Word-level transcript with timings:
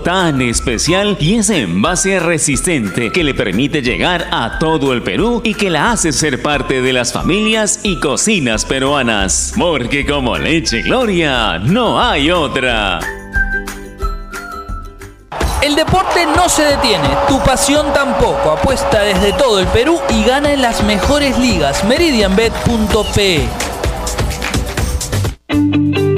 tan 0.00 0.42
especial 0.42 1.16
y 1.20 1.36
ese 1.36 1.62
envase 1.62 2.18
resistente 2.20 3.10
que 3.10 3.24
le 3.24 3.34
permite 3.34 3.82
llegar 3.82 4.28
a 4.30 4.58
todo 4.58 4.92
el 4.92 5.02
Perú 5.02 5.40
y 5.44 5.54
que 5.54 5.70
la 5.70 5.92
hace 5.92 6.12
ser 6.12 6.42
parte 6.42 6.80
de 6.80 6.92
las 6.92 7.12
familias 7.12 7.80
y 7.82 8.00
cocinas 8.00 8.64
peruanas. 8.64 9.54
Porque 9.56 10.06
como 10.06 10.36
leche 10.36 10.82
Gloria, 10.82 11.58
no 11.58 12.00
hay 12.00 12.30
otra. 12.30 13.00
El 15.62 15.76
deporte 15.76 16.26
no 16.36 16.48
se 16.48 16.62
detiene, 16.62 17.08
tu 17.26 17.38
pasión 17.42 17.86
tampoco. 17.94 18.50
Apuesta 18.50 19.02
desde 19.02 19.32
todo 19.32 19.60
el 19.60 19.66
Perú 19.68 19.98
y 20.10 20.24
gana 20.24 20.52
en 20.52 20.60
las 20.60 20.82
mejores 20.84 21.38
ligas. 21.38 21.84
meridianbet.pe 21.84 23.48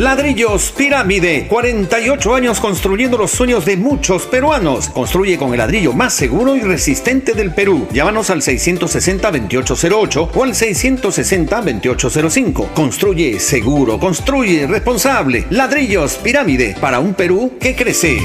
Ladrillos 0.00 0.72
Pirámide, 0.72 1.46
48 1.46 2.34
años 2.34 2.58
construyendo 2.58 3.18
los 3.18 3.32
sueños 3.32 3.66
de 3.66 3.76
muchos 3.76 4.22
peruanos. 4.22 4.88
Construye 4.88 5.36
con 5.36 5.52
el 5.52 5.58
ladrillo 5.58 5.92
más 5.92 6.14
seguro 6.14 6.56
y 6.56 6.60
resistente 6.60 7.34
del 7.34 7.52
Perú. 7.52 7.86
Llámanos 7.92 8.30
al 8.30 8.40
660-2808 8.40 10.30
o 10.34 10.42
al 10.42 10.54
660-2805. 10.54 12.72
Construye 12.72 13.38
seguro, 13.38 14.00
construye 14.00 14.66
responsable. 14.66 15.44
Ladrillos 15.50 16.14
Pirámide, 16.14 16.74
para 16.80 16.98
un 16.98 17.12
Perú 17.12 17.58
que 17.60 17.76
crece. 17.76 18.20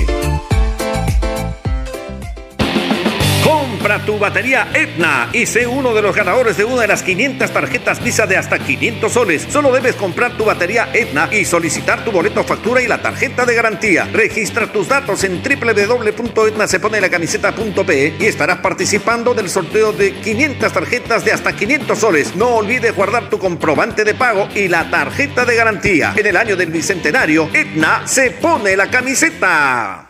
Tu 4.03 4.19
batería 4.19 4.67
Etna 4.73 5.29
y 5.31 5.45
sé 5.45 5.67
uno 5.67 5.93
de 5.93 6.01
los 6.01 6.13
ganadores 6.15 6.57
de 6.57 6.65
una 6.65 6.81
de 6.81 6.87
las 6.87 7.03
500 7.03 7.51
tarjetas 7.51 8.03
Visa 8.03 8.25
de 8.25 8.35
hasta 8.35 8.57
500 8.59 9.09
soles. 9.11 9.47
Solo 9.49 9.71
debes 9.71 9.95
comprar 9.95 10.35
tu 10.37 10.43
batería 10.43 10.89
Etna 10.93 11.29
y 11.31 11.45
solicitar 11.45 12.03
tu 12.03 12.11
boleto 12.11 12.43
factura 12.43 12.81
y 12.81 12.87
la 12.87 13.01
tarjeta 13.01 13.45
de 13.45 13.55
garantía. 13.55 14.09
Registra 14.11 14.69
tus 14.71 14.89
datos 14.89 15.23
en 15.23 15.41
www.etnaseponelacamiseta.pe 15.41 18.15
y 18.19 18.25
estarás 18.25 18.57
participando 18.59 19.33
del 19.33 19.49
sorteo 19.49 19.93
de 19.93 20.11
500 20.13 20.73
tarjetas 20.73 21.23
de 21.23 21.31
hasta 21.31 21.55
500 21.55 21.97
soles. 21.97 22.35
No 22.35 22.55
olvides 22.55 22.93
guardar 22.95 23.29
tu 23.29 23.39
comprobante 23.39 24.03
de 24.03 24.13
pago 24.13 24.49
y 24.53 24.67
la 24.67 24.89
tarjeta 24.89 25.45
de 25.45 25.55
garantía. 25.55 26.13
En 26.15 26.25
el 26.25 26.37
año 26.37 26.55
del 26.55 26.71
bicentenario, 26.71 27.49
Etna 27.53 28.01
se 28.05 28.31
pone 28.31 28.75
la 28.75 28.89
camiseta. 28.89 30.09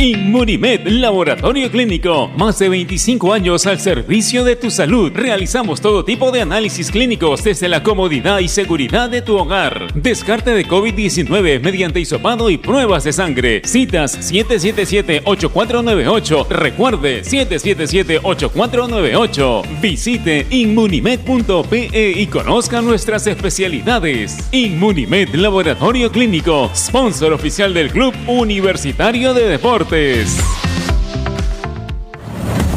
Inmunimed 0.00 0.86
Laboratorio 0.86 1.68
Clínico. 1.72 2.30
Más 2.36 2.56
de 2.60 2.68
25 2.68 3.32
años 3.32 3.66
al 3.66 3.80
servicio 3.80 4.44
de 4.44 4.54
tu 4.54 4.70
salud. 4.70 5.10
Realizamos 5.12 5.80
todo 5.80 6.04
tipo 6.04 6.30
de 6.30 6.40
análisis 6.40 6.92
clínicos 6.92 7.42
desde 7.42 7.68
la 7.68 7.82
comodidad 7.82 8.38
y 8.38 8.46
seguridad 8.46 9.10
de 9.10 9.22
tu 9.22 9.36
hogar. 9.36 9.92
Descarte 9.94 10.52
de 10.52 10.64
COVID-19 10.64 11.60
mediante 11.60 11.98
hisopado 11.98 12.48
y 12.48 12.58
pruebas 12.58 13.02
de 13.02 13.12
sangre. 13.12 13.60
Citas 13.64 14.32
777-8498. 14.32 16.46
Recuerde 16.46 17.24
777-8498. 17.24 19.80
Visite 19.80 20.46
inmunimed.pe 20.48 22.12
y 22.16 22.26
conozca 22.28 22.80
nuestras 22.80 23.26
especialidades. 23.26 24.48
Inmunimed 24.52 25.34
Laboratorio 25.34 26.12
Clínico. 26.12 26.70
Sponsor 26.72 27.32
oficial 27.32 27.74
del 27.74 27.90
Club 27.90 28.14
Universitario 28.28 29.34
de 29.34 29.48
Deportes. 29.48 29.87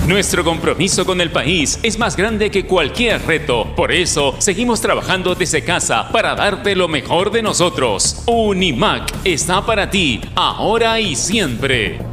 Nuestro 0.08 0.46
compromiso 0.46 1.06
con 1.06 1.20
el 1.20 1.30
país 1.30 1.78
es 1.84 1.98
más 2.00 2.16
grande 2.16 2.50
que 2.50 2.66
cualquier 2.66 3.22
reto. 3.26 3.74
Por 3.76 3.92
eso, 3.92 4.36
seguimos 4.40 4.80
trabajando 4.80 5.36
desde 5.36 5.64
casa 5.64 6.10
para 6.10 6.36
darte 6.36 6.74
lo 6.76 6.88
mejor 6.88 7.32
de 7.32 7.42
nosotros. 7.42 8.24
Unimac 8.28 9.14
está 9.26 9.66
para 9.66 9.90
ti, 9.90 10.22
ahora 10.36 11.02
y 11.02 11.16
siempre. 11.16 12.11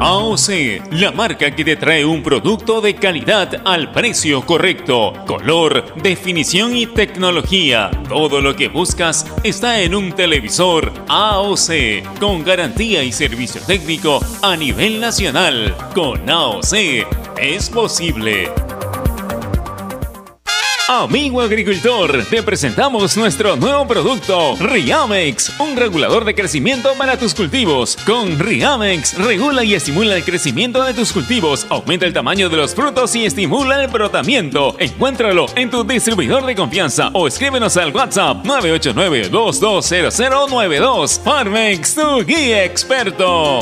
AOC, 0.00 0.92
la 0.92 1.10
marca 1.10 1.50
que 1.50 1.64
te 1.64 1.74
trae 1.74 2.04
un 2.04 2.22
producto 2.22 2.80
de 2.80 2.94
calidad 2.94 3.62
al 3.64 3.90
precio 3.90 4.46
correcto, 4.46 5.12
color, 5.26 5.94
definición 6.02 6.76
y 6.76 6.86
tecnología. 6.86 7.90
Todo 8.08 8.40
lo 8.40 8.54
que 8.54 8.68
buscas 8.68 9.26
está 9.42 9.80
en 9.80 9.96
un 9.96 10.12
televisor 10.12 10.92
AOC, 11.08 12.18
con 12.20 12.44
garantía 12.44 13.02
y 13.02 13.10
servicio 13.10 13.60
técnico 13.60 14.20
a 14.42 14.56
nivel 14.56 15.00
nacional. 15.00 15.74
Con 15.94 16.30
AOC 16.30 16.74
es 17.36 17.68
posible. 17.68 18.67
Amigo 20.90 21.42
agricultor, 21.42 22.24
te 22.30 22.42
presentamos 22.42 23.14
nuestro 23.14 23.56
nuevo 23.56 23.86
producto, 23.86 24.56
Riamex, 24.58 25.60
un 25.60 25.76
regulador 25.76 26.24
de 26.24 26.34
crecimiento 26.34 26.94
para 26.96 27.18
tus 27.18 27.34
cultivos. 27.34 27.94
Con 28.06 28.38
Riamex, 28.38 29.18
regula 29.18 29.64
y 29.64 29.74
estimula 29.74 30.16
el 30.16 30.24
crecimiento 30.24 30.82
de 30.82 30.94
tus 30.94 31.12
cultivos, 31.12 31.66
aumenta 31.68 32.06
el 32.06 32.14
tamaño 32.14 32.48
de 32.48 32.56
los 32.56 32.74
frutos 32.74 33.14
y 33.16 33.26
estimula 33.26 33.82
el 33.82 33.88
brotamiento. 33.88 34.76
Encuéntralo 34.78 35.44
en 35.56 35.68
tu 35.68 35.84
distribuidor 35.84 36.46
de 36.46 36.56
confianza 36.56 37.10
o 37.12 37.28
escríbenos 37.28 37.76
al 37.76 37.94
WhatsApp 37.94 38.46
989-220092. 38.46 41.20
Farmex, 41.22 41.96
tu 41.96 42.24
guía 42.24 42.64
experto. 42.64 43.60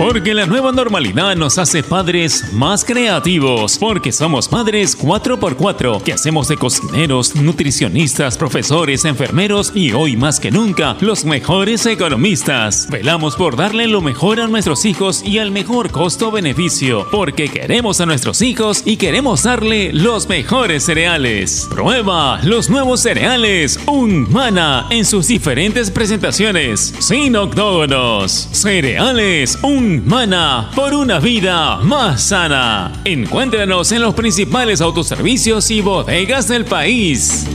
Porque 0.00 0.32
la 0.32 0.46
nueva 0.46 0.72
normalidad 0.72 1.36
nos 1.36 1.58
hace 1.58 1.82
padres 1.82 2.54
más 2.54 2.86
creativos. 2.86 3.76
Porque 3.76 4.12
somos 4.12 4.48
padres 4.48 4.98
4x4, 4.98 6.02
que 6.02 6.14
hacemos 6.14 6.48
de 6.48 6.56
cocineros, 6.56 7.36
nutricionistas, 7.36 8.38
profesores, 8.38 9.04
enfermeros 9.04 9.72
y 9.74 9.92
hoy 9.92 10.16
más 10.16 10.40
que 10.40 10.50
nunca, 10.50 10.96
los 11.00 11.26
mejores 11.26 11.84
economistas. 11.84 12.88
Velamos 12.90 13.36
por 13.36 13.56
darle 13.56 13.88
lo 13.88 14.00
mejor 14.00 14.40
a 14.40 14.46
nuestros 14.46 14.86
hijos 14.86 15.22
y 15.22 15.36
al 15.36 15.50
mejor 15.50 15.90
costo-beneficio. 15.90 17.06
Porque 17.10 17.50
queremos 17.50 18.00
a 18.00 18.06
nuestros 18.06 18.40
hijos 18.40 18.82
y 18.86 18.96
queremos 18.96 19.42
darle 19.42 19.92
los 19.92 20.26
mejores 20.30 20.82
cereales. 20.82 21.68
Prueba 21.68 22.40
los 22.42 22.70
nuevos 22.70 23.02
cereales 23.02 23.78
Unmana 23.86 24.86
en 24.88 25.04
sus 25.04 25.26
diferentes 25.26 25.90
presentaciones. 25.90 26.94
Sin 27.00 27.36
octógonos. 27.36 28.48
Cereales 28.52 29.58
Mana 29.98 30.70
por 30.76 30.94
una 30.94 31.18
vida 31.18 31.78
más 31.78 32.22
sana. 32.22 32.92
Encuéntranos 33.04 33.90
en 33.90 34.02
los 34.02 34.14
principales 34.14 34.80
autoservicios 34.80 35.68
y 35.70 35.80
bodegas 35.80 36.46
del 36.46 36.64
país. 36.64 37.46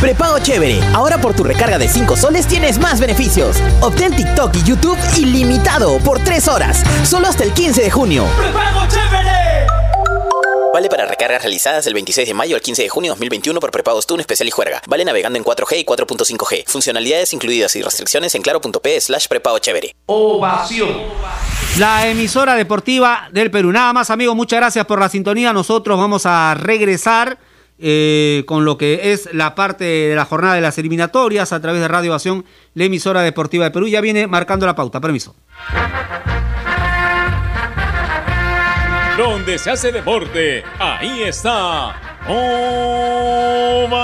Prepago 0.00 0.38
chévere. 0.40 0.82
Ahora 0.92 1.18
por 1.18 1.34
tu 1.34 1.44
recarga 1.44 1.78
de 1.78 1.88
5 1.88 2.16
soles 2.16 2.46
tienes 2.46 2.78
más 2.78 3.00
beneficios. 3.00 3.56
Obtén 3.80 4.14
TikTok 4.14 4.54
y 4.56 4.62
YouTube 4.64 4.98
ilimitado 5.16 5.98
por 6.00 6.18
3 6.22 6.46
horas. 6.48 6.82
Solo 7.04 7.28
hasta 7.28 7.44
el 7.44 7.52
15 7.52 7.80
de 7.82 7.90
junio. 7.90 8.26
¡Prepago 8.36 8.86
chévere! 8.86 9.03
Vale 10.74 10.88
para 10.88 11.06
recargas 11.06 11.40
realizadas 11.40 11.84
del 11.84 11.94
26 11.94 12.26
de 12.26 12.34
mayo 12.34 12.56
al 12.56 12.60
15 12.60 12.82
de 12.82 12.88
junio 12.88 13.10
de 13.10 13.14
2021 13.14 13.60
por 13.60 13.70
prepagos 13.70 14.08
TUN 14.08 14.18
Especial 14.18 14.48
y 14.48 14.50
Juerga. 14.50 14.82
Vale 14.88 15.04
navegando 15.04 15.38
en 15.38 15.44
4G 15.44 15.78
y 15.78 15.84
4.5G. 15.84 16.64
Funcionalidades 16.66 17.32
incluidas 17.32 17.76
y 17.76 17.82
restricciones 17.82 18.34
en 18.34 18.42
claro.p 18.42 19.00
slash 19.00 19.28
prepago 19.28 19.60
chévere. 19.60 19.94
Ovación. 20.06 20.88
La 21.78 22.08
emisora 22.08 22.56
deportiva 22.56 23.28
del 23.30 23.52
Perú. 23.52 23.70
Nada 23.70 23.92
más, 23.92 24.10
amigos, 24.10 24.34
muchas 24.34 24.58
gracias 24.58 24.84
por 24.84 24.98
la 24.98 25.08
sintonía. 25.08 25.52
Nosotros 25.52 25.96
vamos 25.96 26.26
a 26.26 26.56
regresar 26.58 27.38
eh, 27.78 28.42
con 28.48 28.64
lo 28.64 28.76
que 28.76 29.12
es 29.12 29.32
la 29.32 29.54
parte 29.54 29.84
de 29.84 30.16
la 30.16 30.24
jornada 30.24 30.56
de 30.56 30.60
las 30.60 30.76
eliminatorias 30.76 31.52
a 31.52 31.60
través 31.60 31.82
de 31.82 31.86
Radio 31.86 32.10
Ovación, 32.10 32.44
la 32.74 32.82
emisora 32.82 33.22
deportiva 33.22 33.62
del 33.62 33.72
Perú. 33.72 33.86
Ya 33.86 34.00
viene 34.00 34.26
marcando 34.26 34.66
la 34.66 34.74
pauta. 34.74 35.00
Permiso. 35.00 35.36
Donde 39.16 39.58
se 39.58 39.70
hace 39.70 39.92
deporte, 39.92 40.64
ahí 40.78 41.22
está. 41.22 41.94
Ovación. 42.26 43.94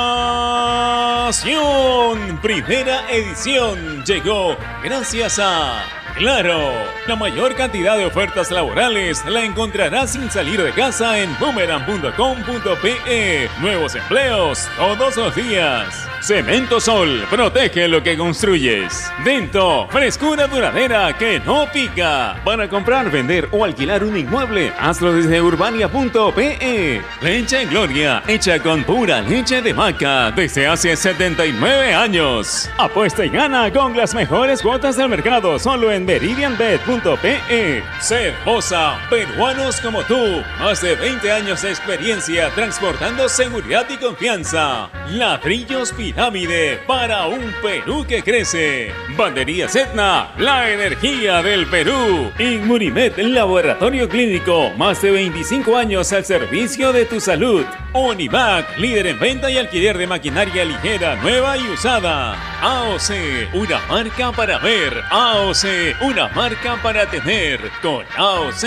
Primera 2.40 3.10
edición 3.10 4.04
llegó 4.04 4.56
gracias 4.84 5.40
a 5.40 5.99
Claro, 6.16 6.72
la 7.06 7.16
mayor 7.16 7.54
cantidad 7.54 7.96
de 7.96 8.04
ofertas 8.04 8.50
laborales 8.50 9.24
la 9.24 9.44
encontrarás 9.44 10.12
sin 10.12 10.30
salir 10.30 10.62
de 10.62 10.72
casa 10.72 11.18
en 11.18 11.34
boomerang.com.pe. 11.38 13.48
Nuevos 13.60 13.94
empleos 13.94 14.68
todos 14.76 15.16
los 15.16 15.34
días. 15.34 16.06
Cemento 16.20 16.80
Sol, 16.80 17.24
protege 17.30 17.88
lo 17.88 18.02
que 18.02 18.18
construyes. 18.18 19.10
Dento, 19.24 19.88
frescura 19.88 20.46
duradera 20.46 21.16
que 21.16 21.40
no 21.40 21.66
pica. 21.72 22.38
Para 22.44 22.68
comprar, 22.68 23.10
vender 23.10 23.48
o 23.52 23.64
alquilar 23.64 24.04
un 24.04 24.18
inmueble, 24.18 24.70
hazlo 24.78 25.14
desde 25.14 25.40
urbania.pe. 25.40 27.00
Leche 27.22 27.64
Gloria, 27.64 28.22
hecha 28.28 28.62
con 28.62 28.84
pura 28.84 29.22
leche 29.22 29.62
de 29.62 29.72
vaca 29.72 30.30
desde 30.30 30.66
hace 30.66 30.94
79 30.94 31.94
años. 31.94 32.68
Apuesta 32.76 33.24
y 33.24 33.30
gana 33.30 33.72
con 33.72 33.96
las 33.96 34.14
mejores 34.14 34.60
cuotas 34.60 34.98
del 34.98 35.08
mercado 35.08 35.58
solo 35.58 35.90
en 35.90 35.99
meridianbet.pe. 36.04 37.82
Cervosa, 38.00 38.98
peruanos 39.08 39.80
como 39.80 40.02
tú. 40.02 40.42
Más 40.58 40.80
de 40.82 40.94
20 40.94 41.30
años 41.30 41.62
de 41.62 41.70
experiencia 41.70 42.50
transportando 42.54 43.28
seguridad 43.28 43.86
y 43.88 43.96
confianza. 43.96 44.90
Ladrillos 45.10 45.92
pirámide 45.92 46.80
para 46.86 47.26
un 47.26 47.52
Perú 47.62 48.04
que 48.08 48.22
crece. 48.22 48.92
Bandería 49.16 49.66
Etna, 49.66 50.32
la 50.38 50.70
energía 50.70 51.42
del 51.42 51.66
Perú. 51.66 52.30
Inmunimed, 52.38 53.18
laboratorio 53.18 54.08
clínico. 54.08 54.70
Más 54.76 55.02
de 55.02 55.10
25 55.10 55.76
años 55.76 56.12
al 56.12 56.24
servicio 56.24 56.92
de 56.92 57.04
tu 57.04 57.20
salud. 57.20 57.64
Univac, 57.92 58.78
líder 58.78 59.08
en 59.08 59.18
venta 59.18 59.50
y 59.50 59.58
alquiler 59.58 59.98
de 59.98 60.06
maquinaria 60.06 60.64
ligera, 60.64 61.16
nueva 61.16 61.58
y 61.58 61.68
usada. 61.68 62.36
AOC, 62.60 63.54
una 63.54 63.80
marca 63.88 64.32
para 64.32 64.58
ver. 64.58 65.02
AOC, 65.10 65.89
una 66.00 66.28
marca 66.28 66.76
para 66.82 67.06
tener. 67.06 67.60
Con 67.82 68.04
AOC 68.16 68.64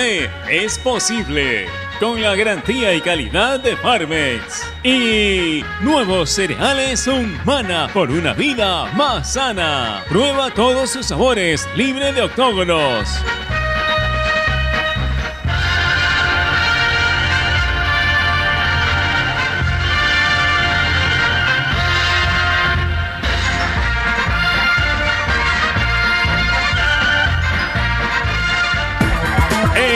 es 0.49 0.77
posible. 0.79 1.67
Con 1.99 2.21
la 2.21 2.35
garantía 2.35 2.93
y 2.93 3.01
calidad 3.01 3.59
de 3.59 3.75
Farmex. 3.77 4.63
Y 4.83 5.63
nuevos 5.81 6.29
cereales 6.29 7.07
Humana 7.07 7.89
por 7.93 8.09
una 8.11 8.33
vida 8.33 8.85
más 8.93 9.33
sana. 9.33 10.03
Prueba 10.09 10.51
todos 10.51 10.89
sus 10.89 11.05
sabores, 11.07 11.67
libre 11.75 12.11
de 12.13 12.23
octógonos. 12.23 13.07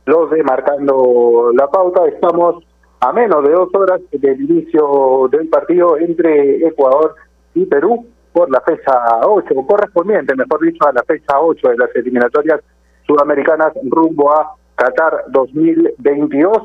los 0.06 0.30
de 0.30 0.42
Marcando 0.44 1.50
la 1.54 1.66
Pauta, 1.66 2.06
estamos 2.06 2.64
a 3.00 3.12
menos 3.12 3.42
de 3.42 3.50
dos 3.50 3.68
horas 3.74 4.00
del 4.12 4.40
inicio 4.42 5.28
del 5.32 5.48
partido 5.48 5.98
entre 5.98 6.64
Ecuador 6.64 7.16
y 7.54 7.66
Perú 7.66 8.06
por 8.32 8.48
la 8.48 8.60
fecha 8.60 8.92
8, 9.22 9.54
correspondiente, 9.66 10.36
mejor 10.36 10.60
dicho, 10.60 10.86
a 10.86 10.92
la 10.92 11.02
fecha 11.02 11.40
8 11.40 11.70
de 11.70 11.78
las 11.78 11.96
eliminatorias 11.96 12.60
sudamericanas 13.08 13.72
rumbo 13.82 14.32
a 14.32 14.54
Qatar 14.76 15.24
2022. 15.30 16.58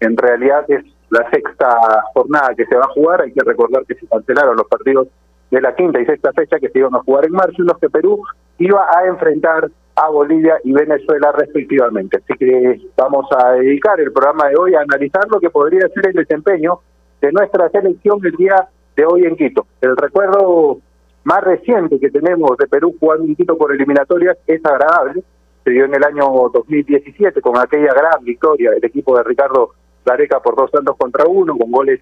En 0.00 0.16
realidad 0.16 0.64
es 0.68 0.84
la 1.10 1.28
sexta 1.30 1.68
jornada 2.14 2.54
que 2.56 2.66
se 2.66 2.76
va 2.76 2.84
a 2.84 2.92
jugar. 2.94 3.22
Hay 3.22 3.32
que 3.32 3.44
recordar 3.44 3.84
que 3.86 3.94
se 3.94 4.06
cancelaron 4.06 4.56
los 4.56 4.66
partidos 4.68 5.08
de 5.50 5.60
la 5.60 5.74
quinta 5.74 6.00
y 6.00 6.06
sexta 6.06 6.32
fecha 6.32 6.58
que 6.58 6.68
se 6.68 6.78
iban 6.78 6.94
a 6.94 7.02
jugar 7.02 7.24
en 7.24 7.32
marzo, 7.32 7.56
en 7.58 7.66
los 7.66 7.78
que 7.78 7.88
Perú 7.88 8.22
iba 8.58 8.86
a 8.96 9.06
enfrentar 9.06 9.70
a 9.96 10.08
Bolivia 10.10 10.58
y 10.64 10.72
Venezuela 10.72 11.32
respectivamente. 11.32 12.18
Así 12.18 12.34
que 12.38 12.80
vamos 12.96 13.26
a 13.36 13.52
dedicar 13.52 13.98
el 14.00 14.12
programa 14.12 14.48
de 14.48 14.56
hoy 14.56 14.74
a 14.74 14.80
analizar 14.80 15.26
lo 15.30 15.40
que 15.40 15.50
podría 15.50 15.88
ser 15.88 16.08
el 16.08 16.14
desempeño 16.14 16.80
de 17.20 17.32
nuestra 17.32 17.68
selección 17.70 18.20
el 18.24 18.32
día 18.32 18.68
de 18.96 19.04
hoy 19.04 19.24
en 19.24 19.36
Quito. 19.36 19.66
El 19.80 19.96
recuerdo 19.96 20.78
más 21.24 21.42
reciente 21.42 21.98
que 21.98 22.10
tenemos 22.10 22.56
de 22.58 22.66
Perú 22.66 22.94
jugando 23.00 23.24
en 23.24 23.34
Quito 23.34 23.56
por 23.56 23.72
eliminatorias 23.72 24.36
es 24.46 24.64
agradable. 24.64 25.22
Se 25.64 25.70
dio 25.70 25.84
en 25.84 25.94
el 25.94 26.04
año 26.04 26.24
2017 26.52 27.40
con 27.40 27.58
aquella 27.58 27.92
gran 27.92 28.22
victoria 28.24 28.70
del 28.70 28.84
equipo 28.84 29.16
de 29.16 29.24
Ricardo 29.24 29.70
Gareca 30.08 30.40
por 30.40 30.56
dos 30.56 30.70
tantos 30.70 30.96
contra 30.96 31.26
uno, 31.26 31.56
con 31.56 31.70
goles 31.70 32.00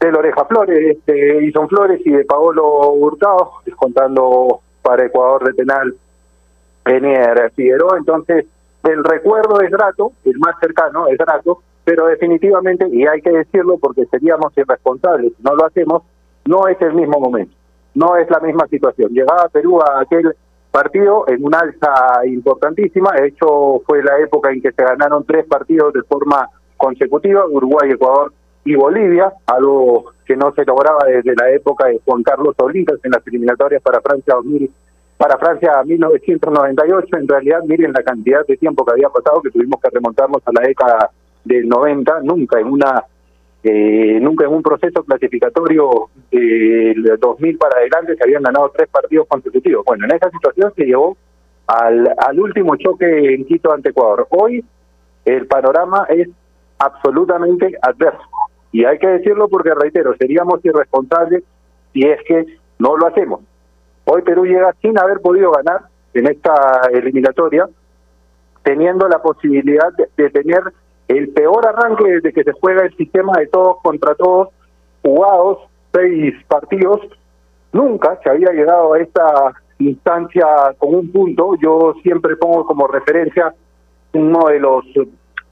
de 0.00 0.12
Loreja 0.12 0.44
Flores, 0.44 0.98
de 1.06 1.44
Ison 1.44 1.68
Flores 1.68 2.00
y 2.04 2.10
de 2.10 2.24
Paolo 2.24 2.90
Hurtado, 2.92 3.52
descontando 3.64 4.60
para 4.82 5.06
Ecuador 5.06 5.44
de 5.44 5.54
penal 5.54 5.94
Penier 6.82 7.52
Figueroa. 7.54 7.96
Entonces, 7.98 8.46
el 8.82 9.02
recuerdo 9.02 9.60
es 9.60 9.70
grato, 9.70 10.12
el 10.24 10.38
más 10.38 10.56
cercano 10.60 11.08
es 11.08 11.16
grato, 11.16 11.62
pero 11.84 12.06
definitivamente, 12.06 12.86
y 12.90 13.06
hay 13.06 13.22
que 13.22 13.30
decirlo 13.30 13.78
porque 13.78 14.04
seríamos 14.06 14.52
irresponsables 14.56 15.32
si 15.36 15.42
no 15.42 15.54
lo 15.54 15.64
hacemos, 15.64 16.02
no 16.44 16.68
es 16.68 16.80
el 16.82 16.94
mismo 16.94 17.18
momento, 17.20 17.54
no 17.94 18.16
es 18.16 18.28
la 18.30 18.40
misma 18.40 18.66
situación. 18.68 19.12
Llegaba 19.12 19.48
Perú 19.48 19.80
a 19.80 20.00
aquel 20.00 20.34
partido 20.70 21.24
en 21.28 21.44
una 21.44 21.60
alza 21.60 22.26
importantísima, 22.26 23.12
de 23.12 23.28
hecho 23.28 23.80
fue 23.86 24.02
la 24.02 24.18
época 24.18 24.50
en 24.50 24.60
que 24.60 24.72
se 24.72 24.82
ganaron 24.82 25.24
tres 25.24 25.46
partidos 25.46 25.92
de 25.92 26.02
forma 26.02 26.48
consecutiva, 26.84 27.46
Uruguay, 27.46 27.92
Ecuador 27.92 28.30
y 28.62 28.74
Bolivia, 28.74 29.32
algo 29.46 30.12
que 30.26 30.36
no 30.36 30.52
se 30.52 30.66
lograba 30.66 31.06
desde 31.06 31.34
la 31.34 31.50
época 31.50 31.86
de 31.86 31.98
Juan 32.04 32.22
Carlos 32.22 32.54
Olintas 32.58 32.98
en 33.02 33.12
las 33.12 33.26
eliminatorias 33.26 33.80
para 33.82 34.02
Francia 34.02 34.34
2000, 34.34 34.70
para 35.16 35.38
Francia 35.38 35.82
1998. 35.82 37.16
En 37.16 37.28
realidad, 37.28 37.60
miren 37.66 37.92
la 37.92 38.02
cantidad 38.02 38.46
de 38.46 38.58
tiempo 38.58 38.84
que 38.84 38.92
había 38.92 39.08
pasado, 39.08 39.40
que 39.40 39.50
tuvimos 39.50 39.80
que 39.80 39.88
remontarnos 39.90 40.42
a 40.44 40.52
la 40.52 40.60
década 40.60 41.10
del 41.42 41.66
90, 41.66 42.20
nunca 42.22 42.60
en 42.60 42.66
una 42.66 43.04
eh, 43.62 44.18
nunca 44.20 44.44
en 44.44 44.52
un 44.52 44.62
proceso 44.62 45.02
clasificatorio 45.04 46.10
del 46.30 47.16
2000 47.18 47.56
para 47.56 47.78
adelante 47.78 48.14
se 48.14 48.22
habían 48.22 48.42
ganado 48.42 48.70
tres 48.76 48.88
partidos 48.90 49.26
consecutivos. 49.26 49.86
Bueno, 49.86 50.04
en 50.04 50.16
esa 50.16 50.30
situación 50.30 50.70
se 50.76 50.84
llevó 50.84 51.16
al, 51.66 52.14
al 52.18 52.38
último 52.38 52.76
choque 52.76 53.34
en 53.34 53.46
Quito 53.46 53.72
ante 53.72 53.88
Ecuador. 53.88 54.26
Hoy 54.28 54.62
el 55.24 55.46
panorama 55.46 56.06
es 56.10 56.28
absolutamente 56.78 57.76
adverso. 57.82 58.22
Y 58.72 58.84
hay 58.84 58.98
que 58.98 59.06
decirlo 59.06 59.48
porque, 59.48 59.74
reitero, 59.74 60.14
seríamos 60.16 60.64
irresponsables 60.64 61.44
si 61.92 62.02
es 62.02 62.20
que 62.26 62.44
no 62.78 62.96
lo 62.96 63.06
hacemos. 63.06 63.40
Hoy 64.04 64.22
Perú 64.22 64.44
llega 64.44 64.74
sin 64.82 64.98
haber 64.98 65.20
podido 65.20 65.52
ganar 65.52 65.82
en 66.12 66.26
esta 66.26 66.88
eliminatoria, 66.92 67.68
teniendo 68.62 69.08
la 69.08 69.22
posibilidad 69.22 69.92
de, 70.16 70.30
tener 70.30 70.62
el 71.08 71.28
peor 71.30 71.66
arranque 71.66 72.04
desde 72.04 72.32
que 72.32 72.44
se 72.44 72.52
juega 72.52 72.82
el 72.82 72.96
sistema 72.96 73.32
de 73.38 73.46
todos 73.46 73.76
contra 73.82 74.14
todos, 74.14 74.48
jugados 75.02 75.58
seis 75.92 76.34
partidos. 76.48 77.00
Nunca 77.72 78.18
se 78.22 78.30
había 78.30 78.50
llegado 78.52 78.94
a 78.94 79.00
esta 79.00 79.54
instancia 79.78 80.46
con 80.78 80.94
un 80.94 81.10
punto. 81.10 81.56
Yo 81.62 81.94
siempre 82.02 82.36
pongo 82.36 82.64
como 82.64 82.86
referencia 82.86 83.54
uno 84.12 84.48
de 84.48 84.60
los 84.60 84.84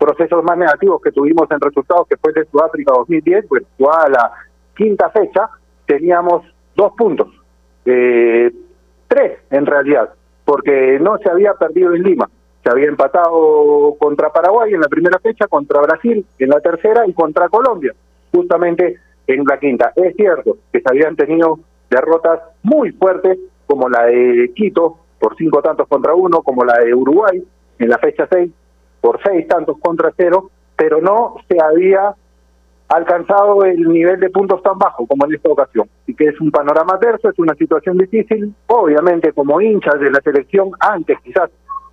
procesos 0.03 0.43
más 0.43 0.59
negativos 0.59 1.01
que 1.01 1.13
tuvimos 1.13 1.49
en 1.53 1.61
resultados, 1.61 2.09
que 2.09 2.17
fue 2.17 2.33
de 2.33 2.45
Sudáfrica 2.47 2.93
2010, 2.93 3.47
pues 3.49 3.63
a 3.89 4.09
la 4.09 4.33
quinta 4.77 5.09
fecha, 5.11 5.49
teníamos 5.87 6.43
dos 6.75 6.93
puntos, 6.99 7.29
eh, 7.85 8.51
tres 9.07 9.39
en 9.51 9.65
realidad, 9.65 10.11
porque 10.45 10.99
no 11.01 11.19
se 11.19 11.31
había 11.31 11.55
perdido 11.55 11.95
en 11.95 12.03
Lima, 12.03 12.29
se 12.65 12.71
había 12.71 12.89
empatado 12.89 13.95
contra 13.97 14.33
Paraguay 14.33 14.75
en 14.75 14.81
la 14.81 14.89
primera 14.89 15.21
fecha, 15.21 15.47
contra 15.47 15.81
Brasil 15.81 16.27
en 16.37 16.49
la 16.49 16.59
tercera 16.59 17.07
y 17.07 17.13
contra 17.13 17.49
Colombia, 17.49 17.95
justamente 18.33 18.99
en 19.29 19.45
la 19.45 19.59
quinta. 19.61 19.93
Es 19.95 20.17
cierto 20.17 20.57
que 20.73 20.81
se 20.81 20.89
habían 20.89 21.15
tenido 21.15 21.61
derrotas 21.89 22.41
muy 22.65 22.91
fuertes, 22.91 23.39
como 23.69 23.89
la 23.89 24.07
de 24.07 24.51
Quito 24.57 24.97
por 25.21 25.37
cinco 25.37 25.63
tantos 25.63 25.87
contra 25.87 26.13
uno, 26.13 26.43
como 26.43 26.65
la 26.65 26.81
de 26.81 26.93
Uruguay 26.93 27.41
en 27.79 27.89
la 27.89 27.99
fecha 27.99 28.27
seis 28.29 28.51
por 29.03 29.21
seis 29.23 29.47
tantos 29.47 29.77
contra 29.81 30.13
cero, 30.17 30.51
pero 30.77 31.03
no 31.03 31.35
se 31.47 31.59
había 31.63 32.15
alcanzado 32.89 33.65
el 33.65 33.89
nivel 33.89 34.21
de 34.21 34.31
puntos 34.31 34.63
tan 34.63 34.79
bajo 34.79 35.07
como 35.07 35.27
en 35.27 35.35
esta 35.35 35.51
ocasión. 35.51 35.89
Y 36.07 36.15
que 36.15 36.29
es 36.29 36.41
un 36.41 36.51
panorama 36.51 36.95
adverso, 36.95 37.29
es 37.29 37.39
una 37.39 37.55
situación 37.55 37.99
difícil. 37.99 38.55
Obviamente, 38.69 39.33
como 39.33 39.61
hinchas 39.61 39.99
de 39.99 40.11
la 40.11 40.21
selección, 40.21 40.71
antes 40.79 41.19
quizás 41.23 41.51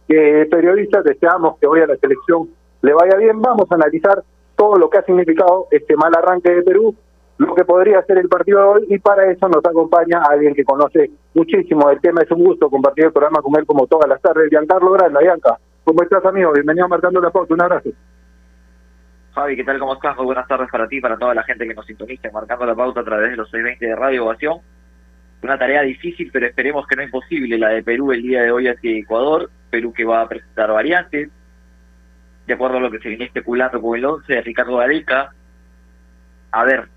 que 0.08 0.48
periodistas, 0.50 1.04
deseamos 1.04 1.58
que 1.60 1.68
hoy 1.68 1.82
a 1.82 1.88
la 1.88 1.98
selección 1.98 2.50
le 2.82 2.94
vaya 2.94 3.18
bien. 3.18 3.42
Vamos 3.42 3.72
a 3.72 3.76
analizar 3.76 4.24
todo 4.56 4.76
lo 4.76 4.90
que 4.90 5.00
ha 5.00 5.04
significado 5.04 5.68
este 5.72 5.96
mal 5.96 6.14
arranque 6.16 6.54
de 6.54 6.64
Perú, 6.64 6.94
lo 7.38 7.56
que 7.56 7.64
podría 7.64 8.04
ser 8.04 8.18
el 8.18 8.28
partido 8.28 8.60
de 8.60 8.68
hoy, 8.68 8.86
y 8.90 9.00
para 9.00 9.32
eso 9.32 9.48
nos 9.48 9.66
acompaña 9.66 10.22
alguien 10.30 10.54
que 10.54 10.66
conoce 10.66 11.12
muchísimo 11.34 11.90
el 11.90 12.02
tema. 12.02 12.22
Es 12.22 12.32
un 12.32 12.44
gusto 12.44 12.70
compartir 12.70 13.06
el 13.06 13.14
programa 13.14 13.42
con 13.42 13.56
él 13.58 13.66
como 13.66 13.88
todas 13.88 14.10
las 14.10 14.22
tardes. 14.22 14.50
Giancarlo 14.50 14.92
Granda, 14.92 15.22
Bianca. 15.22 15.58
¿Cómo 15.90 16.04
estás, 16.04 16.24
amigo? 16.24 16.54
Bienvenido 16.54 16.86
a 16.86 16.88
Marcando 16.88 17.20
la 17.20 17.32
Pauta. 17.32 17.56
Un 17.56 17.64
abrazo. 17.64 17.90
Fabi, 19.34 19.56
¿qué 19.56 19.64
tal? 19.64 19.80
¿Cómo 19.80 19.96
estás? 19.96 20.16
Muy 20.18 20.26
buenas 20.28 20.48
tardes 20.48 20.70
para 20.70 20.88
ti, 20.88 21.02
para 21.02 21.18
toda 21.18 21.34
la 21.34 21.42
gente 21.42 21.68
que 21.68 21.74
nos 21.74 21.88
sintoniza, 21.88 22.30
marcando 22.32 22.68
la 22.68 22.76
pauta 22.76 23.02
a 23.02 23.04
través 23.04 23.32
de 23.32 23.38
los 23.38 23.50
620 23.50 23.88
de 23.88 23.96
Radio 23.96 24.26
Ovación. 24.26 24.60
Una 25.42 25.58
tarea 25.58 25.82
difícil, 25.82 26.30
pero 26.32 26.46
esperemos 26.46 26.86
que 26.86 26.96
no 26.96 27.02
imposible, 27.02 27.58
la 27.58 27.70
de 27.70 27.82
Perú 27.82 28.12
el 28.12 28.22
día 28.22 28.44
de 28.44 28.52
hoy 28.52 28.68
hacia 28.68 29.00
Ecuador. 29.00 29.50
Perú 29.72 29.92
que 29.92 30.06
va 30.06 30.22
a 30.22 30.30
presentar 30.30 30.72
variantes, 30.72 31.32
de 32.46 32.54
acuerdo 32.54 32.78
a 32.78 32.82
lo 32.82 32.92
que 32.92 33.00
se 33.00 33.10
viene 33.10 33.26
especulando 33.26 33.82
con 33.82 33.98
el 33.98 34.06
11 34.06 34.32
de 34.32 34.42
Ricardo 34.42 34.78
Gareca. 34.78 35.34
A 36.52 36.66
ver, 36.66 36.88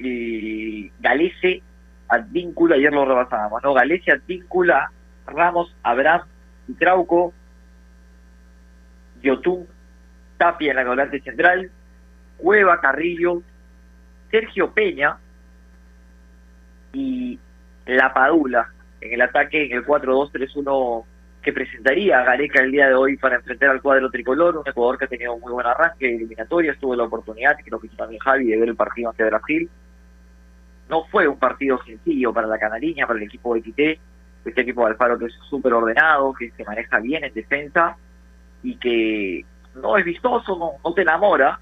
y 0.00 0.90
Galese, 0.98 1.62
Advíncula, 2.08 2.74
ayer 2.74 2.92
lo 2.92 3.04
rebasábamos, 3.04 3.62
¿no? 3.62 3.72
Galese, 3.72 4.10
Advíncula, 4.10 4.90
Ramos, 5.28 5.72
Abraham 5.84 6.22
y 6.66 6.72
Trauco, 6.72 7.34
Yotun, 9.22 9.66
Tapia 10.36 10.70
en 10.70 10.76
la 10.76 10.84
volante 10.84 11.20
central, 11.20 11.70
Cueva, 12.36 12.80
Carrillo, 12.80 13.42
Sergio 14.30 14.72
Peña 14.72 15.18
y 16.92 17.38
La 17.86 18.12
Padula 18.12 18.72
en 19.00 19.12
el 19.12 19.22
ataque 19.22 19.66
en 19.66 19.72
el 19.72 19.84
4-2-3-1 19.84 21.04
que 21.42 21.52
presentaría 21.52 22.18
a 22.18 22.24
Gareca 22.24 22.62
el 22.62 22.70
día 22.70 22.88
de 22.88 22.94
hoy 22.94 23.16
para 23.16 23.36
enfrentar 23.36 23.70
al 23.70 23.80
cuadro 23.80 24.10
tricolor, 24.10 24.58
un 24.58 24.64
jugador 24.64 24.98
que 24.98 25.06
ha 25.06 25.08
tenido 25.08 25.34
un 25.34 25.40
muy 25.40 25.52
buen 25.52 25.66
arranque 25.66 26.14
eliminatorio, 26.14 26.74
tuvo 26.78 26.94
la 26.94 27.04
oportunidad, 27.04 27.56
creo 27.64 27.80
que 27.80 27.88
también 27.88 28.20
Javi, 28.20 28.46
de 28.46 28.58
ver 28.58 28.68
el 28.68 28.76
partido 28.76 29.08
ante 29.08 29.24
Brasil. 29.24 29.70
No 30.90 31.04
fue 31.04 31.26
un 31.28 31.38
partido 31.38 31.82
sencillo 31.84 32.32
para 32.32 32.46
la 32.46 32.58
Canariña, 32.58 33.06
para 33.06 33.18
el 33.18 33.24
equipo 33.24 33.54
de 33.54 33.62
Quité, 33.62 34.00
este 34.44 34.60
equipo 34.60 34.82
de 34.82 34.90
Alfaro 34.90 35.18
que 35.18 35.26
es 35.26 35.34
súper 35.48 35.72
ordenado, 35.72 36.34
que 36.34 36.50
se 36.50 36.64
maneja 36.64 36.98
bien 36.98 37.24
en 37.24 37.32
defensa 37.32 37.96
y 38.62 38.76
que 38.76 39.44
no 39.74 39.96
es 39.96 40.04
vistoso, 40.04 40.78
no, 40.82 40.92
te 40.92 41.02
enamora, 41.02 41.58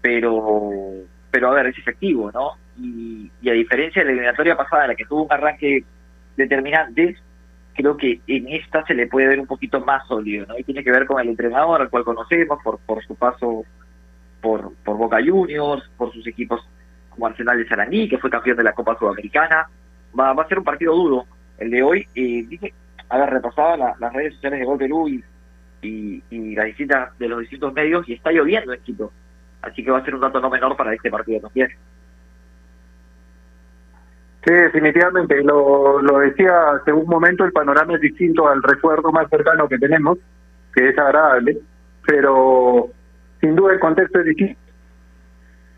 pero, 0.00 0.92
pero 1.30 1.48
a 1.48 1.54
ver, 1.54 1.66
es 1.66 1.78
efectivo, 1.78 2.30
¿no? 2.32 2.52
Y, 2.78 3.30
a 3.48 3.52
diferencia 3.52 4.02
de 4.02 4.06
la 4.06 4.12
eliminatoria 4.12 4.56
pasada, 4.56 4.88
la 4.88 4.94
que 4.94 5.06
tuvo 5.06 5.24
un 5.24 5.32
arranque 5.32 5.84
determinante, 6.36 7.16
creo 7.74 7.96
que 7.96 8.20
en 8.26 8.48
esta 8.48 8.84
se 8.86 8.94
le 8.94 9.06
puede 9.06 9.28
ver 9.28 9.40
un 9.40 9.46
poquito 9.46 9.80
más 9.80 10.06
sólido, 10.06 10.46
¿no? 10.46 10.58
Y 10.58 10.64
tiene 10.64 10.84
que 10.84 10.90
ver 10.90 11.06
con 11.06 11.20
el 11.20 11.28
entrenador, 11.28 11.80
al 11.80 11.90
cual 11.90 12.04
conocemos 12.04 12.58
por, 12.62 12.78
por 12.80 13.04
su 13.04 13.14
paso 13.14 13.64
por, 14.40 14.74
por 14.84 14.98
Boca 14.98 15.18
Juniors, 15.24 15.88
por 15.96 16.12
sus 16.12 16.26
equipos 16.26 16.60
como 17.08 17.26
Arsenal 17.26 17.56
de 17.56 17.68
Saraní, 17.68 18.08
que 18.08 18.18
fue 18.18 18.28
campeón 18.28 18.58
de 18.58 18.64
la 18.64 18.72
Copa 18.72 18.98
Sudamericana. 18.98 19.68
Va, 20.18 20.32
va 20.34 20.42
a 20.42 20.48
ser 20.48 20.58
un 20.58 20.64
partido 20.64 20.94
duro 20.94 21.24
el 21.58 21.70
de 21.70 21.82
hoy. 21.82 22.06
Eh, 22.14 22.44
dije, 22.48 22.74
haber 23.08 23.30
repasado 23.30 23.76
las 23.98 24.12
redes 24.12 24.34
sociales 24.34 24.60
de 24.60 24.66
Gol 24.66 25.12
y 25.12 25.24
y, 25.84 26.22
y 26.30 26.54
las 26.54 26.66
distintas 26.66 27.16
de 27.18 27.28
los 27.28 27.40
distintos 27.40 27.72
medios 27.72 28.08
y 28.08 28.14
está 28.14 28.32
lloviendo 28.32 28.72
en 28.72 28.80
Quito. 28.80 29.12
Así 29.62 29.82
que 29.82 29.90
va 29.90 29.98
a 29.98 30.04
ser 30.04 30.14
un 30.14 30.20
dato 30.20 30.40
no 30.40 30.50
menor 30.50 30.76
para 30.76 30.92
este 30.94 31.10
partido 31.10 31.40
también. 31.40 31.68
Sí, 34.44 34.52
definitivamente. 34.52 35.42
Lo, 35.42 36.02
lo 36.02 36.18
decía 36.18 36.72
hace 36.72 36.92
un 36.92 37.06
momento, 37.06 37.44
el 37.44 37.52
panorama 37.52 37.94
es 37.94 38.00
distinto 38.00 38.46
al 38.46 38.62
recuerdo 38.62 39.10
más 39.10 39.28
cercano 39.30 39.68
que 39.68 39.78
tenemos, 39.78 40.18
que 40.74 40.88
es 40.88 40.98
agradable, 40.98 41.58
pero 42.06 42.88
sin 43.40 43.56
duda 43.56 43.72
el 43.72 43.80
contexto 43.80 44.20
es 44.20 44.26
distinto. 44.26 44.60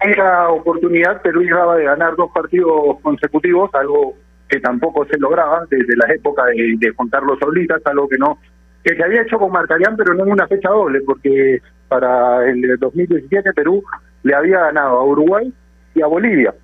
Era 0.01 0.49
oportunidad, 0.51 1.23
Perú 1.23 1.41
llegaba 1.41 1.77
de 1.77 1.85
ganar 1.85 2.17
dos 2.17 2.31
partidos 2.35 3.01
consecutivos, 3.03 3.71
algo 3.75 4.15
que 4.49 4.61
tampoco 4.61 5.07
se 5.07 5.19
lograba 5.19 5.65
desde 5.71 5.97
la 5.97 6.13
época 6.13 6.45
de, 6.47 6.75
de 6.79 6.91
Juan 6.91 7.09
Carlos 7.09 7.39
Saulitas, 7.39 7.81
algo 7.87 8.09
que 8.09 8.19
no 8.19 8.39
que 8.87 8.95
se 8.95 9.03
había 9.03 9.23
hecho 9.23 9.37
con 9.37 9.51
Marcarián, 9.51 9.97
pero 9.97 10.15
no 10.15 10.23
en 10.23 10.31
una 10.31 10.47
fecha 10.47 10.69
doble, 10.69 11.01
porque 11.01 11.61
para 11.89 12.49
el 12.49 12.79
2017 12.79 13.53
Perú 13.53 13.83
le 14.23 14.33
había 14.33 14.61
ganado 14.61 14.99
a 14.99 15.05
Uruguay 15.05 15.53
y 15.93 16.03
a 16.03 16.07
Bolivia. 16.07 16.55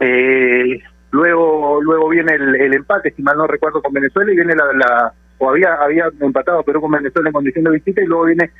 Eh, 0.00 0.80
luego 1.10 1.82
luego 1.82 2.08
viene 2.08 2.34
el, 2.34 2.72
empate, 2.72 3.12
si 3.14 3.22
mal 3.22 3.36
no 3.36 3.46
recuerdo, 3.46 3.82
con 3.82 3.92
Venezuela 3.92 4.32
y 4.32 4.36
viene 4.36 4.54
la, 4.54 5.12
o 5.36 5.50
había 5.50 5.74
había 5.74 6.06
empatado 6.20 6.62
Perú 6.62 6.80
con 6.80 6.92
Venezuela 6.92 7.28
en 7.28 7.34
condición 7.34 7.64
de 7.64 7.72
visita 7.72 8.00
y 8.00 8.06
luego 8.06 8.24
viene 8.24 8.50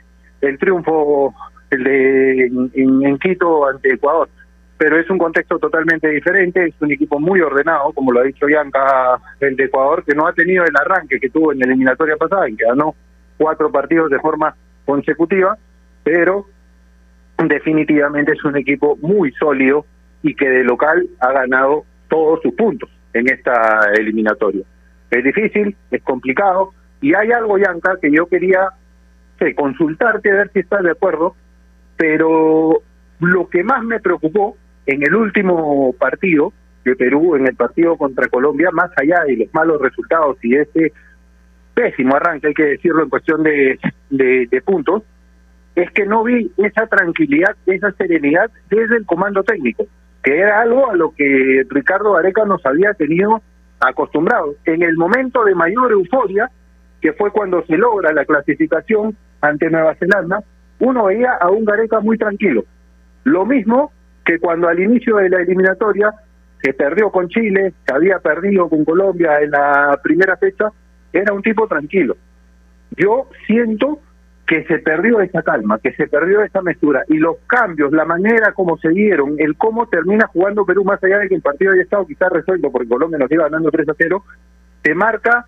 el 0.43 0.59
triunfo 0.59 1.35
el 1.71 1.83
de 1.83 2.53
en 2.75 3.19
Quito 3.19 3.67
ante 3.67 3.95
Ecuador 3.95 4.29
pero 4.81 4.99
es 4.99 5.11
un 5.11 5.19
contexto 5.19 5.59
totalmente 5.59 6.09
diferente, 6.09 6.65
es 6.65 6.75
un 6.81 6.91
equipo 6.91 7.21
muy 7.21 7.43
ordenado, 7.43 7.93
como 7.93 8.13
lo 8.13 8.21
ha 8.21 8.25
dicho 8.25 8.47
Bianca, 8.47 9.21
el 9.39 9.55
de 9.55 9.65
Ecuador, 9.65 10.03
que 10.07 10.15
no 10.15 10.27
ha 10.27 10.33
tenido 10.33 10.65
el 10.65 10.75
arranque 10.75 11.21
que 11.21 11.29
tuvo 11.29 11.53
en 11.53 11.59
la 11.59 11.67
eliminatoria 11.67 12.17
pasada, 12.17 12.49
en 12.49 12.57
que 12.57 12.65
ganó 12.65 12.95
cuatro 13.37 13.71
partidos 13.71 14.09
de 14.09 14.19
forma 14.21 14.57
consecutiva, 14.87 15.59
pero 16.03 16.47
definitivamente 17.45 18.33
es 18.33 18.43
un 18.43 18.57
equipo 18.57 18.97
muy 19.03 19.31
sólido 19.33 19.85
y 20.23 20.35
que 20.35 20.49
de 20.49 20.65
local 20.65 21.07
ha 21.19 21.31
ganado 21.31 21.85
todos 22.09 22.41
sus 22.41 22.55
puntos 22.55 22.89
en 23.13 23.29
esta 23.29 23.83
eliminatoria. 23.99 24.63
Es 25.11 25.23
difícil, 25.23 25.77
es 25.91 26.03
complicado, 26.03 26.73
y 27.03 27.13
hay 27.13 27.33
algo, 27.33 27.57
Bianca, 27.57 27.99
que 28.01 28.11
yo 28.11 28.25
quería 28.29 28.71
consultarte, 29.57 30.31
a 30.31 30.37
ver 30.37 30.51
si 30.55 30.61
estás 30.61 30.83
de 30.83 30.93
acuerdo, 30.93 31.37
pero 31.99 32.81
lo 33.19 33.49
que 33.51 33.63
más 33.63 33.85
me 33.85 34.01
preocupó 34.01 34.57
en 34.91 35.03
el 35.05 35.15
último 35.15 35.93
partido 35.93 36.53
de 36.85 36.97
Perú, 36.97 37.37
en 37.37 37.47
el 37.47 37.55
partido 37.55 37.97
contra 37.97 38.27
Colombia, 38.29 38.71
más 38.73 38.91
allá 38.97 39.23
de 39.25 39.37
los 39.37 39.55
malos 39.55 39.81
resultados 39.81 40.37
y 40.43 40.57
ese 40.57 40.93
pésimo 41.75 42.17
arranque, 42.17 42.49
hay 42.49 42.55
que 42.55 42.65
decirlo 42.65 43.05
en 43.05 43.09
cuestión 43.09 43.45
de, 43.45 43.79
puntos, 44.65 45.05
es 45.77 45.89
que 45.93 46.07
no 46.07 46.25
vi 46.25 46.51
esa 46.57 46.89
tranquilidad, 46.89 47.55
esa 47.67 47.93
serenidad 47.93 48.51
desde 48.69 48.97
el 48.97 49.07
comando 49.07 49.45
técnico, 49.45 49.87
que 50.25 50.39
era 50.39 50.61
algo 50.61 50.91
a 50.91 50.97
lo 50.97 51.13
que 51.13 51.63
Ricardo 51.69 52.17
Areca 52.17 52.45
nos 52.45 52.65
había 52.67 52.93
tenido 52.95 53.41
acostumbrados. 53.79 54.57
En 54.65 54.83
el 54.83 54.97
momento 54.97 55.45
de 55.45 55.55
mayor 55.55 55.93
euforia, 55.93 56.51
que 57.01 57.13
fue 57.13 57.31
cuando 57.31 57.65
se 57.67 57.77
logra 57.77 58.13
la 58.13 58.25
clasificación 58.25 59.17
ante 59.41 59.71
Nueva 59.71 59.95
Zelanda, 59.95 60.43
uno 60.81 61.05
veía 61.05 61.35
a 61.41 61.49
un 61.49 61.65
Gareca 61.65 62.01
muy 62.01 62.19
tranquilo. 62.19 62.65
Lo 63.23 63.47
mismo 63.47 63.93
que 64.31 64.39
cuando 64.39 64.69
al 64.69 64.79
inicio 64.79 65.17
de 65.17 65.29
la 65.29 65.41
eliminatoria 65.41 66.15
se 66.63 66.73
perdió 66.73 67.11
con 67.11 67.29
Chile, 67.29 67.75
se 67.85 67.93
había 67.93 68.21
perdido 68.21 68.69
con 68.69 68.85
Colombia 68.85 69.41
en 69.41 69.51
la 69.51 69.99
primera 70.05 70.37
fecha, 70.37 70.71
era 71.13 71.33
un 71.33 71.43
tipo 71.43 71.67
tranquilo. 71.67 72.17
Yo 72.97 73.27
siento 73.49 73.99
que 74.47 74.63
se 74.67 74.79
perdió 74.79 75.21
esa 75.21 75.43
calma, 75.43 75.81
que 75.81 75.93
se 75.95 76.07
perdió 76.07 76.43
esa 76.43 76.63
mesura 76.63 77.03
y 77.09 77.19
los 77.19 77.39
cambios, 77.49 77.91
la 77.91 78.05
manera 78.05 78.53
como 78.53 78.79
se 78.79 78.91
dieron, 78.91 79.35
el 79.39 79.57
cómo 79.57 79.89
termina 79.89 80.29
jugando 80.29 80.65
Perú, 80.65 80.85
más 80.85 81.03
allá 81.03 81.19
de 81.19 81.29
que 81.29 81.35
el 81.35 81.43
partido 81.43 81.73
haya 81.73 81.83
estado 81.83 82.07
quizás 82.07 82.31
resuelto 82.31 82.71
porque 82.71 82.89
Colombia 82.89 83.19
nos 83.19 83.33
iba 83.33 83.45
ganando 83.45 83.73
3 83.73 83.89
a 83.89 83.95
0, 83.99 84.25
te 84.83 84.95
marca 84.95 85.47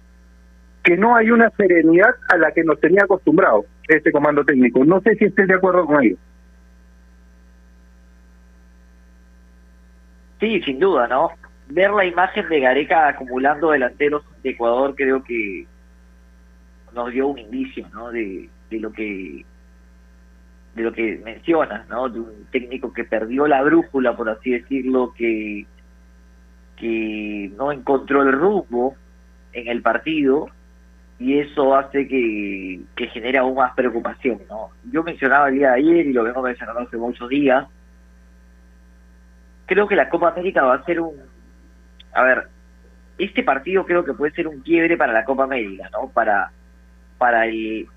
que 0.82 0.96
no 0.96 1.14
hay 1.14 1.30
una 1.30 1.50
serenidad 1.50 2.16
a 2.28 2.36
la 2.36 2.50
que 2.50 2.64
nos 2.64 2.80
tenía 2.80 3.04
acostumbrado 3.04 3.64
este 3.86 4.10
comando 4.10 4.44
técnico. 4.44 4.84
No 4.84 5.00
sé 5.02 5.14
si 5.14 5.26
estés 5.26 5.46
de 5.46 5.54
acuerdo 5.54 5.86
con 5.86 6.02
ello. 6.02 6.16
Sí, 10.42 10.60
sin 10.62 10.80
duda, 10.80 11.06
¿no? 11.06 11.30
Ver 11.68 11.92
la 11.92 12.04
imagen 12.04 12.48
de 12.48 12.58
Gareca 12.58 13.06
acumulando 13.06 13.70
delanteros 13.70 14.24
de 14.42 14.50
Ecuador 14.50 14.92
creo 14.96 15.22
que 15.22 15.68
nos 16.92 17.12
dio 17.12 17.28
un 17.28 17.38
indicio, 17.38 17.88
¿no? 17.94 18.10
De, 18.10 18.50
de 18.68 18.80
lo 18.80 18.92
que 18.92 19.44
de 20.74 20.82
lo 20.82 20.92
que 20.92 21.20
mencionas, 21.24 21.88
¿no? 21.88 22.08
De 22.08 22.18
un 22.18 22.46
técnico 22.50 22.92
que 22.92 23.04
perdió 23.04 23.46
la 23.46 23.62
brújula, 23.62 24.16
por 24.16 24.30
así 24.30 24.50
decirlo, 24.50 25.14
que 25.16 25.64
que 26.76 27.52
no 27.56 27.70
encontró 27.70 28.22
el 28.22 28.32
rumbo 28.32 28.96
en 29.52 29.68
el 29.68 29.80
partido 29.80 30.48
y 31.20 31.38
eso 31.38 31.76
hace 31.76 32.08
que, 32.08 32.80
que 32.96 33.06
genere 33.06 33.38
aún 33.38 33.54
más 33.54 33.74
preocupación, 33.74 34.40
¿no? 34.50 34.70
Yo 34.90 35.04
mencionaba 35.04 35.50
el 35.50 35.54
día 35.54 35.68
de 35.70 35.76
ayer 35.76 36.06
y 36.08 36.12
lo 36.12 36.24
vengo 36.24 36.42
mencionando 36.42 36.80
hace 36.80 36.96
muchos 36.96 37.28
días. 37.28 37.68
Creo 39.72 39.88
que 39.88 39.96
la 39.96 40.10
Copa 40.10 40.28
América 40.28 40.64
va 40.64 40.74
a 40.74 40.84
ser 40.84 41.00
un 41.00 41.14
a 42.12 42.22
ver, 42.22 42.48
este 43.16 43.42
partido 43.42 43.86
creo 43.86 44.04
que 44.04 44.12
puede 44.12 44.34
ser 44.34 44.46
un 44.46 44.60
quiebre 44.60 44.98
para 44.98 45.14
la 45.14 45.24
Copa 45.24 45.44
América, 45.44 45.88
¿no? 45.90 46.10
Para 46.10 46.50
para 47.16 47.46
el 47.46 47.88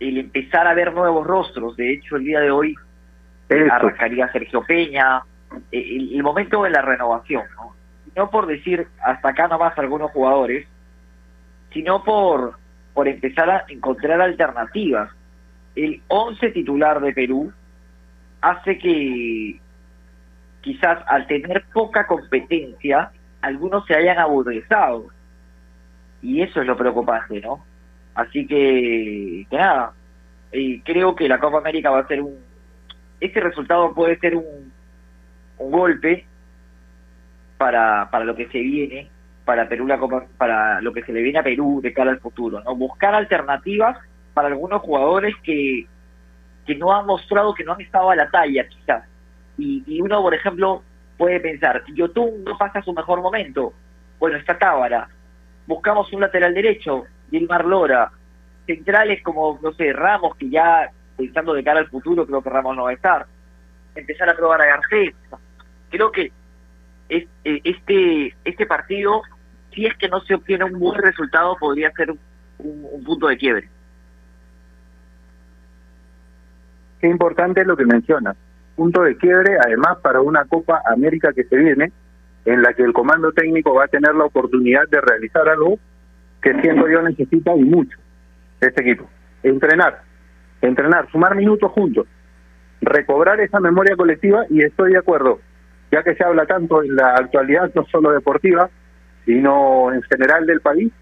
el 0.00 0.18
empezar 0.18 0.66
a 0.66 0.74
ver 0.74 0.92
nuevos 0.92 1.26
rostros. 1.26 1.76
De 1.76 1.94
hecho, 1.94 2.16
el 2.16 2.24
día 2.24 2.40
de 2.40 2.50
hoy 2.50 2.74
arrancaría 3.70 4.30
Sergio 4.32 4.64
Peña, 4.64 5.22
el, 5.70 6.14
el 6.14 6.22
momento 6.22 6.62
de 6.64 6.70
la 6.70 6.82
renovación, 6.82 7.44
¿no? 7.56 7.74
no 8.14 8.28
por 8.28 8.46
decir 8.46 8.86
hasta 9.02 9.30
acá 9.30 9.48
nomás 9.48 9.78
algunos 9.78 10.10
jugadores, 10.10 10.68
sino 11.72 12.04
por, 12.04 12.58
por 12.92 13.08
empezar 13.08 13.48
a 13.48 13.64
encontrar 13.66 14.20
alternativas. 14.20 15.10
El 15.74 16.02
11 16.08 16.50
titular 16.50 17.00
de 17.00 17.14
Perú 17.14 17.50
hace 18.42 18.76
que 18.76 19.58
quizás 20.62 20.98
al 21.06 21.26
tener 21.26 21.64
poca 21.72 22.06
competencia, 22.06 23.10
algunos 23.42 23.84
se 23.86 23.94
hayan 23.94 24.18
aburguesado. 24.18 25.08
Y 26.22 26.40
eso 26.40 26.60
es 26.60 26.66
lo 26.66 26.76
preocupante, 26.76 27.40
¿no? 27.40 27.64
Así 28.14 28.46
que, 28.46 29.46
nada, 29.50 29.92
y 30.52 30.80
creo 30.80 31.14
que 31.14 31.28
la 31.28 31.38
Copa 31.38 31.58
América 31.58 31.90
va 31.90 32.00
a 32.00 32.06
ser 32.06 32.22
un... 32.22 32.38
Este 33.20 33.40
resultado 33.40 33.94
puede 33.94 34.18
ser 34.18 34.36
un, 34.36 34.72
un 35.58 35.70
golpe 35.70 36.26
para, 37.58 38.08
para 38.10 38.24
lo 38.24 38.34
que 38.34 38.48
se 38.48 38.58
viene 38.58 39.10
para 39.44 39.68
Perú 39.68 39.86
la 39.86 39.98
Copa, 39.98 40.24
para 40.38 40.80
lo 40.80 40.92
que 40.92 41.02
se 41.02 41.12
le 41.12 41.22
viene 41.22 41.38
a 41.38 41.42
Perú 41.42 41.80
de 41.82 41.92
cara 41.92 42.10
al 42.10 42.20
futuro, 42.20 42.62
¿no? 42.62 42.74
Buscar 42.76 43.14
alternativas 43.14 43.98
para 44.34 44.48
algunos 44.48 44.82
jugadores 44.82 45.34
que, 45.42 45.86
que 46.66 46.74
no 46.76 46.94
han 46.94 47.06
mostrado 47.06 47.54
que 47.54 47.64
no 47.64 47.72
han 47.72 47.80
estado 47.80 48.10
a 48.10 48.16
la 48.16 48.30
talla, 48.30 48.66
quizás. 48.68 49.04
Y, 49.58 49.82
y 49.86 50.00
uno, 50.00 50.22
por 50.22 50.34
ejemplo, 50.34 50.82
puede 51.16 51.40
pensar, 51.40 51.84
Yotun 51.94 52.44
no 52.44 52.58
pasa 52.58 52.82
su 52.82 52.92
mejor 52.92 53.20
momento. 53.20 53.72
Bueno, 54.18 54.36
está 54.38 54.58
Tábara. 54.58 55.08
Buscamos 55.66 56.12
un 56.12 56.20
lateral 56.20 56.54
derecho, 56.54 57.04
Gilmar 57.30 57.64
Lora. 57.64 58.10
Centrales 58.66 59.22
como, 59.22 59.58
no 59.62 59.72
sé, 59.72 59.92
Ramos, 59.92 60.36
que 60.36 60.48
ya 60.48 60.90
pensando 61.16 61.52
de 61.54 61.64
cara 61.64 61.80
al 61.80 61.88
futuro, 61.88 62.26
creo 62.26 62.42
que 62.42 62.50
Ramos 62.50 62.76
no 62.76 62.84
va 62.84 62.90
a 62.90 62.94
estar. 62.94 63.26
Empezar 63.94 64.28
a 64.28 64.36
probar 64.36 64.62
a 64.62 64.66
Garcés. 64.66 65.14
Creo 65.90 66.10
que 66.10 66.32
eh, 67.08 67.28
este, 67.44 68.34
este 68.44 68.66
partido, 68.66 69.22
si 69.74 69.86
es 69.86 69.96
que 69.96 70.08
no 70.08 70.20
se 70.20 70.34
obtiene 70.34 70.64
un 70.64 70.78
buen 70.78 71.00
resultado, 71.02 71.56
podría 71.56 71.90
ser 71.92 72.10
un, 72.10 72.18
un 72.58 73.04
punto 73.04 73.28
de 73.28 73.36
quiebre. 73.36 73.68
Qué 77.00 77.08
importante 77.08 77.60
es 77.60 77.66
lo 77.66 77.76
que 77.76 77.84
mencionas. 77.84 78.36
Punto 78.76 79.02
de 79.02 79.16
quiebre, 79.16 79.56
además, 79.64 79.98
para 80.02 80.20
una 80.20 80.44
Copa 80.44 80.82
América 80.86 81.32
que 81.32 81.44
se 81.44 81.56
viene, 81.56 81.92
en 82.44 82.62
la 82.62 82.72
que 82.74 82.82
el 82.82 82.92
comando 82.92 83.32
técnico 83.32 83.74
va 83.74 83.84
a 83.84 83.88
tener 83.88 84.14
la 84.14 84.24
oportunidad 84.24 84.88
de 84.88 85.00
realizar 85.00 85.48
algo 85.48 85.78
que 86.40 86.60
siento 86.60 86.88
yo 86.88 87.02
necesita 87.02 87.54
y 87.54 87.62
mucho 87.62 87.96
este 88.60 88.82
equipo. 88.82 89.08
Entrenar, 89.42 90.02
entrenar, 90.60 91.08
sumar 91.10 91.34
minutos 91.34 91.70
juntos, 91.72 92.06
recobrar 92.80 93.40
esa 93.40 93.60
memoria 93.60 93.96
colectiva 93.96 94.44
y 94.50 94.62
estoy 94.62 94.92
de 94.92 94.98
acuerdo, 94.98 95.40
ya 95.90 96.02
que 96.02 96.14
se 96.14 96.24
habla 96.24 96.46
tanto 96.46 96.82
en 96.82 96.96
la 96.96 97.14
actualidad, 97.14 97.70
no 97.74 97.84
solo 97.86 98.10
deportiva, 98.10 98.70
sino 99.24 99.92
en 99.92 100.02
general 100.02 100.46
del 100.46 100.60
país, 100.60 100.92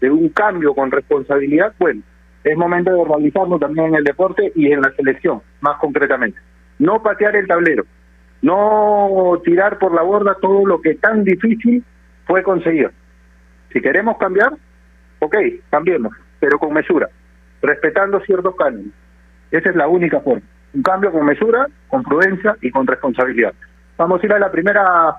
de 0.00 0.10
un 0.10 0.28
cambio 0.28 0.74
con 0.74 0.90
responsabilidad, 0.90 1.74
bueno, 1.78 2.02
es 2.44 2.56
momento 2.56 2.92
de 2.92 3.04
realizarlo 3.04 3.58
también 3.58 3.86
en 3.86 3.94
el 3.96 4.04
deporte 4.04 4.52
y 4.54 4.70
en 4.70 4.82
la 4.82 4.92
selección, 4.92 5.42
más 5.60 5.78
concretamente. 5.78 6.38
No 6.78 7.02
patear 7.02 7.36
el 7.36 7.46
tablero, 7.46 7.84
no 8.42 9.40
tirar 9.44 9.78
por 9.78 9.94
la 9.94 10.02
borda 10.02 10.36
todo 10.40 10.66
lo 10.66 10.80
que 10.80 10.94
tan 10.94 11.24
difícil 11.24 11.82
fue 12.26 12.42
conseguir. 12.42 12.90
Si 13.72 13.80
queremos 13.80 14.16
cambiar, 14.18 14.52
ok, 15.20 15.36
cambiemos, 15.70 16.12
pero 16.38 16.58
con 16.58 16.72
mesura, 16.72 17.08
respetando 17.62 18.20
ciertos 18.20 18.54
cánones. 18.56 18.92
Esa 19.50 19.70
es 19.70 19.76
la 19.76 19.88
única 19.88 20.20
forma. 20.20 20.42
Un 20.74 20.82
cambio 20.82 21.10
con 21.12 21.24
mesura, 21.24 21.66
con 21.88 22.02
prudencia 22.02 22.56
y 22.60 22.70
con 22.70 22.86
responsabilidad. 22.86 23.54
Vamos 23.96 24.22
a 24.22 24.26
ir 24.26 24.32
a 24.32 24.38
la 24.38 24.50
primera 24.50 25.16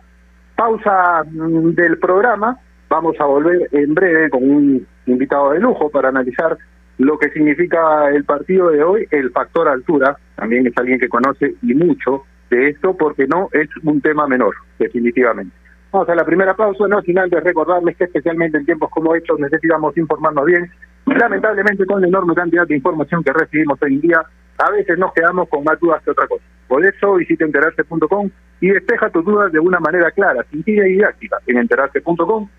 pausa 0.56 1.24
mm, 1.24 1.72
del 1.72 1.98
programa. 1.98 2.58
Vamos 2.90 3.16
a 3.20 3.26
volver 3.26 3.68
en 3.72 3.94
breve 3.94 4.30
con 4.30 4.44
un 4.44 4.88
invitado 5.06 5.52
de 5.52 5.60
lujo 5.60 5.90
para 5.90 6.10
analizar 6.10 6.58
lo 6.98 7.18
que 7.18 7.30
significa 7.30 8.10
el 8.10 8.24
partido 8.24 8.70
de 8.70 8.84
hoy, 8.84 9.08
el 9.12 9.32
factor 9.32 9.68
altura. 9.68 10.18
También 10.36 10.66
es 10.68 10.74
alguien 10.78 11.00
que 11.00 11.10
conoce 11.10 11.56
y 11.62 11.74
mucho 11.74 12.24
de 12.50 12.70
esto 12.70 12.96
porque 12.96 13.28
no 13.28 13.50
es 13.52 13.70
un 13.84 14.02
tema 14.02 14.28
menor, 14.28 14.56
definitivamente. 14.80 15.56
Vamos 15.92 16.10
a 16.10 16.16
la 16.16 16.26
primera 16.26 16.56
pausa, 16.56 16.88
no 16.88 17.02
sin 17.02 17.18
antes 17.18 17.44
recordarles 17.44 17.96
que 17.96 18.06
especialmente 18.06 18.58
en 18.58 18.66
tiempos 18.66 18.90
como 18.90 19.16
estos 19.16 19.40
necesitamos 19.40 19.98
informarnos 19.98 20.46
bien. 20.46 20.70
Lamentablemente 21.06 21.86
con 21.86 22.02
la 22.02 22.08
enorme 22.08 22.36
cantidad 22.36 22.68
de 22.68 22.76
información 22.76 23.24
que 23.24 23.32
recibimos 23.32 23.80
hoy 23.82 23.96
en 23.96 24.02
día, 24.02 24.22
a 24.58 24.72
veces 24.72 24.98
nos 24.98 25.14
quedamos 25.14 25.48
con 25.50 25.64
más 25.64 25.80
dudas 25.80 26.04
que 26.04 26.12
otra 26.12 26.28
cosa. 26.28 26.44
Por 26.68 26.86
eso 26.86 27.16
visita 27.16 27.46
enterarse.com 27.46 28.30
y 28.60 28.70
despeja 28.70 29.10
tus 29.10 29.24
dudas 29.24 29.52
de 29.52 29.60
una 29.60 29.80
manera 29.80 30.12
clara, 30.12 30.44
sencilla 30.52 30.86
y 30.88 30.94
didáctica. 30.94 31.38
En 31.48 31.58
enterarse.com 31.58 32.50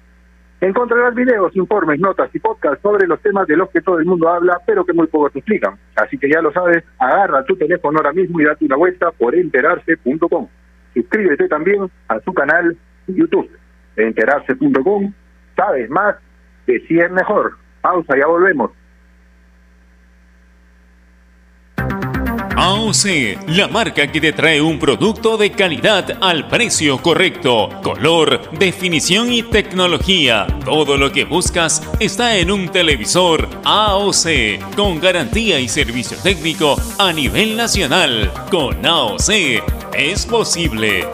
encontrarás 0.61 1.15
videos, 1.15 1.55
informes, 1.57 2.01
notas 2.01 2.35
y 2.35 2.39
podcasts 2.39 2.83
sobre 2.83 3.07
los 3.07 3.21
temas 3.21 3.47
de 3.47 3.57
los 3.57 3.71
que 3.71 3.81
todo 3.81 3.99
el 3.99 4.07
mundo 4.07 4.29
habla, 4.29 4.61
pero 4.67 4.85
que 4.85 4.93
muy 4.93 5.07
pocos 5.07 5.35
explican. 5.35 5.79
Así 5.97 6.19
que 6.19 6.31
ya 6.31 6.41
lo 6.41 6.53
sabes, 6.53 6.85
agarra 6.99 7.45
tu 7.45 7.57
teléfono 7.57 7.99
ahora 7.99 8.13
mismo 8.13 8.41
y 8.41 8.45
date 8.45 8.65
una 8.65 8.77
vuelta 8.77 9.11
por 9.13 9.35
enterarse.com. 9.35 10.49
Suscríbete 10.95 11.49
también 11.49 11.89
a 12.09 12.21
su 12.21 12.33
canal 12.33 12.77
YouTube, 13.07 13.51
enterarse.com. 13.97 15.13
Sabes 15.57 15.91
más 15.91 16.17
de 16.67 16.77
es 16.77 17.11
mejor. 17.11 17.55
Pausa, 17.81 18.17
ya 18.17 18.27
volvemos. 18.27 18.71
AOC, 22.61 23.47
la 23.47 23.69
marca 23.69 24.11
que 24.11 24.21
te 24.21 24.33
trae 24.33 24.61
un 24.61 24.81
producto 24.81 25.37
de 25.37 25.53
calidad 25.53 26.19
al 26.21 26.49
precio 26.49 27.01
correcto, 27.01 27.69
color, 27.85 28.51
definición 28.59 29.33
y 29.33 29.45
tecnología. 29.45 30.45
Todo 30.65 30.97
lo 30.97 31.13
que 31.13 31.25
buscas 31.25 31.81
está 32.01 32.37
en 32.37 32.51
un 32.51 32.69
televisor 32.69 33.49
AOC, 33.63 34.75
con 34.75 34.99
garantía 34.99 35.61
y 35.61 35.69
servicio 35.69 36.19
técnico 36.21 36.75
a 36.99 37.13
nivel 37.13 37.57
nacional. 37.57 38.33
Con 38.51 38.85
AOC 38.85 39.31
es 39.97 40.27
posible. 40.27 41.07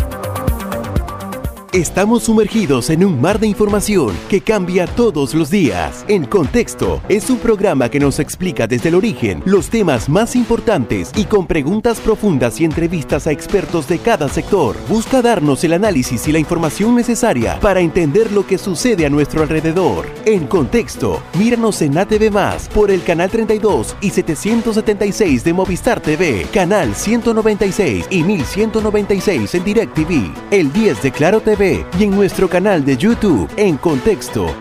Estamos 1.75 2.23
sumergidos 2.23 2.89
en 2.91 3.05
un 3.05 3.21
mar 3.21 3.41
de 3.41 3.49
información 3.49 4.15
que 4.29 4.41
cambia 4.41 4.87
todos 4.87 5.35
los 5.35 5.51
días. 5.51 6.05
En 6.07 6.25
Contexto 6.25 7.03
es 7.09 7.29
un 7.31 7.39
programa 7.39 7.89
que 7.89 7.99
nos 7.99 8.21
explica 8.21 8.69
desde 8.69 8.91
el 8.91 8.95
origen 8.95 9.43
los 9.45 9.71
temas 9.71 10.09
más 10.09 10.37
importantes 10.37 11.11
y 11.17 11.25
con 11.25 11.49
preguntas 11.49 11.99
profundas 11.99 12.61
y 12.61 12.65
entrevistas 12.65 13.27
a 13.27 13.33
expertos 13.33 13.89
de 13.89 13.99
cada 13.99 14.29
sector. 14.29 14.77
Busca 14.89 15.21
darnos 15.21 15.65
el 15.65 15.73
análisis 15.73 16.29
y 16.29 16.33
la 16.33 16.39
información 16.39 16.95
necesaria 16.95 17.59
para 17.59 17.81
entender 17.81 18.31
lo 18.31 18.47
que 18.47 18.57
sucede 18.57 19.05
a 19.05 19.11
nuestro 19.11 19.43
alrededor. 19.43 20.07
En 20.27 20.47
Contexto, 20.47 21.21
míranos 21.37 21.83
en 21.83 21.99
ATV 21.99 22.31
Más 22.31 22.69
por 22.69 22.93
el 22.93 23.03
canal 23.03 23.31
32 23.31 23.97
y 24.01 24.11
776 24.11 25.43
de 25.43 25.53
Movistar 25.53 26.01
TV, 26.01 26.47
canal 26.53 26.95
196 26.95 28.07
y 28.11 28.23
1196 28.23 29.55
en 29.57 29.65
DirecTV, 29.65 30.33
el 30.53 30.73
10 30.73 31.03
de 31.03 31.11
Claro 31.11 31.41
TV 31.41 31.64
y 31.65 32.05
en 32.05 32.11
nuestro 32.11 32.47
canal 32.47 32.85
de 32.85 32.95
YouTube 32.95 33.49
en 33.57 33.79
Contexto. 33.79 34.55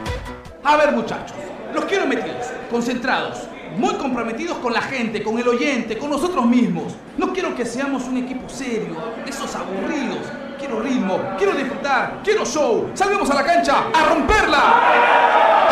A 0.63 0.77
ver 0.77 0.93
muchachos, 0.93 1.35
los 1.73 1.83
quiero 1.83 2.07
metidos, 2.07 2.47
concentrados, 2.71 3.39
muy 3.77 3.93
comprometidos 3.95 4.57
con 4.59 4.71
la 4.71 4.81
gente, 4.81 5.21
con 5.21 5.37
el 5.37 5.45
oyente, 5.45 5.97
con 5.97 6.09
nosotros 6.09 6.45
mismos. 6.45 6.93
No 7.17 7.33
quiero 7.33 7.53
que 7.55 7.65
seamos 7.65 8.05
un 8.05 8.19
equipo 8.19 8.47
serio, 8.47 8.95
de 9.21 9.29
esos 9.29 9.53
aburridos. 9.53 10.19
Quiero 10.57 10.81
ritmo, 10.81 11.19
quiero 11.37 11.51
disfrutar, 11.51 12.21
quiero 12.23 12.45
show. 12.45 12.89
Salgamos 12.93 13.29
a 13.29 13.33
la 13.33 13.43
cancha 13.43 13.83
a 13.93 14.05
romperla. 14.13 15.67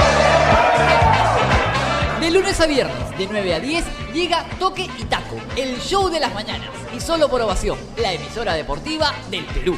De 2.19 2.29
lunes 2.29 2.59
a 2.59 2.67
viernes, 2.67 3.17
de 3.17 3.27
9 3.31 3.53
a 3.53 3.59
10, 3.61 3.85
llega 4.13 4.45
Toque 4.59 4.89
y 4.99 5.05
Taco, 5.05 5.37
el 5.55 5.79
show 5.79 6.09
de 6.09 6.19
las 6.19 6.33
mañanas. 6.33 6.67
Y 6.93 6.99
solo 6.99 7.29
por 7.29 7.39
ovación, 7.39 7.77
la 7.95 8.11
emisora 8.11 8.53
deportiva 8.53 9.13
del 9.29 9.45
Perú. 9.45 9.77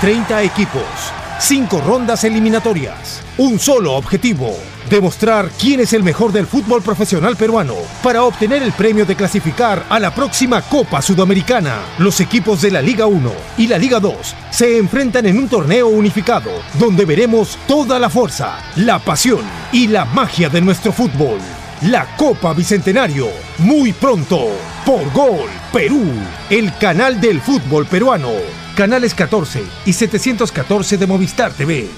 30 0.00 0.44
equipos, 0.44 0.84
5 1.40 1.80
rondas 1.80 2.22
eliminatorias, 2.22 3.20
un 3.36 3.58
solo 3.58 3.94
objetivo, 3.94 4.56
demostrar 4.88 5.50
quién 5.58 5.80
es 5.80 5.92
el 5.92 6.04
mejor 6.04 6.30
del 6.30 6.46
fútbol 6.46 6.82
profesional 6.82 7.34
peruano 7.34 7.74
para 8.00 8.22
obtener 8.22 8.62
el 8.62 8.70
premio 8.70 9.04
de 9.04 9.16
clasificar 9.16 9.84
a 9.88 9.98
la 9.98 10.14
próxima 10.14 10.62
Copa 10.62 11.02
Sudamericana. 11.02 11.80
Los 11.98 12.20
equipos 12.20 12.62
de 12.62 12.70
la 12.70 12.80
Liga 12.80 13.06
1 13.06 13.32
y 13.56 13.66
la 13.66 13.76
Liga 13.76 13.98
2 13.98 14.14
se 14.52 14.78
enfrentan 14.78 15.26
en 15.26 15.36
un 15.36 15.48
torneo 15.48 15.88
unificado 15.88 16.52
donde 16.74 17.04
veremos 17.04 17.58
toda 17.66 17.98
la 17.98 18.08
fuerza, 18.08 18.60
la 18.76 19.00
pasión 19.00 19.42
y 19.72 19.88
la 19.88 20.04
magia 20.04 20.48
de 20.48 20.60
nuestro 20.60 20.92
fútbol. 20.92 21.40
La 21.82 22.06
Copa 22.16 22.52
Bicentenario, 22.54 23.26
muy 23.58 23.92
pronto, 23.92 24.46
por 24.86 25.12
Gol 25.12 25.48
Perú, 25.72 26.04
el 26.50 26.72
canal 26.78 27.20
del 27.20 27.40
fútbol 27.40 27.86
peruano. 27.86 28.67
Canales 28.78 29.12
14 29.12 29.58
y 29.86 29.92
714 29.92 30.98
de 30.98 31.06
Movistar 31.08 31.50
TV. 31.50 31.88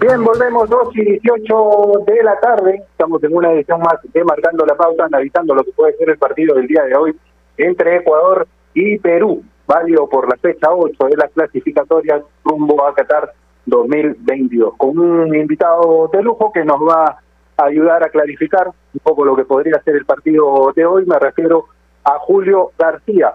Bien, 0.00 0.24
volvemos 0.24 0.70
2 0.70 0.88
y 0.94 1.04
18 1.04 2.04
de 2.06 2.22
la 2.22 2.40
tarde. 2.40 2.82
Estamos 2.92 3.22
en 3.22 3.36
una 3.36 3.52
edición 3.52 3.80
más 3.80 3.96
de 4.10 4.24
Marcando 4.24 4.64
la 4.64 4.74
Pauta, 4.74 5.04
analizando 5.04 5.54
lo 5.54 5.62
que 5.64 5.72
puede 5.72 5.98
ser 5.98 6.08
el 6.08 6.16
partido 6.16 6.54
del 6.54 6.66
día 6.66 6.84
de 6.84 6.96
hoy 6.96 7.14
entre 7.58 7.96
Ecuador 7.96 8.48
y 8.74 8.98
Perú, 8.98 9.42
válido 9.66 10.08
por 10.08 10.28
la 10.28 10.36
fecha 10.36 10.68
8 10.70 11.06
de 11.06 11.16
las 11.16 11.30
clasificatorias 11.32 12.22
rumbo 12.44 12.86
a 12.86 12.94
Qatar 12.94 13.32
2022, 13.66 14.74
con 14.76 14.98
un 14.98 15.34
invitado 15.34 16.08
de 16.12 16.22
lujo 16.22 16.52
que 16.52 16.64
nos 16.64 16.80
va 16.80 17.18
a 17.56 17.64
ayudar 17.64 18.02
a 18.02 18.08
clarificar 18.08 18.68
un 18.68 19.00
poco 19.02 19.24
lo 19.24 19.36
que 19.36 19.44
podría 19.44 19.80
ser 19.82 19.96
el 19.96 20.04
partido 20.04 20.72
de 20.74 20.84
hoy. 20.84 21.04
Me 21.06 21.18
refiero 21.18 21.66
a 22.04 22.18
Julio 22.18 22.72
García, 22.78 23.34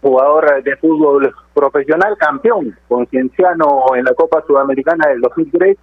jugador 0.00 0.62
de 0.62 0.76
fútbol 0.76 1.34
profesional, 1.54 2.16
campeón 2.16 2.76
concienciano 2.88 3.84
en 3.94 4.04
la 4.04 4.14
Copa 4.14 4.42
Sudamericana 4.46 5.08
del 5.08 5.20
2003, 5.20 5.76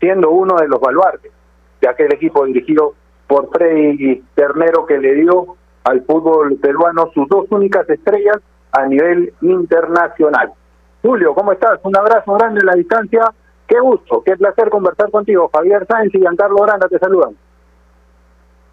siendo 0.00 0.30
uno 0.30 0.56
de 0.56 0.68
los 0.68 0.80
baluartes 0.80 1.32
de 1.80 1.88
aquel 1.88 2.12
equipo 2.12 2.44
dirigido 2.44 2.94
por 3.26 3.50
Freddy 3.50 4.22
Ternero 4.34 4.86
que 4.86 4.98
le 4.98 5.14
dio 5.14 5.57
al 5.88 6.04
fútbol 6.04 6.56
peruano 6.60 7.10
sus 7.14 7.26
dos 7.28 7.46
únicas 7.50 7.88
estrellas 7.88 8.36
a 8.72 8.86
nivel 8.86 9.32
internacional. 9.40 10.52
Julio, 11.00 11.34
¿cómo 11.34 11.52
estás? 11.52 11.80
Un 11.82 11.96
abrazo 11.96 12.34
grande 12.34 12.60
a 12.62 12.66
la 12.66 12.74
distancia. 12.74 13.32
Qué 13.66 13.80
gusto, 13.80 14.22
qué 14.24 14.36
placer 14.36 14.68
conversar 14.68 15.10
contigo. 15.10 15.50
Javier 15.52 15.86
Sáenz 15.86 16.14
y 16.14 16.18
Giancarlo 16.18 16.62
Granda 16.62 16.88
te 16.88 16.98
saludan. 16.98 17.34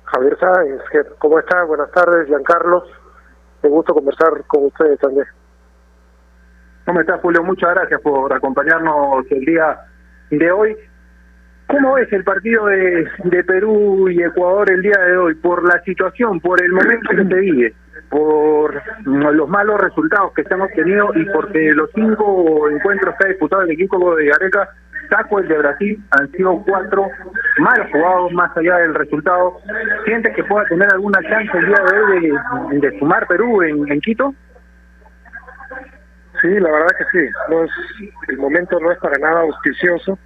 Javier 0.03 0.37
Sáenz, 0.39 0.81
¿cómo 1.19 1.39
estás? 1.39 1.65
Buenas 1.67 1.91
tardes, 1.91 2.27
Giancarlo. 2.27 2.83
Qué 3.61 3.69
gusto 3.69 3.93
conversar 3.93 4.43
con 4.47 4.65
ustedes 4.65 4.99
también. 4.99 5.25
¿Cómo 6.85 6.99
estás, 6.99 7.21
Julio? 7.21 7.43
Muchas 7.43 7.73
gracias 7.73 8.01
por 8.01 8.31
acompañarnos 8.33 9.25
el 9.31 9.45
día 9.45 9.79
de 10.31 10.51
hoy. 10.51 10.75
¿Cómo 11.67 11.97
es 11.97 12.11
el 12.13 12.23
partido 12.23 12.67
de, 12.67 13.07
de, 13.23 13.43
Perú 13.43 14.07
y 14.09 14.21
Ecuador 14.21 14.69
el 14.69 14.81
día 14.83 14.99
de 14.99 15.17
hoy? 15.17 15.35
Por 15.35 15.63
la 15.67 15.81
situación, 15.81 16.39
por 16.39 16.61
el 16.61 16.71
momento 16.71 17.09
que 17.09 17.25
se 17.25 17.39
vive, 17.39 17.73
por 18.09 18.81
los 19.05 19.49
malos 19.49 19.81
resultados 19.81 20.31
que 20.33 20.43
se 20.43 20.53
han 20.53 20.61
obtenido 20.61 21.09
y 21.15 21.25
porque 21.25 21.71
los 21.71 21.89
cinco 21.95 22.69
encuentros 22.69 23.15
que 23.17 23.25
ha 23.25 23.29
disputado 23.29 23.63
el 23.63 23.71
equipo 23.71 24.15
de 24.15 24.27
Gareca, 24.27 24.69
saco 25.09 25.39
el 25.39 25.47
de 25.47 25.57
Brasil, 25.57 26.03
han 26.11 26.31
sido 26.31 26.63
cuatro 26.67 27.07
mal 27.57 27.91
jugados 27.91 28.31
más 28.33 28.55
allá 28.57 28.77
del 28.77 28.93
resultado. 28.93 29.57
¿Sientes 30.05 30.35
que 30.35 30.43
pueda 30.43 30.65
tener 30.67 30.87
alguna 30.93 31.19
chance 31.23 31.57
el 31.57 31.65
día 31.65 31.83
de 31.83 31.99
hoy 31.99 32.31
de, 32.79 32.89
de 32.89 32.99
sumar 32.99 33.25
Perú 33.27 33.63
en, 33.63 33.91
en 33.91 34.01
Quito? 34.01 34.35
Sí, 36.41 36.59
la 36.59 36.71
verdad 36.71 36.91
que 36.95 37.19
sí. 37.19 37.27
No 37.49 37.63
es, 37.63 37.71
el 38.27 38.37
momento 38.37 38.79
no 38.79 38.91
es 38.91 38.99
para 38.99 39.17
nada 39.17 39.41
auspicioso 39.41 40.19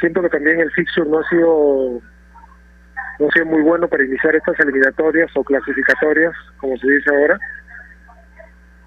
siento 0.00 0.22
que 0.22 0.28
también 0.28 0.60
el 0.60 0.70
fixture 0.72 1.08
no 1.08 1.20
ha 1.20 1.28
sido 1.28 2.00
no 3.18 3.26
ha 3.26 3.32
sido 3.32 3.46
muy 3.46 3.62
bueno 3.62 3.88
para 3.88 4.04
iniciar 4.04 4.36
estas 4.36 4.58
eliminatorias 4.60 5.30
o 5.34 5.42
clasificatorias, 5.42 6.32
como 6.58 6.76
se 6.78 6.88
dice 6.88 7.10
ahora. 7.10 7.38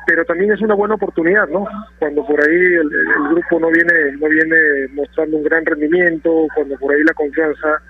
Pero 0.08 0.26
también 0.26 0.52
es 0.52 0.62
una 0.62 0.74
buena 0.74 0.96
oportunidad, 0.96 1.48
¿no? 1.50 1.68
Cuando 2.00 2.26
por 2.26 2.40
ahí 2.42 2.56
el, 2.56 2.90
el, 2.92 3.30
grupo 3.30 3.60
no 3.60 3.70
viene 3.70 4.14
no 4.20 4.28
viene 4.28 4.88
mostrando 4.94 5.38
un 5.38 5.44
gran 5.44 5.66
rendimiento, 5.66 6.48
cuando 6.56 6.78
por 6.78 6.94
ahí 6.94 7.04
la 7.04 7.14
confianza 7.14 7.82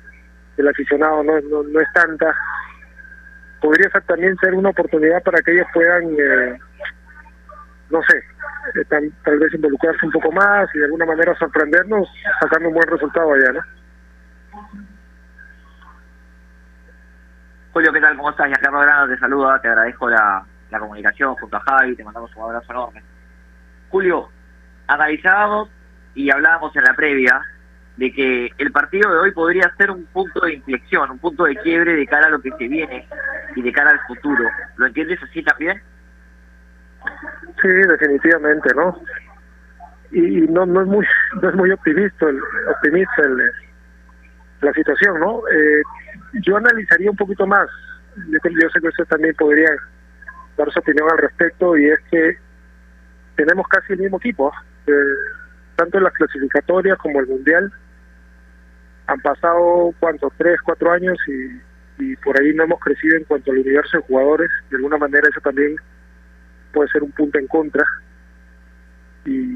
del 0.57 0.67
aficionado 0.67 1.23
no, 1.23 1.39
no, 1.41 1.63
no 1.63 1.79
es 1.79 1.87
tanta, 1.93 2.35
podría 3.61 3.89
también 4.07 4.35
ser 4.37 4.53
una 4.53 4.69
oportunidad 4.69 5.23
para 5.23 5.41
que 5.41 5.53
ellos 5.53 5.67
puedan, 5.73 6.03
eh, 6.19 6.59
no 7.89 8.01
sé, 8.03 8.23
eh, 8.75 8.85
tal, 8.89 9.39
vez 9.39 9.53
involucrarse 9.53 10.05
un 10.05 10.11
poco 10.11 10.31
más 10.31 10.69
y 10.73 10.79
de 10.79 10.85
alguna 10.85 11.05
manera 11.05 11.35
sorprendernos 11.37 12.07
sacando 12.39 12.69
un 12.69 12.75
buen 12.75 12.87
resultado 12.87 13.33
allá, 13.33 13.53
¿no? 13.53 13.61
Julio, 17.73 17.93
¿qué 17.93 18.01
tal? 18.01 18.17
¿Cómo 18.17 18.29
estás? 18.29 18.47
Giancarlo 18.47 18.79
Grano 18.81 19.07
te 19.07 19.19
saluda, 19.19 19.61
te 19.61 19.69
agradezco 19.69 20.09
la, 20.09 20.43
la 20.69 20.79
comunicación 20.79 21.35
junto 21.35 21.57
a 21.57 21.61
Javi, 21.61 21.95
te 21.95 22.03
mandamos 22.03 22.35
un 22.35 22.43
abrazo 22.43 22.71
enorme. 22.71 23.03
Julio, 23.89 24.29
analizábamos 24.87 25.69
y 26.13 26.29
hablábamos 26.29 26.75
en 26.75 26.83
la 26.83 26.93
previa 26.93 27.41
de 27.97 28.11
que 28.11 28.49
el 28.57 28.71
partido 28.71 29.11
de 29.11 29.19
hoy 29.19 29.31
podría 29.31 29.73
ser 29.77 29.91
un 29.91 30.05
punto 30.05 30.41
de 30.41 30.55
inflexión, 30.55 31.11
un 31.11 31.19
punto 31.19 31.43
de 31.43 31.55
quiebre 31.57 31.95
de 31.95 32.07
cara 32.07 32.27
a 32.27 32.29
lo 32.29 32.41
que 32.41 32.51
se 32.51 32.67
viene 32.67 33.07
y 33.55 33.61
de 33.61 33.71
cara 33.71 33.91
al 33.91 33.99
futuro. 34.07 34.43
¿Lo 34.77 34.87
entiendes 34.87 35.19
así 35.23 35.43
también? 35.43 35.81
Sí, 37.61 37.67
definitivamente, 37.67 38.73
¿no? 38.75 38.99
Y 40.11 40.41
no 40.47 40.65
no 40.65 40.81
es 40.81 40.87
muy 40.87 41.05
no 41.41 41.49
es 41.49 41.55
muy 41.55 41.71
optimista 41.71 42.27
el, 42.27 42.39
optimista 42.69 43.21
el, 43.23 43.51
la 44.61 44.73
situación, 44.73 45.19
¿no? 45.19 45.41
Eh, 45.47 45.81
yo 46.41 46.57
analizaría 46.57 47.11
un 47.11 47.17
poquito 47.17 47.45
más. 47.47 47.67
Yo, 48.29 48.37
yo 48.43 48.69
sé 48.69 48.81
que 48.81 48.87
usted 48.87 49.05
también 49.05 49.35
podría 49.35 49.69
dar 50.57 50.71
su 50.71 50.79
opinión 50.79 51.09
al 51.11 51.17
respecto 51.17 51.77
y 51.77 51.85
es 51.85 51.99
que 52.09 52.37
tenemos 53.35 53.67
casi 53.67 53.93
el 53.93 53.99
mismo 53.99 54.17
equipo, 54.17 54.51
eh, 54.87 54.91
tanto 55.75 55.97
en 55.97 56.03
las 56.03 56.13
clasificatorias 56.13 56.97
como 56.97 57.19
el 57.19 57.27
mundial. 57.27 57.71
Han 59.07 59.19
pasado, 59.21 59.93
¿cuántos? 59.99 60.31
Tres, 60.37 60.59
cuatro 60.63 60.91
años 60.91 61.17
y, 61.27 62.03
y 62.03 62.15
por 62.17 62.39
ahí 62.39 62.53
no 62.53 62.63
hemos 62.63 62.79
crecido 62.79 63.17
en 63.17 63.23
cuanto 63.25 63.51
al 63.51 63.59
universo 63.59 63.97
de 63.97 64.03
jugadores. 64.03 64.51
De 64.69 64.77
alguna 64.77 64.97
manera 64.97 65.27
eso 65.29 65.41
también 65.41 65.75
puede 66.71 66.89
ser 66.89 67.03
un 67.03 67.11
punto 67.11 67.37
en 67.39 67.47
contra. 67.47 67.83
Y, 69.25 69.55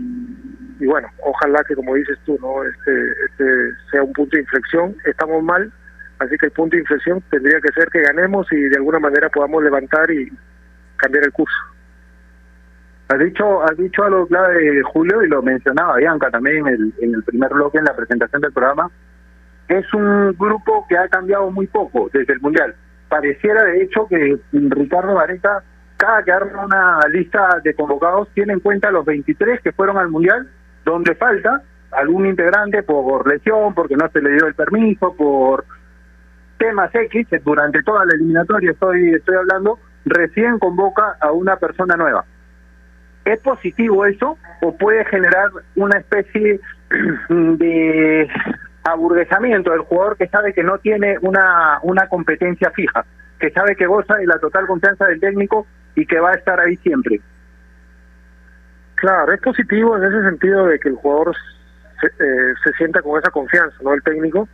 y, 0.80 0.86
bueno 0.86 1.08
ojalá 1.24 1.64
que 1.64 1.74
como 1.74 1.96
dices 1.96 2.20
tú 2.24 2.38
no 2.40 2.64
este 2.64 3.12
este 3.28 3.46
sea 3.92 4.04
un 4.04 4.14
punto 4.14 4.36
de 4.36 4.44
inflexión. 4.44 4.96
Estamos 5.06 5.44
mal 5.44 5.72
así 6.20 6.38
que 6.38 6.48
el 6.48 6.52
punto 6.52 6.76
de 6.76 6.82
inflexión 6.82 7.22
tendría 7.32 7.60
que 7.60 7.72
ser 7.72 7.90
que 7.90 8.02
ganemos 8.02 8.52
y 8.52 8.58
de 8.58 8.78
alguna 8.78 9.00
manera 9.00 9.30
podamos 9.30 9.64
levantar 9.64 10.10
y 10.12 10.32
cambiar 10.98 11.26
el 11.26 11.32
curso. 11.32 11.58
Has 13.08 13.20
dicho 13.20 13.64
has 13.64 13.78
dicho 13.78 14.04
algo 14.04 14.28
clave 14.28 14.82
Julio 14.84 15.24
y 15.24 15.30
lo 15.30 15.42
mencionaba 15.42 15.98
Bianca 15.98 16.30
también 16.30 16.68
en 16.68 16.68
el, 16.68 16.94
en 17.02 17.16
el 17.16 17.24
primer 17.24 17.52
bloque 17.54 17.78
en 17.80 17.86
la 17.86 17.96
presentación 17.96 18.42
del 18.42 18.54
programa. 18.54 18.90
Es 19.68 19.92
un 19.94 20.36
grupo 20.38 20.86
que 20.88 20.98
ha 20.98 21.08
cambiado 21.08 21.50
muy 21.50 21.66
poco 21.68 22.10
desde 22.14 22.34
el 22.34 22.42
mundial. 22.42 22.76
Pareciera 23.10 23.64
de 23.64 23.84
hecho 23.84 24.08
que 24.08 24.38
Ricardo 24.52 25.16
Vareca 25.16 25.64
cada 25.98 26.24
que 26.24 26.32
arma 26.32 26.66
una 26.66 27.00
lista 27.10 27.60
de 27.64 27.74
convocados 27.74 28.30
tiene 28.34 28.54
en 28.54 28.60
cuenta 28.60 28.92
los 28.92 29.06
23 29.06 29.62
que 29.62 29.72
fueron 29.72 29.98
al 29.98 30.10
Mundial, 30.10 30.50
donde 30.84 31.16
falta 31.16 31.64
algún 31.92 32.26
integrante 32.26 32.84
por 32.84 33.28
lesión, 33.28 33.74
porque 33.74 33.96
no 33.96 34.10
se 34.10 34.22
le 34.22 34.32
dio 34.32 34.48
el 34.48 34.56
permiso, 34.56 35.16
por 35.16 35.66
temas 36.58 36.94
X, 36.94 37.28
durante 37.44 37.84
toda 37.84 38.06
la 38.06 38.14
eliminatoria 38.16 38.72
estoy, 38.72 39.14
estoy 39.14 39.36
hablando, 39.36 39.80
recién 40.06 40.60
convoca 40.60 41.18
a 41.20 41.32
una 41.32 41.58
persona 41.58 41.96
nueva. 41.96 42.26
¿Es 43.24 43.40
positivo 43.40 44.06
eso 44.06 44.38
o 44.62 44.78
puede 44.78 45.04
generar 45.06 45.50
una 45.76 45.98
especie 45.98 46.60
de 47.30 48.30
aburguesamiento 48.84 49.72
del 49.72 49.82
jugador 49.82 50.16
que 50.18 50.28
sabe 50.28 50.54
que 50.54 50.64
no 50.64 50.78
tiene 50.78 51.18
una, 51.22 51.80
una 51.82 52.08
competencia 52.08 52.70
fija, 52.72 53.04
que 53.40 53.50
sabe 53.52 53.76
que 53.76 53.88
goza 53.88 54.16
de 54.16 54.28
la 54.28 54.38
total 54.38 54.68
confianza 54.68 55.06
del 55.06 55.20
técnico 55.20 55.66
y 55.96 56.06
que 56.06 56.20
va 56.20 56.32
a 56.32 56.36
estar 56.36 56.60
ahí 56.60 56.76
siempre. 56.78 57.22
Claro, 58.96 59.34
es 59.34 59.42
positivo 59.42 59.98
en 59.98 60.04
ese 60.04 60.22
sentido 60.24 60.66
de 60.68 60.80
que 60.80 60.90
el 60.90 60.96
jugador 60.96 61.36
se, 62.02 62.08
eh, 62.08 62.54
se 62.64 62.72
sienta 62.74 63.02
con 63.02 63.20
esa 63.20 63.32
confianza, 63.32 63.76
¿no? 63.82 63.94
El 63.94 64.04
técnico, 64.04 64.48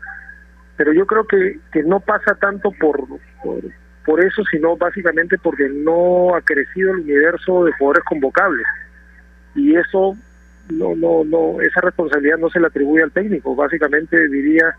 pero 0.77 0.93
yo 0.93 1.05
creo 1.05 1.25
que, 1.25 1.59
que 1.71 1.83
no 1.83 1.99
pasa 1.99 2.35
tanto 2.35 2.71
por, 2.71 3.05
por, 3.43 3.59
por 4.05 4.23
eso, 4.23 4.43
sino 4.49 4.77
básicamente 4.77 5.37
porque 5.37 5.69
no 5.69 6.35
ha 6.35 6.41
crecido 6.41 6.91
el 6.91 7.01
universo 7.01 7.65
de 7.65 7.71
jugadores 7.73 8.03
convocables. 8.05 8.65
y 9.55 9.75
eso 9.75 10.15
no, 10.69 10.95
no, 10.95 11.23
no, 11.23 11.61
esa 11.61 11.81
responsabilidad 11.81 12.37
no 12.37 12.49
se 12.49 12.59
le 12.59 12.67
atribuye 12.67 13.03
al 13.03 13.11
técnico. 13.11 13.55
Básicamente 13.55 14.27
diría 14.29 14.75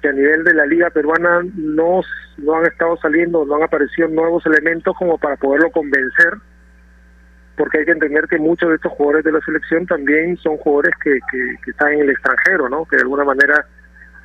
que 0.00 0.08
a 0.08 0.12
nivel 0.12 0.44
de 0.44 0.54
la 0.54 0.66
liga 0.66 0.90
peruana 0.90 1.42
no, 1.54 2.00
no 2.38 2.54
han 2.54 2.66
estado 2.66 2.96
saliendo, 2.98 3.44
no 3.44 3.56
han 3.56 3.62
aparecido 3.62 4.08
nuevos 4.08 4.44
elementos 4.46 4.96
como 4.96 5.18
para 5.18 5.36
poderlo 5.36 5.70
convencer, 5.70 6.34
porque 7.56 7.78
hay 7.78 7.84
que 7.84 7.92
entender 7.92 8.26
que 8.26 8.38
muchos 8.38 8.70
de 8.70 8.76
estos 8.76 8.92
jugadores 8.92 9.24
de 9.24 9.32
la 9.32 9.40
selección 9.40 9.86
también 9.86 10.36
son 10.38 10.56
jugadores 10.56 10.94
que, 11.02 11.18
que, 11.30 11.70
están 11.70 11.92
en 11.92 12.00
el 12.00 12.10
extranjero, 12.10 12.68
¿no? 12.68 12.86
que 12.86 12.96
de 12.96 13.02
alguna 13.02 13.24
manera 13.24 13.66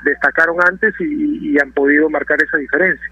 destacaron 0.03 0.57
antes 0.65 0.93
y, 0.99 1.51
y 1.51 1.59
han 1.59 1.71
podido 1.73 2.09
marcar 2.09 2.41
esa 2.41 2.57
diferencia. 2.57 3.11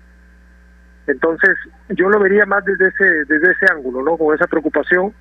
Entonces, 1.08 1.58
yo 1.90 2.10
lo 2.10 2.20
vería 2.20 2.46
más 2.46 2.64
desde 2.64 2.88
ese, 2.88 3.04
desde 3.26 3.52
ese 3.52 3.66
ángulo, 3.72 4.04
¿no? 4.04 4.18
Con 4.18 4.34
esa 4.34 4.48
preocupación, 4.48 5.14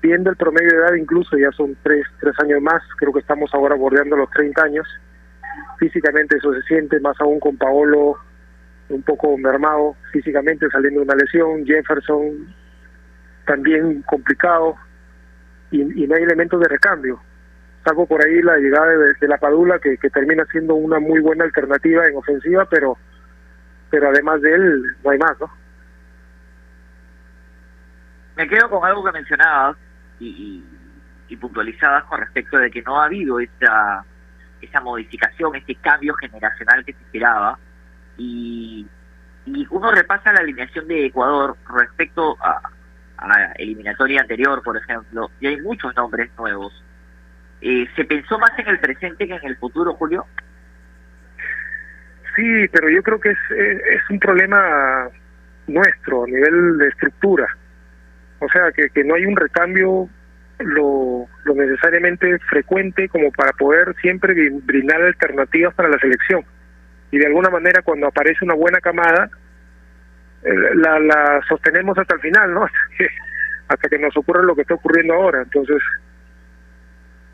viendo 0.00 0.30
el 0.30 0.36
promedio 0.36 0.70
de 0.70 0.76
edad, 0.76 0.94
incluso 0.94 1.36
ya 1.36 1.50
son 1.52 1.76
tres, 1.82 2.06
tres 2.20 2.34
años 2.40 2.62
más, 2.62 2.82
creo 2.96 3.12
que 3.12 3.20
estamos 3.20 3.52
ahora 3.52 3.74
bordeando 3.74 4.16
los 4.16 4.30
30 4.30 4.62
años. 4.62 4.88
Físicamente 5.80 6.36
eso 6.36 6.52
se 6.52 6.62
siente, 6.62 7.00
más 7.00 7.18
aún 7.20 7.40
con 7.40 7.56
Paolo 7.56 8.18
un 8.90 9.02
poco 9.02 9.38
mermado 9.38 9.96
físicamente, 10.12 10.68
saliendo 10.70 11.00
de 11.00 11.06
una 11.06 11.14
lesión, 11.14 11.64
Jefferson 11.64 12.54
también 13.46 14.02
complicado, 14.02 14.76
y, 15.70 15.82
no 15.82 16.14
hay 16.14 16.22
elementos 16.22 16.60
de 16.60 16.68
recambio. 16.68 17.18
Salvo 17.82 18.06
por 18.06 18.22
ahí 18.22 18.42
la 18.42 18.58
llegada 18.58 18.86
de, 18.88 19.28
la 19.28 19.38
Padula, 19.38 19.78
que, 19.78 19.96
termina 20.10 20.44
siendo 20.52 20.74
una 20.74 20.98
muy 20.98 21.20
buena 21.20 21.44
alternativa 21.44 22.06
en 22.06 22.16
ofensiva, 22.16 22.66
pero 22.68 22.98
pero 23.88 24.08
además 24.08 24.40
de 24.42 24.54
él 24.54 24.82
no 25.02 25.10
hay 25.10 25.18
más, 25.18 25.40
¿no? 25.40 25.50
Me 28.36 28.46
quedo 28.46 28.70
con 28.70 28.84
algo 28.84 29.02
que 29.02 29.12
mencionabas 29.12 29.76
y, 30.20 30.64
y, 31.26 31.36
puntualizabas 31.36 32.04
con 32.04 32.20
respecto 32.20 32.56
de 32.58 32.70
que 32.70 32.82
no 32.82 33.00
ha 33.00 33.06
habido 33.06 33.40
esa, 33.40 34.04
esa 34.60 34.80
modificación, 34.80 35.56
ese 35.56 35.74
cambio 35.76 36.14
generacional 36.14 36.84
que 36.84 36.92
se 36.92 37.02
esperaba. 37.02 37.58
Y, 38.16 38.86
y 39.46 39.66
uno 39.70 39.90
repasa 39.90 40.32
la 40.32 40.40
alineación 40.40 40.86
de 40.88 41.06
Ecuador 41.06 41.56
respecto 41.68 42.36
a, 42.40 42.60
a 43.18 43.52
eliminatoria 43.56 44.22
anterior, 44.22 44.62
por 44.62 44.76
ejemplo, 44.76 45.30
y 45.40 45.46
hay 45.46 45.60
muchos 45.60 45.94
nombres 45.96 46.30
nuevos. 46.38 46.72
Eh, 47.60 47.86
¿Se 47.94 48.04
pensó 48.04 48.38
más 48.38 48.58
en 48.58 48.68
el 48.68 48.80
presente 48.80 49.26
que 49.26 49.34
en 49.34 49.44
el 49.44 49.56
futuro, 49.56 49.94
Julio? 49.94 50.26
Sí, 52.34 52.68
pero 52.72 52.88
yo 52.88 53.02
creo 53.02 53.20
que 53.20 53.30
es, 53.30 53.38
es, 53.50 54.02
un 54.08 54.18
problema 54.18 55.08
nuestro 55.66 56.24
a 56.24 56.26
nivel 56.26 56.78
de 56.78 56.88
estructura. 56.88 57.46
O 58.38 58.48
sea, 58.48 58.72
que, 58.72 58.88
que 58.90 59.04
no 59.04 59.14
hay 59.14 59.26
un 59.26 59.36
recambio 59.36 60.08
lo, 60.64 61.26
lo 61.44 61.54
necesariamente 61.54 62.38
frecuente 62.50 63.08
como 63.08 63.30
para 63.32 63.52
poder 63.52 63.94
siempre 64.00 64.34
brindar 64.50 65.02
alternativas 65.02 65.74
para 65.74 65.88
la 65.88 65.98
selección. 65.98 66.44
Y 67.10 67.18
de 67.18 67.26
alguna 67.26 67.50
manera 67.50 67.82
cuando 67.82 68.06
aparece 68.06 68.44
una 68.44 68.54
buena 68.54 68.80
camada, 68.80 69.30
eh, 70.42 70.74
la, 70.74 70.98
la 70.98 71.40
sostenemos 71.48 71.96
hasta 71.98 72.14
el 72.14 72.20
final, 72.20 72.54
¿no? 72.54 72.66
Hasta 73.68 73.88
que, 73.88 73.98
nos 73.98 74.16
ocurra 74.16 74.42
lo 74.42 74.56
que 74.56 74.62
está 74.62 74.74
ocurriendo 74.74 75.14
ahora. 75.14 75.42
Entonces, 75.42 75.80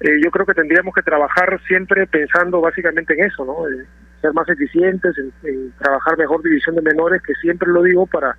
eh, 0.01 0.21
yo 0.23 0.31
creo 0.31 0.45
que 0.45 0.53
tendríamos 0.53 0.95
que 0.95 1.01
trabajar 1.01 1.59
siempre 1.67 2.07
pensando 2.07 2.61
básicamente 2.61 3.15
en 3.15 3.25
eso, 3.25 3.45
¿no? 3.47 3.65
Ser 4.21 4.35
más 4.35 4.47
eficientes, 4.49 5.15
en, 5.17 5.73
trabajar 5.79 6.19
mejor 6.19 6.43
división 6.43 6.75
de 6.75 6.83
menores, 6.83 7.23
que 7.23 7.33
siempre 7.37 7.69
lo 7.71 7.83
digo 7.83 8.07
para 8.07 8.37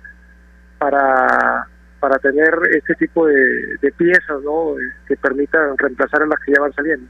para 0.78 1.66
para 2.00 2.18
tener 2.18 2.54
este 2.76 2.94
tipo 2.94 3.26
de, 3.26 3.92
piezas 3.96 4.42
¿no? 4.44 4.74
que 5.06 5.16
permitan 5.16 5.76
reemplazar 5.76 6.22
a 6.22 6.26
las 6.26 6.38
que 6.40 6.52
ya 6.52 6.60
van 6.60 6.72
saliendo. 6.72 7.06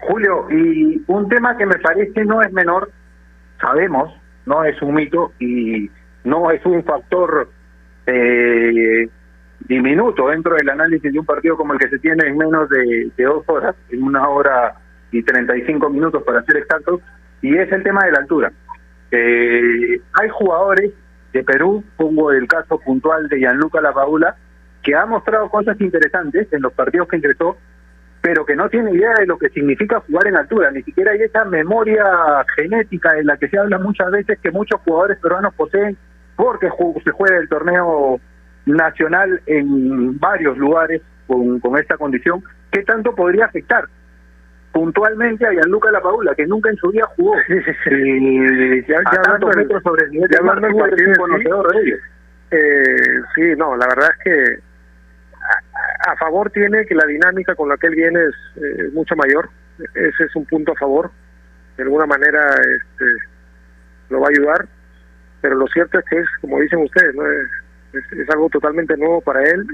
Julio, 0.00 0.46
y 0.50 1.02
un 1.06 1.28
tema 1.28 1.56
que 1.56 1.64
me 1.64 1.78
parece 1.78 2.24
no 2.24 2.42
es 2.42 2.52
menor, 2.52 2.90
sabemos, 3.60 4.12
no 4.46 4.64
es 4.64 4.80
un 4.82 4.94
mito 4.94 5.32
y 5.38 5.90
no 6.24 6.50
es 6.50 6.64
un 6.66 6.82
factor 6.84 7.48
eh, 8.06 9.08
diminuto 9.60 10.28
dentro 10.28 10.56
del 10.56 10.68
análisis 10.68 11.12
de 11.12 11.18
un 11.18 11.24
partido 11.24 11.56
como 11.56 11.72
el 11.74 11.78
que 11.78 11.88
se 11.88 11.98
tiene 12.00 12.26
en 12.26 12.36
menos 12.36 12.68
de, 12.68 13.10
de 13.16 13.24
dos 13.24 13.44
horas, 13.46 13.76
en 13.90 14.02
una 14.02 14.28
hora 14.28 14.74
y 15.12 15.22
35 15.22 15.88
minutos 15.90 16.22
para 16.24 16.42
ser 16.42 16.56
exactos, 16.56 17.00
y 17.40 17.56
es 17.56 17.70
el 17.70 17.82
tema 17.82 18.04
de 18.04 18.12
la 18.12 18.18
altura. 18.18 18.52
Eh, 19.10 20.00
hay 20.14 20.28
jugadores 20.30 20.92
de 21.32 21.44
Perú, 21.44 21.82
pongo 21.96 22.32
el 22.32 22.46
caso 22.46 22.78
puntual 22.78 23.28
de 23.28 23.38
Gianluca 23.38 23.80
Lapaula, 23.80 24.36
que 24.82 24.94
ha 24.94 25.06
mostrado 25.06 25.48
cosas 25.48 25.80
interesantes 25.80 26.52
en 26.52 26.62
los 26.62 26.72
partidos 26.72 27.08
que 27.08 27.16
ingresó, 27.16 27.56
pero 28.20 28.44
que 28.44 28.56
no 28.56 28.68
tiene 28.68 28.92
idea 28.92 29.14
de 29.18 29.26
lo 29.26 29.38
que 29.38 29.48
significa 29.48 30.00
jugar 30.00 30.28
en 30.28 30.36
altura, 30.36 30.70
ni 30.70 30.82
siquiera 30.82 31.12
hay 31.12 31.22
esa 31.22 31.44
memoria 31.44 32.04
genética 32.56 33.18
en 33.18 33.26
la 33.26 33.36
que 33.36 33.48
se 33.48 33.58
habla 33.58 33.78
muchas 33.78 34.10
veces 34.10 34.38
que 34.40 34.50
muchos 34.50 34.80
jugadores 34.82 35.18
peruanos 35.18 35.54
poseen 35.54 35.96
porque 36.36 36.68
se 37.04 37.10
juega 37.10 37.36
el 37.38 37.48
torneo 37.48 38.20
nacional 38.66 39.40
en 39.46 40.18
varios 40.18 40.56
lugares 40.56 41.02
con, 41.26 41.58
con 41.60 41.78
esta 41.78 41.96
condición, 41.96 42.42
¿qué 42.70 42.82
tanto 42.82 43.14
podría 43.14 43.46
afectar? 43.46 43.84
Puntualmente 44.72 45.46
a 45.46 45.52
Gianluca 45.52 45.90
La 45.90 46.00
Paula, 46.00 46.34
que 46.34 46.46
nunca 46.46 46.70
en 46.70 46.76
su 46.76 46.90
día 46.90 47.04
jugó. 47.16 47.36
eh, 47.48 48.84
ya, 48.88 48.96
ya 49.12 49.20
hablando 49.20 49.48
metros 49.54 49.82
sobre 49.82 50.04
el 50.04 50.10
nivel 50.10 50.30
ya 50.30 50.38
hablando 50.38 50.66
del 50.66 50.76
partido, 50.76 51.12
conocedor 51.18 51.72
de 51.72 51.82
ellos. 51.82 52.00
Eh, 52.50 53.20
sí, 53.34 53.42
no, 53.56 53.76
la 53.76 53.86
verdad 53.86 54.10
es 54.18 54.24
que 54.24 54.58
a, 56.06 56.16
favor 56.16 56.50
tiene 56.50 56.84
que 56.86 56.94
la 56.94 57.06
dinámica 57.06 57.54
con 57.54 57.68
la 57.68 57.76
que 57.76 57.86
él 57.86 57.94
viene 57.94 58.20
es 58.20 58.62
eh, 58.62 58.90
mucho 58.92 59.14
mayor. 59.16 59.50
Ese 59.94 60.24
es 60.24 60.36
un 60.36 60.46
punto 60.46 60.72
a 60.72 60.76
favor. 60.76 61.10
De 61.76 61.84
alguna 61.84 62.06
manera 62.06 62.46
este, 62.50 63.04
lo 64.10 64.20
va 64.20 64.26
a 64.28 64.30
ayudar. 64.30 64.66
Pero 65.40 65.56
lo 65.56 65.66
cierto 65.68 65.98
es 65.98 66.04
que 66.04 66.18
es, 66.18 66.28
como 66.40 66.60
dicen 66.60 66.80
ustedes, 66.80 67.14
¿no? 67.14 67.28
es, 67.28 68.12
es 68.12 68.30
algo 68.30 68.48
totalmente 68.48 68.96
nuevo 68.96 69.20
para 69.20 69.42
él. 69.42 69.66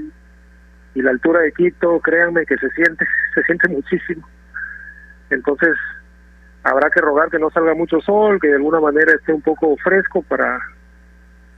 Y 0.95 1.01
la 1.01 1.11
altura 1.11 1.41
de 1.41 1.51
Quito, 1.51 1.99
créanme 1.99 2.45
que 2.45 2.57
se 2.57 2.69
siente, 2.71 3.05
se 3.35 3.43
siente 3.43 3.67
muchísimo 3.69 4.27
entonces 5.29 5.75
habrá 6.63 6.89
que 6.89 7.01
rogar 7.01 7.29
que 7.29 7.39
no 7.39 7.49
salga 7.49 7.73
mucho 7.73 7.99
sol, 8.01 8.39
que 8.39 8.49
de 8.49 8.55
alguna 8.55 8.79
manera 8.79 9.13
esté 9.13 9.33
un 9.33 9.41
poco 9.41 9.75
fresco 9.77 10.21
para 10.23 10.59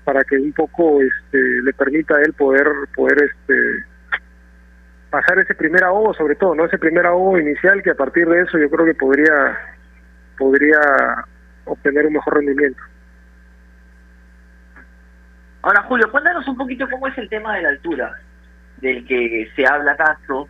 para 0.04 0.24
que 0.24 0.36
un 0.36 0.52
poco 0.54 1.02
este 1.02 1.38
le 1.64 1.74
permita 1.74 2.16
a 2.16 2.22
él 2.22 2.34
poder 2.34 2.68
poder 2.96 3.18
este 3.24 3.86
pasar 5.10 5.40
ese 5.40 5.54
primer 5.54 5.84
ahogo 5.84 6.14
sobre 6.14 6.36
todo, 6.36 6.56
no 6.56 6.66
ese 6.66 6.78
primer 6.78 7.06
ahogo 7.06 7.38
inicial 7.38 7.82
que 7.84 7.92
a 7.92 7.96
partir 7.96 8.28
de 8.28 8.42
eso 8.42 8.58
yo 8.58 8.70
creo 8.70 8.86
que 8.86 8.96
podría 8.96 9.58
podría 10.38 10.80
obtener 11.66 12.08
un 12.08 12.14
mejor 12.14 12.36
rendimiento. 12.36 12.82
Ahora 15.62 15.84
Julio, 15.84 16.12
cuéntanos 16.12 16.48
un 16.48 16.58
poquito 16.58 16.90
cómo 16.90 17.08
es 17.08 17.18
el 17.20 17.30
tema 17.30 17.56
de 17.56 17.62
la 17.62 17.70
altura, 17.70 18.20
del 18.78 19.06
que 19.06 19.48
se 19.56 19.68
habla 19.68 19.96
tanto, 19.96 20.48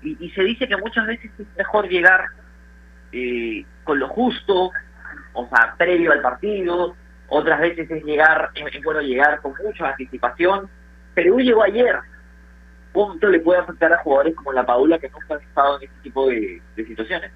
y, 0.00 0.16
y 0.24 0.30
se 0.30 0.42
dice 0.42 0.66
que 0.66 0.76
muchas 0.78 1.06
veces 1.06 1.30
es 1.38 1.46
mejor 1.58 1.86
llegar 1.86 2.24
eh, 3.14 3.64
con 3.84 4.00
lo 4.00 4.08
justo, 4.08 4.72
o 5.34 5.48
sea, 5.48 5.74
previo 5.78 6.10
al 6.10 6.20
partido, 6.20 6.96
otras 7.28 7.60
veces 7.60 7.88
es 7.88 8.04
llegar, 8.04 8.50
es 8.54 8.82
bueno 8.82 9.00
llegar 9.00 9.40
con 9.40 9.54
mucha 9.62 9.90
anticipación. 9.90 10.68
Perú 11.14 11.38
llegó 11.38 11.62
ayer. 11.62 11.96
¿Cuánto 12.92 13.28
le 13.28 13.40
puede 13.40 13.60
afectar 13.60 13.92
a 13.92 13.98
jugadores 13.98 14.34
como 14.34 14.52
la 14.52 14.66
Paula 14.66 14.98
que 14.98 15.10
nunca 15.10 15.34
han 15.34 15.40
estado 15.40 15.78
en 15.78 15.84
este 15.84 16.00
tipo 16.02 16.28
de, 16.28 16.60
situaciones? 16.76 17.30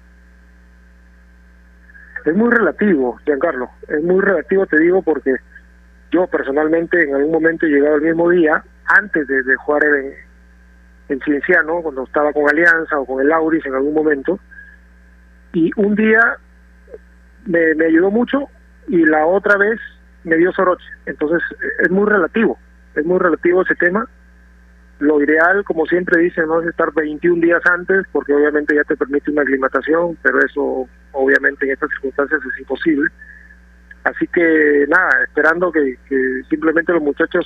Es 2.25 2.35
muy 2.35 2.49
relativo, 2.49 3.17
Giancarlo. 3.25 3.69
Es 3.87 4.03
muy 4.03 4.21
relativo, 4.21 4.65
te 4.65 4.79
digo, 4.79 5.01
porque 5.01 5.35
yo 6.11 6.27
personalmente 6.27 7.03
en 7.03 7.15
algún 7.15 7.31
momento 7.31 7.65
he 7.65 7.69
llegado 7.69 7.95
el 7.95 8.01
mismo 8.01 8.29
día, 8.29 8.63
antes 8.85 9.27
de, 9.27 9.55
jugar 9.55 9.83
en, 9.85 10.13
en 11.09 11.19
Cienciano, 11.21 11.81
cuando 11.81 12.03
estaba 12.03 12.33
con 12.33 12.49
Alianza 12.49 12.99
o 12.99 13.05
con 13.05 13.21
el 13.21 13.31
Auris 13.31 13.65
en 13.65 13.75
algún 13.75 13.93
momento, 13.93 14.39
y 15.53 15.71
un 15.75 15.95
día 15.95 16.37
me, 17.45 17.75
me 17.75 17.85
ayudó 17.85 18.11
mucho 18.11 18.47
y 18.87 19.05
la 19.05 19.25
otra 19.25 19.57
vez 19.57 19.79
me 20.23 20.37
dio 20.37 20.51
soroche. 20.51 20.85
Entonces 21.05 21.41
es 21.79 21.89
muy 21.89 22.07
relativo, 22.07 22.57
es 22.95 23.05
muy 23.05 23.19
relativo 23.19 23.61
ese 23.61 23.75
tema. 23.75 24.07
Lo 24.99 25.21
ideal, 25.23 25.63
como 25.63 25.85
siempre 25.85 26.21
dicen, 26.21 26.47
no 26.47 26.61
es 26.61 26.67
estar 26.67 26.93
21 26.93 27.41
días 27.41 27.61
antes 27.71 28.05
porque 28.11 28.33
obviamente 28.33 28.75
ya 28.75 28.83
te 28.83 28.97
permite 28.97 29.31
una 29.31 29.43
aclimatación, 29.43 30.17
pero 30.21 30.39
eso 30.39 30.89
obviamente 31.13 31.65
en 31.65 31.71
estas 31.71 31.89
circunstancias 31.91 32.41
es 32.53 32.59
imposible. 32.59 33.09
Así 34.03 34.27
que 34.27 34.85
nada, 34.87 35.09
esperando 35.23 35.71
que, 35.71 35.97
que 36.07 36.41
simplemente 36.49 36.93
los 36.93 37.01
muchachos 37.01 37.45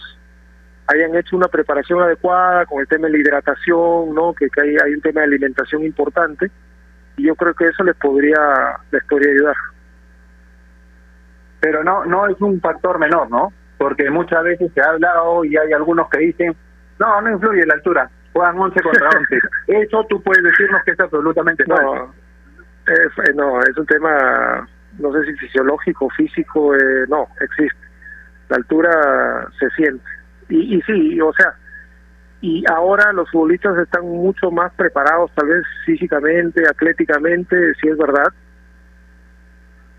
hayan 0.88 1.16
hecho 1.16 1.38
una 1.38 1.48
preparación 1.48 2.02
adecuada 2.02 2.66
con 2.66 2.82
el 2.82 2.88
tema 2.88 3.08
de 3.08 3.14
la 3.14 3.20
hidratación, 3.20 4.14
¿no? 4.14 4.34
que, 4.34 4.50
que 4.50 4.62
hay, 4.62 4.76
hay 4.84 4.94
un 4.94 5.02
tema 5.02 5.22
de 5.22 5.28
alimentación 5.28 5.84
importante 5.84 6.52
y 7.18 7.28
yo 7.28 7.36
creo 7.36 7.54
que 7.54 7.68
eso 7.68 7.84
les 7.84 7.96
podría 7.98 8.40
les 8.92 9.04
podría 9.06 9.32
ayudar 9.32 9.56
pero 11.60 11.84
no 11.84 12.06
no 12.06 12.28
es 12.28 12.40
un 12.42 12.60
factor 12.60 13.00
menor 13.00 13.30
no 13.30 13.54
porque 13.78 14.10
muchas 14.10 14.44
veces 14.44 14.72
se 14.74 14.82
ha 14.82 14.90
hablado 14.92 15.44
y 15.46 15.58
hay 15.58 15.74
algunos 15.74 16.10
que 16.10 16.20
dicen 16.20 16.56
No, 17.00 17.20
no 17.22 17.32
influye 17.32 17.66
la 17.66 17.74
altura. 17.74 18.10
Juegan 18.32 18.58
11 18.58 18.82
contra 18.82 19.10
11. 19.18 19.40
Eso 19.68 20.06
tú 20.10 20.22
puedes 20.22 20.44
decirnos 20.44 20.82
que 20.86 20.92
es 20.92 21.00
absolutamente 21.00 21.64
No, 21.68 21.76
falso. 21.76 22.14
es, 22.88 23.28
eh, 23.30 23.34
no, 23.36 23.60
es 23.62 23.76
un 23.78 23.86
tema, 23.88 24.68
no 25.00 25.12
sé 25.12 25.26
si 25.26 25.34
fisiológico, 25.38 26.10
físico, 26.12 26.76
eh, 26.76 27.06
no, 27.10 27.28
existe. 27.42 27.78
La 28.50 28.58
altura 28.58 29.48
se 29.60 29.70
siente. 29.72 30.06
Y, 30.50 30.78
y 30.78 30.82
sí, 30.84 31.20
o 31.20 31.34
sea, 31.34 31.54
y 32.44 32.62
ahora 32.70 33.14
los 33.14 33.32
futbolistas 33.32 33.78
están 33.78 34.06
mucho 34.06 34.52
más 34.52 34.74
preparados, 34.74 35.32
tal 35.34 35.48
vez 35.48 35.64
físicamente, 35.86 36.62
atléticamente, 36.68 37.74
sí 37.76 37.88
es 37.88 37.98
verdad, 37.98 38.28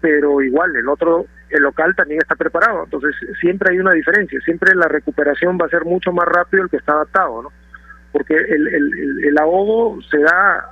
pero 0.02 0.42
igual 0.42 0.76
el 0.76 0.86
otro, 0.90 1.24
el 1.48 1.62
local 1.62 1.94
también 1.96 2.20
está 2.20 2.34
preparado, 2.34 2.84
entonces 2.84 3.16
siempre 3.40 3.72
hay 3.72 3.78
una 3.78 3.92
diferencia, 3.92 4.38
siempre 4.42 4.74
la 4.74 4.88
recuperación 4.88 5.56
va 5.58 5.64
a 5.64 5.70
ser 5.70 5.86
mucho 5.86 6.12
más 6.12 6.26
rápido 6.26 6.64
el 6.64 6.68
que 6.68 6.76
está 6.76 6.92
adaptado, 6.92 7.44
¿no? 7.44 7.52
Porque 8.12 8.34
el, 8.36 9.24
el, 9.24 9.38
ahogo 9.38 9.98
se 10.10 10.18
da 10.18 10.68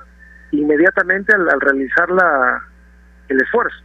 inmediatamente 0.51 1.33
al, 1.33 1.49
al 1.49 1.59
realizar 1.59 2.07
la, 2.11 2.61
el 3.29 3.41
esfuerzo. 3.41 3.77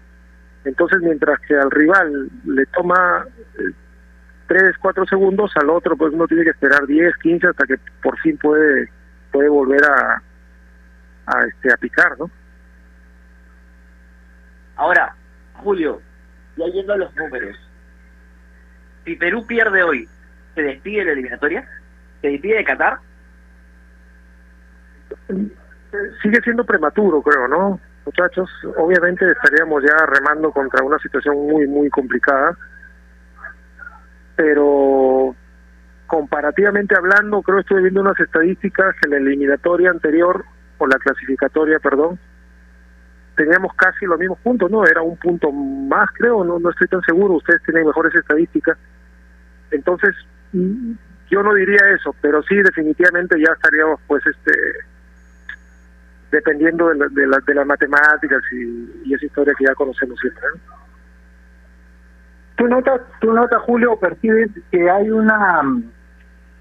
Entonces, 0.66 1.00
mientras 1.00 1.40
que 1.40 1.56
al 1.56 1.70
rival 1.70 2.28
le 2.44 2.66
toma 2.66 3.26
eh, 4.48 4.54
tres, 4.54 4.78
cuatro 4.78 5.06
segundos, 5.06 5.52
al 5.56 5.70
otro 5.70 5.96
pues 5.96 6.12
uno 6.12 6.26
tiene 6.26 6.44
que 6.44 6.50
esperar 6.50 6.86
10, 6.86 7.16
15 7.18 7.46
hasta 7.48 7.66
que 7.66 7.76
por 8.02 8.18
fin 8.18 8.36
puede 8.38 8.90
puede 9.30 9.48
volver 9.48 9.84
a 9.84 10.22
a 11.26 11.44
este 11.44 11.72
a 11.72 11.76
picar, 11.76 12.18
¿no? 12.18 12.30
Ahora, 14.76 15.14
Julio, 15.54 16.00
ya 16.56 16.66
yendo 16.66 16.92
a 16.92 16.96
los 16.96 17.14
números, 17.16 17.56
si 19.04 19.16
Perú 19.16 19.46
pierde 19.46 19.82
hoy, 19.82 20.08
¿se 20.54 20.62
despide 20.62 21.00
de 21.00 21.04
la 21.06 21.12
eliminatoria? 21.12 21.68
¿Se 22.20 22.28
despide 22.28 22.58
de 22.58 22.64
Qatar? 22.64 22.98
Sigue 26.22 26.40
siendo 26.42 26.64
prematuro, 26.64 27.22
creo, 27.22 27.48
¿no? 27.48 27.80
Muchachos, 28.04 28.48
obviamente 28.76 29.30
estaríamos 29.30 29.82
ya 29.82 30.06
remando 30.06 30.50
contra 30.52 30.82
una 30.82 30.98
situación 30.98 31.36
muy 31.46 31.66
muy 31.66 31.90
complicada, 31.90 32.56
pero 34.38 35.34
comparativamente 36.06 36.94
hablando, 36.96 37.42
creo 37.42 37.56
que 37.56 37.62
estoy 37.62 37.82
viendo 37.82 38.00
unas 38.02 38.18
estadísticas 38.20 38.94
en 39.04 39.10
la 39.10 39.16
eliminatoria 39.16 39.90
anterior, 39.90 40.44
o 40.78 40.86
la 40.86 40.96
clasificatoria, 41.00 41.80
perdón, 41.80 42.20
teníamos 43.34 43.74
casi 43.74 44.06
los 44.06 44.16
mismos 44.18 44.38
puntos, 44.38 44.70
¿no? 44.70 44.86
Era 44.86 45.02
un 45.02 45.16
punto 45.16 45.50
más, 45.50 46.08
creo, 46.16 46.44
no, 46.44 46.60
no 46.60 46.70
estoy 46.70 46.86
tan 46.86 47.02
seguro, 47.02 47.34
ustedes 47.34 47.60
tienen 47.64 47.84
mejores 47.84 48.14
estadísticas. 48.14 48.78
Entonces, 49.72 50.14
mm, 50.52 50.92
yo 51.30 51.42
no 51.42 51.52
diría 51.54 51.80
eso, 51.96 52.14
pero 52.20 52.42
sí 52.44 52.54
definitivamente 52.62 53.36
ya 53.44 53.52
estaríamos, 53.52 54.00
pues, 54.06 54.24
este, 54.24 54.52
dependiendo 56.30 56.90
de, 56.90 56.94
la- 56.96 57.08
de, 57.08 57.26
la- 57.26 57.40
de 57.44 57.54
las 57.54 57.66
matemáticas 57.66 58.42
y, 58.52 59.02
y 59.04 59.14
esa 59.14 59.26
historia 59.26 59.54
que 59.58 59.64
ya 59.64 59.74
conocemos 59.74 60.16
siempre, 60.20 60.44
¿no? 60.54 60.77
¿Tú 62.58 62.66
notas, 62.66 63.00
tú 63.20 63.32
notas, 63.32 63.62
Julio, 63.62 63.96
percibes 64.00 64.50
que 64.72 64.90
hay 64.90 65.08
una 65.10 65.62
mm, 65.62 65.84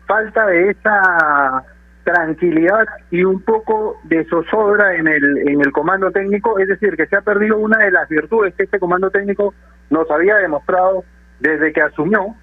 falta 0.06 0.46
de 0.46 0.70
esa 0.70 1.66
tranquilidad 2.04 2.86
y 3.10 3.24
un 3.24 3.42
poco 3.42 4.00
de 4.04 4.24
zozobra 4.26 4.94
en 4.94 5.08
el, 5.08 5.50
en 5.50 5.60
el 5.60 5.72
comando 5.72 6.12
técnico? 6.12 6.60
Es 6.60 6.68
decir, 6.68 6.96
que 6.96 7.08
se 7.08 7.16
ha 7.16 7.22
perdido 7.22 7.58
una 7.58 7.80
de 7.80 7.90
las 7.90 8.08
virtudes 8.10 8.54
que 8.54 8.64
este 8.66 8.80
comando 8.80 9.10
técnico 9.10 9.56
nos 9.90 10.10
había 10.12 10.36
demostrado 10.36 11.04
desde 11.40 11.74
que 11.74 11.82
asumió 11.82 12.36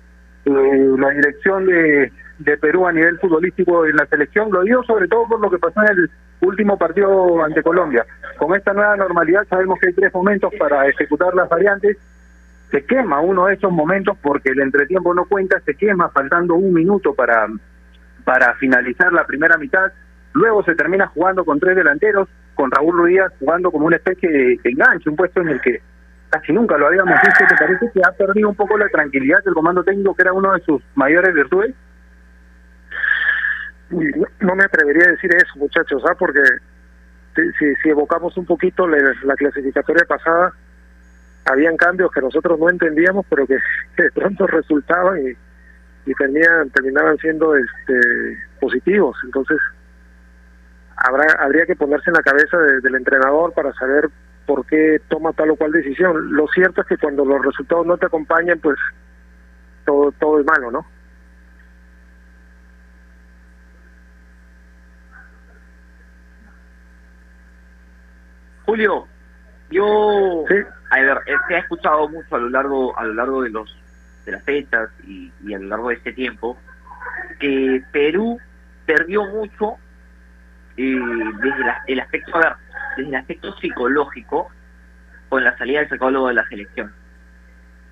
eh, 0.47 0.91
la 0.99 1.11
dirección 1.11 1.65
de, 1.67 2.13
de 2.41 2.57
Perú 2.57 2.89
a 2.89 2.93
nivel 2.93 3.21
futbolístico 3.21 3.87
en 3.87 3.95
la 3.95 4.07
selección. 4.07 4.51
Lo 4.51 4.63
digo 4.63 4.83
sobre 4.83 5.07
todo 5.07 5.29
por 5.29 5.41
lo 5.41 5.49
que 5.49 5.59
pasó 5.59 5.81
en 5.83 5.91
el 5.91 6.11
último 6.41 6.77
partido 6.77 7.41
ante 7.45 7.63
Colombia. 7.63 8.05
Con 8.37 8.57
esta 8.57 8.73
nueva 8.73 8.97
normalidad 8.97 9.47
sabemos 9.49 9.79
que 9.79 9.87
hay 9.87 9.95
tres 9.95 10.13
momentos 10.13 10.53
para 10.59 10.89
ejecutar 10.89 11.33
las 11.37 11.49
variantes 11.49 11.97
se 12.71 12.85
quema 12.85 13.21
uno 13.21 13.47
de 13.47 13.55
esos 13.55 13.71
momentos 13.71 14.17
porque 14.21 14.51
el 14.51 14.61
entretiempo 14.61 15.15
no 15.15 15.25
cuenta, 15.27 15.61
se 15.61 15.75
quema 15.75 16.09
faltando 16.11 16.55
un 16.55 16.73
minuto 16.73 17.15
para, 17.15 17.47
para 18.25 18.55
finalizar 18.55 19.13
la 19.13 19.27
primera 19.27 19.57
mitad, 19.59 19.93
luego 20.33 20.65
se 20.65 20.75
termina 20.75 21.07
jugando 21.09 21.45
con 21.45 21.61
tres 21.61 21.77
delanteros, 21.77 22.29
con 22.55 22.71
Raúl 22.71 22.97
Ruiz 22.97 23.21
jugando 23.39 23.71
como 23.71 23.87
una 23.87 23.97
especie 23.97 24.29
de 24.29 24.61
enganche, 24.65 25.09
un 25.09 25.17
puesto 25.17 25.41
en 25.41 25.51
el 25.51 25.61
que 25.61 25.81
casi 26.31 26.53
nunca 26.53 26.77
lo 26.77 26.89
habíamos 26.89 27.15
visto, 27.23 27.45
¿te 27.49 27.55
parece 27.57 27.87
que 27.93 28.01
ha 28.05 28.11
perdido 28.13 28.49
un 28.49 28.57
poco 28.57 28.77
la 28.77 28.89
tranquilidad 28.89 29.43
del 29.45 29.55
comando 29.55 29.85
técnico 29.85 30.15
que 30.15 30.23
era 30.23 30.33
uno 30.33 30.53
de 30.53 30.61
sus 30.63 30.83
mayores 30.97 31.33
virtudes? 31.33 31.75
No, 34.41 34.57
me 34.57 34.65
atrevería 34.65 35.05
a 35.07 35.13
decir 35.13 35.31
eso, 35.33 35.57
muchachos, 35.57 36.03
¿ah? 36.09 36.17
Porque 36.19 36.41
si, 37.37 37.75
si 37.77 37.89
evocamos 37.89 38.37
un 38.37 38.47
poquito 38.47 38.89
la, 38.89 38.99
la 39.23 39.35
clasificatoria 39.37 40.05
pasada, 40.09 40.53
habían 41.47 41.77
cambios 41.77 42.11
que 42.13 42.21
nosotros 42.21 42.59
no 42.59 42.71
entendíamos, 42.71 43.27
pero 43.29 43.47
que, 43.47 43.55
de 44.03 44.11
pronto 44.13 44.47
resultaban 44.47 45.19
y, 45.27 46.11
y 46.11 46.15
terminaban, 46.15 46.71
terminaban 46.71 47.17
siendo 47.19 47.55
este, 47.57 48.39
positivos. 48.61 49.17
Entonces, 49.25 49.59
habrá 50.97 51.27
habría 51.41 51.67
que 51.67 51.77
ponerse 51.77 52.11
en 52.11 52.15
la 52.15 52.23
cabeza 52.23 52.57
de- 52.59 52.81
del 52.81 52.95
entrenador 52.97 53.53
para 53.53 53.73
saber 53.75 54.09
por 54.47 54.67
qué 54.67 55.01
toma 55.09 55.33
tal 55.33 55.51
o 55.51 55.57
cual 55.57 55.73
decisión. 55.73 56.33
Lo 56.35 56.47
cierto 56.49 56.83
es 56.83 56.87
que 56.87 56.99
cuando 56.99 57.25
los 57.25 57.45
resultados 57.45 57.87
no 57.87 57.97
te 57.97 58.07
acompañan, 58.07 58.59
pues 58.61 58.77
todo, 59.85 60.13
todo 60.13 60.41
es 60.41 60.47
malo, 60.47 60.71
¿no? 60.71 60.87
Julio, 68.67 69.07
yo 69.71 70.45
a 70.91 71.01
ver, 71.01 71.19
eh, 71.27 71.35
se 71.49 71.55
ha 71.57 71.59
escuchado 71.59 72.09
mucho 72.09 72.37
a 72.37 72.39
lo 72.39 72.49
largo 72.49 72.97
a 72.99 73.05
lo 73.05 73.15
largo 73.15 73.43
de 73.43 73.51
los 73.51 73.77
de 74.27 74.33
las 74.33 74.43
fechas 74.45 74.91
y, 75.07 75.33
y 75.45 75.55
a 75.55 75.59
lo 75.59 75.67
largo 75.69 75.89
de 75.89 75.97
este 75.97 76.13
tiempo 76.13 76.57
que 77.41 77.83
Perú 77.93 78.39
perdió 78.87 79.25
mucho 79.27 79.75
eh, 80.77 80.99
desde 81.43 81.59
la- 81.65 81.83
el 81.87 82.01
aspecto 82.01 82.37
a 82.37 82.41
ver, 82.41 82.53
desde 82.97 83.09
el 83.11 83.17
aspecto 83.17 83.53
psicológico 83.59 84.51
con 85.29 85.43
la 85.45 85.57
salida 85.59 85.81
del 85.81 85.89
psicólogo 85.91 86.29
de 86.29 86.35
la 86.35 86.49
selección. 86.49 86.93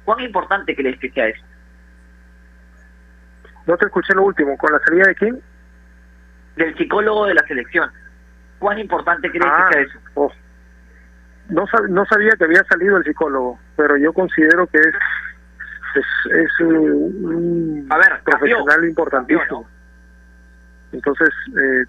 ¿Cuán 0.05 0.21
importante 0.21 0.75
crees 0.75 0.99
que 0.99 1.11
sea 1.11 1.27
eso? 1.29 1.45
No 3.67 3.77
te 3.77 3.87
escuché 3.87 4.15
lo 4.15 4.25
último. 4.25 4.57
¿Con 4.59 4.73
la 4.73 4.79
salida 4.81 5.05
de 5.07 5.15
quién? 5.15 5.41
Del 6.57 6.77
psicólogo 6.77 7.27
de 7.27 7.35
la 7.35 7.43
selección. 7.47 7.91
¿Cuán 8.59 8.79
importante 8.79 9.31
crees 9.31 9.47
Ah, 9.47 9.69
que 9.69 9.75
sea 9.75 9.83
eso? 9.83 9.99
oh. 10.15 10.33
No, 11.53 11.67
sab- 11.67 11.89
no 11.89 12.05
sabía 12.07 12.31
que 12.39 12.45
había 12.45 12.65
salido 12.65 12.97
el 12.97 13.05
psicólogo, 13.05 13.59
pero 13.77 13.97
yo 13.97 14.13
considero 14.13 14.67
que 14.67 14.79
es 14.79 14.95
es, 15.95 16.33
es 16.33 16.61
un, 16.61 16.77
un 17.25 17.89
profesional 18.25 18.85
importantísimo. 18.89 19.69
Entonces, 20.93 21.29
eh, 21.49 21.85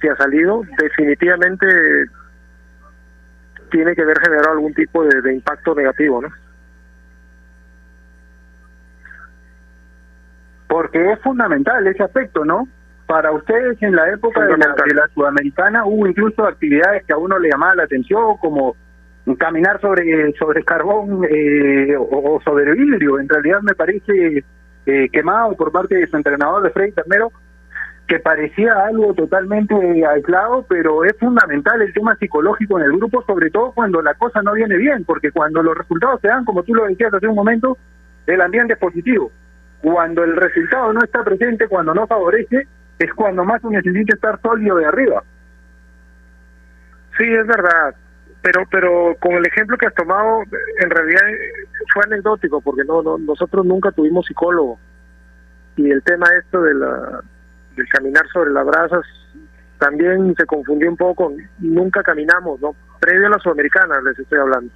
si 0.00 0.08
ha 0.08 0.16
salido, 0.16 0.62
definitivamente 0.78 1.66
tiene 3.70 3.94
que 3.94 4.02
haber 4.02 4.18
generado 4.20 4.52
algún 4.52 4.72
tipo 4.72 5.04
de, 5.04 5.20
de 5.20 5.34
impacto 5.34 5.74
negativo, 5.74 6.22
¿no? 6.22 6.28
Porque 10.68 11.12
es 11.12 11.20
fundamental 11.20 11.86
ese 11.86 12.02
aspecto, 12.02 12.44
¿no? 12.46 12.66
Para 13.12 13.30
ustedes 13.30 13.76
en 13.82 13.94
la 13.94 14.08
época 14.08 14.40
de 14.46 14.56
la, 14.56 14.74
de 14.86 14.94
la 14.94 15.06
sudamericana 15.12 15.84
hubo 15.84 16.06
incluso 16.06 16.46
actividades 16.46 17.04
que 17.04 17.12
a 17.12 17.18
uno 17.18 17.38
le 17.38 17.50
llamaban 17.50 17.76
la 17.76 17.82
atención, 17.82 18.38
como 18.40 18.74
caminar 19.38 19.78
sobre 19.82 20.32
sobre 20.38 20.64
carbón 20.64 21.22
eh, 21.28 21.94
o, 21.94 22.36
o 22.36 22.40
sobre 22.40 22.72
vidrio. 22.72 23.20
En 23.20 23.28
realidad 23.28 23.60
me 23.60 23.74
parece 23.74 24.42
eh, 24.86 25.08
quemado 25.12 25.54
por 25.56 25.70
parte 25.70 25.96
de 25.96 26.06
su 26.06 26.16
entrenador 26.16 26.62
de 26.62 26.70
Freddy 26.70 26.92
Ternero, 26.92 27.30
que 28.06 28.18
parecía 28.18 28.82
algo 28.86 29.12
totalmente 29.12 29.74
aislado, 30.06 30.64
pero 30.66 31.04
es 31.04 31.14
fundamental 31.18 31.82
el 31.82 31.92
tema 31.92 32.16
psicológico 32.16 32.78
en 32.78 32.86
el 32.86 32.96
grupo, 32.96 33.22
sobre 33.26 33.50
todo 33.50 33.72
cuando 33.72 34.00
la 34.00 34.14
cosa 34.14 34.40
no 34.40 34.54
viene 34.54 34.78
bien, 34.78 35.04
porque 35.04 35.32
cuando 35.32 35.62
los 35.62 35.76
resultados 35.76 36.18
se 36.22 36.28
dan, 36.28 36.46
como 36.46 36.62
tú 36.62 36.74
lo 36.74 36.86
decías 36.86 37.12
hace 37.12 37.28
un 37.28 37.36
momento, 37.36 37.76
el 38.26 38.40
ambiente 38.40 38.72
es 38.72 38.78
positivo. 38.78 39.30
Cuando 39.82 40.24
el 40.24 40.34
resultado 40.34 40.94
no 40.94 41.00
está 41.04 41.22
presente, 41.22 41.68
cuando 41.68 41.92
no 41.92 42.06
favorece, 42.06 42.66
es 42.98 43.12
cuando 43.14 43.44
más 43.44 43.60
se 43.62 43.68
necesita 43.68 44.14
estar 44.14 44.40
sólido 44.40 44.76
de 44.76 44.86
arriba. 44.86 45.22
Sí, 47.18 47.24
es 47.24 47.46
verdad, 47.46 47.94
pero 48.42 48.64
pero 48.70 49.16
con 49.20 49.32
el 49.32 49.46
ejemplo 49.46 49.76
que 49.76 49.86
has 49.86 49.94
tomado, 49.94 50.42
en 50.80 50.90
realidad 50.90 51.28
eh, 51.28 51.66
fue 51.92 52.04
anecdótico, 52.06 52.60
porque 52.60 52.84
no, 52.84 53.02
no 53.02 53.18
nosotros 53.18 53.64
nunca 53.64 53.92
tuvimos 53.92 54.26
psicólogo 54.26 54.78
y 55.76 55.90
el 55.90 56.02
tema 56.02 56.26
esto 56.38 56.62
de 56.62 56.74
la 56.74 57.22
del 57.76 57.88
caminar 57.88 58.26
sobre 58.32 58.50
las 58.50 58.66
brasas 58.66 59.04
también 59.78 60.34
se 60.36 60.46
confundió 60.46 60.88
un 60.88 60.96
poco. 60.96 61.32
Nunca 61.58 62.02
caminamos, 62.02 62.60
no. 62.60 62.76
Previo 63.00 63.26
a 63.26 63.30
la 63.30 63.38
sudamericana 63.38 64.00
les 64.02 64.18
estoy 64.18 64.38
hablando. 64.38 64.72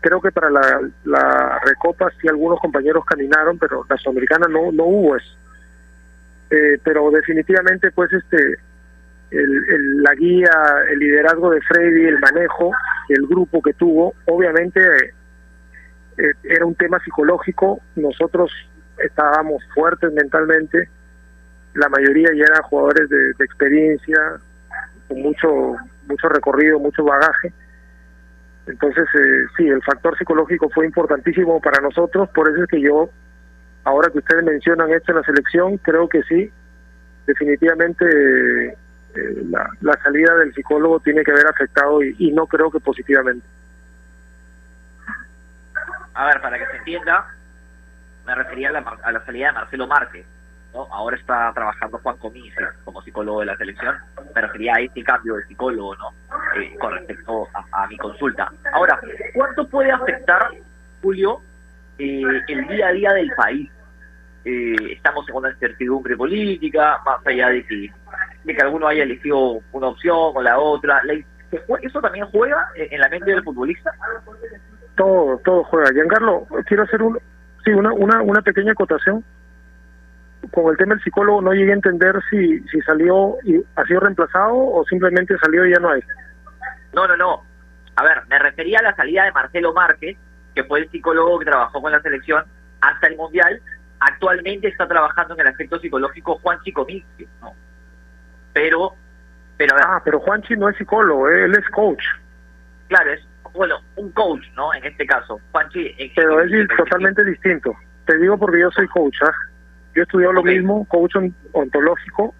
Creo 0.00 0.20
que 0.20 0.30
para 0.30 0.50
la, 0.50 0.80
la 1.04 1.58
recopa 1.64 2.10
sí 2.20 2.28
algunos 2.28 2.60
compañeros 2.60 3.04
caminaron, 3.04 3.58
pero 3.58 3.84
la 3.88 3.96
sudamericana 3.96 4.46
no 4.48 4.70
no 4.72 4.84
hubo 4.84 5.16
eso. 5.16 5.36
Eh, 6.50 6.78
pero 6.82 7.10
definitivamente 7.10 7.90
pues 7.92 8.12
este 8.12 8.56
el, 9.30 10.02
la 10.02 10.14
guía, 10.14 10.50
el 10.90 10.98
liderazgo 10.98 11.50
de 11.50 11.60
Freddy, 11.62 12.06
el 12.06 12.18
manejo, 12.18 12.72
el 13.08 13.26
grupo 13.26 13.62
que 13.62 13.72
tuvo, 13.74 14.14
obviamente 14.26 14.80
eh, 16.18 16.32
era 16.44 16.66
un 16.66 16.74
tema 16.74 16.98
psicológico, 17.00 17.80
nosotros 17.96 18.50
estábamos 18.98 19.62
fuertes 19.74 20.12
mentalmente, 20.12 20.88
la 21.74 21.88
mayoría 21.88 22.30
ya 22.34 22.44
eran 22.44 22.62
jugadores 22.62 23.08
de, 23.08 23.30
experiencia, 23.44 24.18
con 25.08 25.22
mucho, 25.22 25.76
mucho 26.06 26.28
recorrido, 26.28 26.80
mucho 26.80 27.04
bagaje, 27.04 27.52
entonces 28.66 29.04
eh, 29.14 29.44
sí, 29.56 29.68
el 29.68 29.82
factor 29.82 30.16
psicológico 30.18 30.68
fue 30.70 30.86
importantísimo 30.86 31.60
para 31.60 31.80
nosotros, 31.80 32.28
por 32.30 32.48
eso 32.50 32.64
es 32.64 32.68
que 32.68 32.80
yo, 32.80 33.10
ahora 33.84 34.10
que 34.10 34.18
ustedes 34.18 34.44
mencionan 34.44 34.92
esto 34.92 35.12
en 35.12 35.18
la 35.18 35.24
selección, 35.24 35.76
creo 35.78 36.08
que 36.08 36.22
sí, 36.24 36.50
definitivamente 37.26 38.04
eh, 38.68 39.44
la, 39.80 39.98
salida 40.02 40.34
del 40.36 40.54
psicólogo 40.54 41.00
tiene 41.00 41.22
que 41.24 41.30
haber 41.32 41.46
afectado 41.46 42.02
y, 42.02 42.32
no 42.32 42.46
creo 42.46 42.70
que 42.70 42.80
positivamente. 42.80 43.46
A 46.14 46.26
ver, 46.26 46.40
para 46.40 46.58
que 46.58 46.66
se 46.66 46.76
entienda, 46.78 47.26
me 48.26 48.34
refería 48.34 48.68
a 48.68 48.72
la, 48.72 48.80
a 49.02 49.12
la 49.12 49.24
salida 49.24 49.46
de 49.48 49.52
Marcelo 49.52 49.86
Márquez. 49.86 50.26
¿no? 50.74 50.86
Ahora 50.92 51.16
está 51.16 51.52
trabajando 51.52 51.98
Juan 51.98 52.16
Comises 52.18 52.68
como 52.84 53.02
psicólogo 53.02 53.40
de 53.40 53.46
la 53.46 53.56
selección. 53.56 53.96
Me 54.34 54.40
refería 54.40 54.74
a 54.76 54.80
este 54.80 55.02
cambio 55.02 55.34
de 55.34 55.46
psicólogo, 55.46 55.96
¿no? 55.96 56.10
Eh, 56.56 56.76
con 56.78 56.92
respecto 56.92 57.48
a, 57.72 57.86
mi 57.86 57.96
consulta. 57.96 58.52
Ahora, 58.72 59.00
¿cuánto 59.34 59.66
puede 59.68 59.90
afectar, 59.90 60.50
Julio, 61.02 61.40
eh, 62.00 62.42
el 62.48 62.66
día 62.68 62.88
a 62.88 62.92
día 62.92 63.12
del 63.12 63.30
país? 63.36 63.70
estamos 64.42 65.28
en 65.28 65.36
una 65.36 65.50
incertidumbre 65.50 66.16
política, 66.16 66.98
más 67.04 67.24
allá 67.26 67.50
de 67.50 67.62
que 67.66 67.90
de 68.44 68.54
que 68.54 68.62
alguno 68.62 68.88
haya 68.88 69.02
elegido 69.02 69.60
una 69.72 69.88
opción 69.88 70.32
o 70.34 70.42
la 70.42 70.58
otra. 70.58 71.02
¿Eso 71.82 72.00
también 72.00 72.26
juega 72.26 72.68
en 72.74 73.00
la 73.00 73.08
mente 73.08 73.30
del 73.30 73.42
futbolista? 73.42 73.92
Todo, 74.96 75.38
todo 75.44 75.64
juega. 75.64 75.92
Giancarlo, 75.92 76.46
quiero 76.66 76.84
hacer 76.84 77.02
un, 77.02 77.18
sí, 77.64 77.72
una, 77.72 77.92
una, 77.92 78.22
una 78.22 78.42
pequeña 78.42 78.72
acotación. 78.72 79.24
Con 80.52 80.70
el 80.70 80.76
tema 80.78 80.94
del 80.94 81.04
psicólogo 81.04 81.42
no 81.42 81.52
llegué 81.52 81.72
a 81.72 81.74
entender 81.74 82.18
si, 82.30 82.60
si 82.68 82.80
salió 82.80 83.36
y 83.44 83.62
ha 83.76 83.84
sido 83.84 84.00
reemplazado 84.00 84.56
o 84.56 84.84
simplemente 84.86 85.36
salió 85.38 85.66
y 85.66 85.72
ya 85.72 85.80
no 85.80 85.90
hay. 85.90 86.00
No, 86.94 87.06
no, 87.06 87.16
no. 87.16 87.42
A 87.96 88.02
ver, 88.04 88.22
me 88.28 88.38
refería 88.38 88.78
a 88.78 88.82
la 88.82 88.96
salida 88.96 89.24
de 89.24 89.32
Marcelo 89.32 89.74
Márquez, 89.74 90.16
que 90.60 90.68
fue 90.68 90.80
el 90.80 90.90
psicólogo 90.90 91.38
que 91.38 91.46
trabajó 91.46 91.80
con 91.80 91.92
la 91.92 92.00
selección 92.02 92.44
hasta 92.80 93.06
el 93.06 93.16
Mundial. 93.16 93.60
Actualmente 94.00 94.68
está 94.68 94.86
trabajando 94.86 95.34
en 95.34 95.40
el 95.40 95.46
aspecto 95.48 95.78
psicológico 95.78 96.38
Juan 96.38 96.58
Chico 96.62 96.86
¿no? 97.40 97.54
pero... 98.52 98.94
pero 99.56 99.76
ah, 99.82 100.00
pero 100.04 100.20
Juanchi 100.20 100.56
no 100.56 100.68
es 100.68 100.76
psicólogo, 100.76 101.28
eh, 101.28 101.44
él 101.44 101.52
es 101.52 101.68
coach. 101.70 102.02
Claro, 102.88 103.12
es, 103.12 103.20
bueno, 103.54 103.76
un 103.96 104.10
coach, 104.12 104.44
¿no? 104.54 104.72
En 104.74 104.84
este 104.84 105.06
caso, 105.06 105.40
Juanchi... 105.52 105.94
Pero 106.14 106.40
es 106.42 106.68
totalmente 106.76 107.24
distinto. 107.24 107.74
Te 108.06 108.18
digo 108.18 108.38
porque 108.38 108.60
yo 108.60 108.70
soy 108.70 108.88
coach, 108.88 109.16
¿ah? 109.22 109.32
Yo 109.94 110.02
he 110.02 110.04
estudiado 110.04 110.34
lo 110.34 110.42
mismo, 110.42 110.86
coach 110.86 111.14
ontológico, 111.52 112.34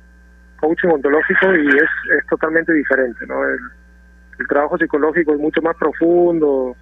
coaching 0.60 0.88
ontológico 0.88 1.54
y 1.56 1.68
es, 1.68 1.90
es 2.18 2.26
totalmente 2.28 2.72
diferente, 2.72 3.26
¿no? 3.26 3.44
El, 3.44 3.58
trabajo 4.48 4.78
psicológico 4.78 5.34
es 5.34 5.38
mucho 5.38 5.60
más 5.60 5.76
profundo. 5.76 6.74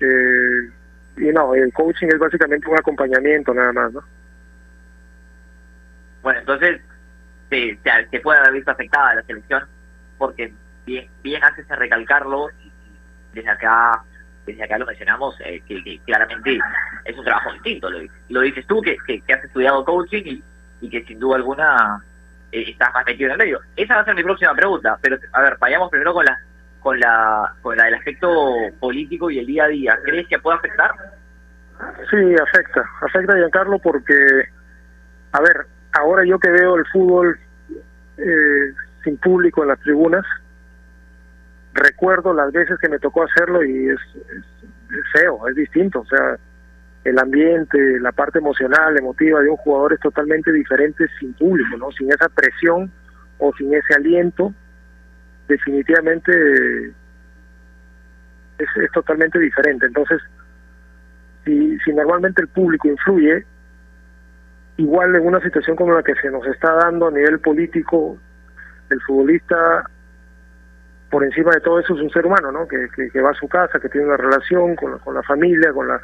Eh, 0.00 0.70
y 1.16 1.32
no, 1.32 1.54
el 1.54 1.72
coaching 1.72 2.08
es 2.08 2.18
básicamente 2.18 2.68
un 2.68 2.78
acompañamiento 2.78 3.52
nada 3.52 3.72
más, 3.72 3.92
¿no? 3.92 4.02
Bueno, 6.22 6.40
entonces 6.40 6.80
se, 7.50 7.78
se, 8.10 8.20
puede 8.20 8.38
haber 8.38 8.52
visto 8.54 8.70
afectada 8.70 9.16
la 9.16 9.22
selección, 9.22 9.64
porque 10.18 10.52
bien, 10.86 11.08
bien 11.22 11.42
haces 11.42 11.66
recalcarlo, 11.68 12.48
desde 13.32 13.50
acá 13.50 14.02
desde 14.46 14.64
acá 14.64 14.78
lo 14.78 14.86
mencionamos, 14.86 15.36
eh, 15.40 15.62
que, 15.66 16.00
claramente 16.04 16.58
es 17.04 17.16
un 17.16 17.24
trabajo 17.24 17.52
distinto. 17.52 17.90
Lo, 17.90 18.00
lo 18.28 18.40
dices 18.40 18.66
tú, 18.66 18.80
que, 18.80 18.96
que, 19.06 19.32
has 19.32 19.44
estudiado 19.44 19.84
coaching 19.84 20.22
y, 20.24 20.42
y 20.80 20.90
que 20.90 21.04
sin 21.04 21.18
duda 21.18 21.36
alguna 21.36 22.02
eh, 22.52 22.64
estás 22.68 22.92
más 22.92 23.04
metido 23.06 23.26
en 23.26 23.32
el 23.32 23.38
medio. 23.38 23.60
Esa 23.76 23.96
va 23.96 24.00
a 24.00 24.04
ser 24.04 24.14
mi 24.14 24.22
próxima 24.22 24.54
pregunta, 24.54 24.98
pero 25.00 25.18
a 25.32 25.42
ver, 25.42 25.56
vayamos 25.58 25.90
primero 25.90 26.12
con 26.12 26.24
la 26.24 26.38
con 26.80 26.98
la 26.98 27.54
con 27.62 27.76
la 27.76 27.84
del 27.84 27.94
aspecto 27.94 28.28
político 28.78 29.30
y 29.30 29.38
el 29.38 29.46
día 29.46 29.64
a 29.64 29.68
día. 29.68 29.98
¿Crees 30.04 30.26
que 30.28 30.38
puede 30.38 30.58
afectar? 30.58 30.90
Sí, 32.10 32.34
afecta, 32.42 32.84
afecta 33.00 33.36
Giancarlo 33.36 33.78
porque, 33.78 34.14
a 35.32 35.40
ver, 35.40 35.66
ahora 35.92 36.24
yo 36.24 36.38
que 36.38 36.50
veo 36.50 36.76
el 36.76 36.86
fútbol 36.86 37.38
eh, 38.18 38.74
sin 39.02 39.16
público 39.16 39.62
en 39.62 39.68
las 39.68 39.80
tribunas, 39.80 40.24
recuerdo 41.72 42.34
las 42.34 42.52
veces 42.52 42.78
que 42.80 42.88
me 42.88 42.98
tocó 42.98 43.22
hacerlo 43.22 43.64
y 43.64 43.88
es, 43.88 44.00
feo, 45.12 45.48
es 45.48 45.54
distinto, 45.54 46.00
o 46.00 46.06
sea, 46.06 46.36
el 47.04 47.18
ambiente, 47.18 47.78
la 48.00 48.12
parte 48.12 48.38
emocional, 48.38 48.98
emotiva 48.98 49.40
de 49.40 49.48
un 49.48 49.56
jugador 49.56 49.94
es 49.94 50.00
totalmente 50.00 50.52
diferente 50.52 51.06
sin 51.18 51.32
público, 51.32 51.76
¿no? 51.78 51.90
Sin 51.92 52.12
esa 52.12 52.28
presión 52.28 52.90
o 53.38 53.52
sin 53.56 53.72
ese 53.72 53.94
aliento, 53.94 54.52
definitivamente 55.50 56.92
es, 58.58 58.92
totalmente 58.92 59.38
diferente. 59.38 59.86
Entonces, 59.86 60.20
si, 61.44 61.78
si 61.80 61.92
normalmente 61.92 62.42
el 62.42 62.48
público 62.48 62.88
influye, 62.88 63.44
igual 64.76 65.14
en 65.16 65.26
una 65.26 65.40
situación 65.40 65.76
como 65.76 65.92
la 65.92 66.02
que 66.02 66.14
se 66.14 66.30
nos 66.30 66.46
está 66.46 66.72
dando 66.74 67.08
a 67.08 67.10
nivel 67.10 67.40
político, 67.40 68.18
el 68.90 69.00
futbolista, 69.02 69.84
por 71.10 71.24
encima 71.24 71.52
de 71.52 71.60
todo 71.60 71.80
eso, 71.80 71.94
es 71.94 72.00
un 72.00 72.10
ser 72.10 72.26
humano, 72.26 72.52
¿no? 72.52 72.66
Que, 72.68 73.20
va 73.20 73.30
a 73.30 73.34
su 73.34 73.48
casa, 73.48 73.80
que 73.80 73.88
tiene 73.88 74.06
una 74.06 74.16
relación 74.16 74.76
con, 74.76 74.98
con 74.98 75.14
la 75.14 75.22
familia, 75.22 75.72
con 75.72 75.88
la, 75.88 76.00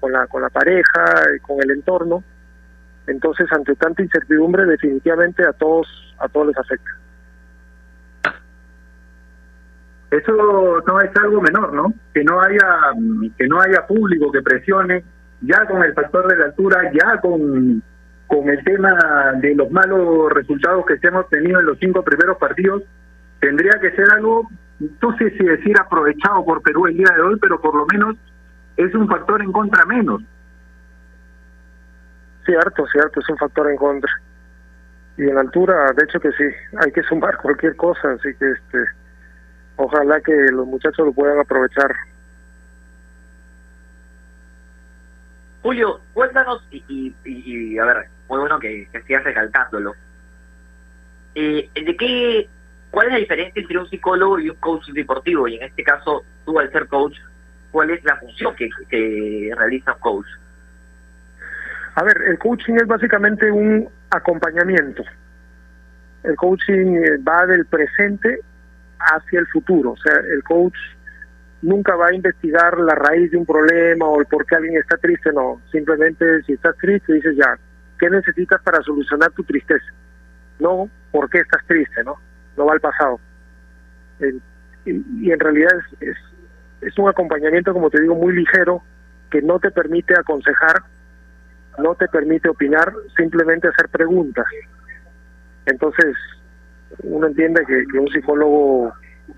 con 0.00 0.12
la, 0.12 0.26
con 0.26 0.42
la 0.42 0.50
pareja, 0.50 1.04
con 1.42 1.60
el 1.62 1.70
entorno. 1.70 2.22
Entonces, 3.06 3.50
ante 3.52 3.74
tanta 3.74 4.02
incertidumbre, 4.02 4.64
definitivamente 4.64 5.44
a 5.44 5.52
todos, 5.52 5.86
a 6.18 6.28
todos 6.28 6.48
les 6.48 6.58
afecta. 6.58 7.03
Eso 10.10 10.82
no 10.86 11.00
es 11.00 11.10
algo 11.16 11.40
menor, 11.40 11.72
¿no? 11.72 11.92
Que 12.12 12.22
no 12.22 12.40
haya, 12.40 12.92
que 13.36 13.46
no 13.46 13.60
haya 13.60 13.86
público 13.86 14.30
que 14.30 14.42
presione, 14.42 15.04
ya 15.40 15.66
con 15.66 15.82
el 15.82 15.92
factor 15.94 16.28
de 16.28 16.36
la 16.36 16.44
altura, 16.46 16.92
ya 16.92 17.20
con 17.20 17.82
con 18.26 18.48
el 18.48 18.62
tema 18.64 19.32
de 19.36 19.54
los 19.54 19.70
malos 19.70 20.32
resultados 20.32 20.84
que 20.86 20.98
se 20.98 21.08
hemos 21.08 21.28
tenido 21.28 21.60
en 21.60 21.66
los 21.66 21.78
cinco 21.78 22.02
primeros 22.02 22.38
partidos, 22.38 22.82
tendría 23.40 23.72
que 23.80 23.90
ser 23.92 24.06
algo, 24.12 24.48
no 24.80 25.16
sé 25.18 25.30
si 25.30 25.44
decir 25.44 25.78
aprovechado 25.78 26.44
por 26.44 26.62
Perú 26.62 26.86
el 26.86 26.96
día 26.96 27.12
de 27.14 27.22
hoy, 27.22 27.38
pero 27.40 27.60
por 27.60 27.74
lo 27.74 27.86
menos 27.86 28.16
es 28.76 28.94
un 28.94 29.08
factor 29.08 29.42
en 29.42 29.52
contra 29.52 29.84
menos. 29.86 30.22
Cierto, 32.44 32.86
cierto, 32.88 33.20
es 33.20 33.28
un 33.28 33.36
factor 33.36 33.70
en 33.70 33.76
contra. 33.76 34.10
Y 35.16 35.28
en 35.28 35.38
altura, 35.38 35.92
de 35.96 36.04
hecho 36.04 36.18
que 36.18 36.32
sí, 36.32 36.44
hay 36.84 36.90
que 36.92 37.02
sumar 37.02 37.36
cualquier 37.42 37.76
cosa, 37.76 38.12
así 38.12 38.34
que 38.38 38.50
este 38.50 38.78
ojalá 39.76 40.20
que 40.20 40.32
los 40.52 40.66
muchachos 40.66 41.06
lo 41.06 41.12
puedan 41.12 41.38
aprovechar 41.38 41.94
Julio, 45.64 45.98
cuéntanos, 46.12 46.62
y, 46.70 47.14
y, 47.24 47.78
a 47.78 47.86
ver, 47.86 48.06
muy 48.28 48.38
bueno 48.38 48.58
que, 48.58 48.86
que 48.92 49.00
sigas 49.04 49.24
recalcándolo. 49.24 49.94
Eh, 51.34 51.70
¿de 51.74 51.96
qué, 51.96 52.46
¿Cuál 52.90 53.06
es 53.06 53.12
la 53.14 53.18
diferencia 53.18 53.60
entre 53.60 53.78
un 53.78 53.88
psicólogo 53.88 54.38
y 54.38 54.50
un 54.50 54.56
coach 54.56 54.86
deportivo? 54.90 55.48
Y 55.48 55.56
en 55.56 55.62
este 55.62 55.82
caso, 55.82 56.22
tú 56.44 56.60
al 56.60 56.70
ser 56.70 56.86
coach, 56.86 57.16
¿cuál 57.72 57.90
es 57.90 58.04
la 58.04 58.14
función 58.18 58.54
que, 58.54 58.68
que 58.90 59.52
realiza 59.56 59.94
un 59.94 60.00
coach? 60.00 60.26
A 61.94 62.04
ver, 62.04 62.16
el 62.28 62.38
coaching 62.38 62.74
es 62.74 62.86
básicamente 62.86 63.50
un 63.50 63.88
acompañamiento. 64.10 65.02
El 66.24 66.36
coaching 66.36 66.96
eh, 66.96 67.16
va 67.26 67.46
del 67.46 67.64
presente 67.64 68.40
hacia 69.12 69.40
el 69.40 69.46
futuro. 69.48 69.92
O 69.92 69.96
sea, 69.96 70.14
el 70.14 70.42
coach 70.42 70.76
nunca 71.62 71.96
va 71.96 72.08
a 72.08 72.14
investigar 72.14 72.78
la 72.78 72.94
raíz 72.94 73.30
de 73.30 73.38
un 73.38 73.46
problema 73.46 74.06
o 74.06 74.20
el 74.20 74.26
por 74.26 74.44
qué 74.46 74.56
alguien 74.56 74.76
está 74.76 74.96
triste, 74.96 75.32
no. 75.32 75.60
Simplemente 75.72 76.42
si 76.42 76.52
estás 76.52 76.76
triste 76.78 77.14
dices 77.14 77.36
ya, 77.36 77.58
¿qué 77.98 78.10
necesitas 78.10 78.60
para 78.62 78.82
solucionar 78.82 79.30
tu 79.32 79.44
tristeza? 79.44 79.86
No, 80.58 80.88
¿por 81.10 81.28
qué 81.30 81.40
estás 81.40 81.64
triste? 81.66 82.04
No, 82.04 82.16
no 82.56 82.66
va 82.66 82.74
al 82.74 82.80
pasado. 82.80 83.18
y, 84.84 85.30
en 85.30 85.40
realidad 85.40 85.72
es 86.80 86.98
un 86.98 87.08
acompañamiento, 87.08 87.72
como 87.72 87.90
te 87.90 88.00
digo, 88.00 88.14
muy 88.14 88.34
ligero 88.34 88.82
que 89.30 89.42
no 89.42 89.58
te 89.58 89.70
permite 89.70 90.14
aconsejar, 90.18 90.82
no 91.78 91.94
te 91.94 92.06
permite 92.08 92.48
opinar, 92.48 92.92
simplemente 93.16 93.68
hacer 93.68 93.88
preguntas. 93.88 94.44
Entonces, 95.66 96.14
uno 97.02 97.26
entiende 97.26 97.64
que, 97.66 97.84
que 97.90 97.98
un 97.98 98.08
psicólogo 98.08 98.92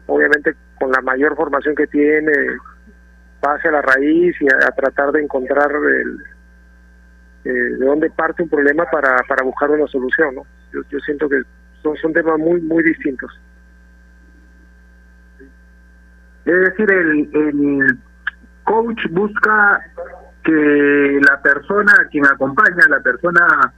obviamente 0.07 0.55
con 0.79 0.91
la 0.91 1.01
mayor 1.01 1.37
formación 1.37 1.75
que 1.75 1.87
tiene, 1.87 2.33
va 3.45 3.55
hacia 3.55 3.71
la 3.71 3.83
raíz 3.83 4.37
y 4.41 4.47
a, 4.47 4.71
tratar 4.73 5.13
de 5.13 5.23
encontrar 5.23 5.71
el, 5.71 6.19
eh, 7.45 7.77
de 7.79 7.85
dónde 7.85 8.11
parte 8.11 8.43
un 8.43 8.49
problema 8.49 8.85
para, 8.91 9.17
para 9.29 9.45
buscar 9.45 9.71
una 9.71 9.87
solución, 9.87 10.35
¿no? 10.35 10.43
Yo, 10.73 10.81
yo 10.91 10.99
siento 11.01 11.29
que 11.29 11.43
son, 11.83 11.97
son 11.97 12.13
temas 12.13 12.39
muy, 12.39 12.61
muy 12.61 12.83
distintos. 12.83 13.31
Es 16.45 16.61
decir, 16.61 16.91
el, 16.91 17.29
el 17.35 17.99
coach 18.65 19.01
busca 19.11 19.81
que 20.45 21.21
la 21.29 21.41
persona 21.43 21.93
a 22.01 22.09
quien 22.09 22.25
acompaña, 22.27 22.87
la 22.89 23.01
persona 23.01 23.73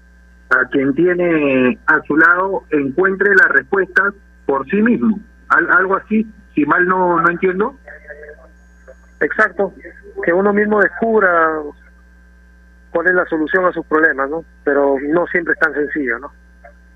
a 0.51 0.65
quien 0.71 0.95
tiene 0.95 1.79
a 1.87 2.01
su 2.03 2.17
lado, 2.17 2.65
encuentre 2.71 3.35
las 3.35 3.49
respuestas 3.51 4.15
por 4.47 4.67
sí 4.71 4.81
mismo. 4.83 5.19
Al- 5.49 5.71
algo 5.71 5.97
así, 5.97 6.27
si 6.55 6.65
mal 6.65 6.87
no, 6.87 7.21
no 7.21 7.31
entiendo. 7.31 7.77
Exacto, 9.21 9.75
que 10.25 10.33
uno 10.33 10.53
mismo 10.53 10.81
descubra 10.81 11.61
cuál 12.91 13.07
es 13.09 13.15
la 13.15 13.27
solución 13.27 13.65
a 13.67 13.73
sus 13.73 13.85
problemas, 13.87 14.31
¿no? 14.31 14.45
Pero 14.65 14.97
no 15.09 15.27
siempre 15.27 15.53
es 15.55 15.61
tan 15.61 15.75
sencillo, 15.75 16.19
¿no? 16.21 16.33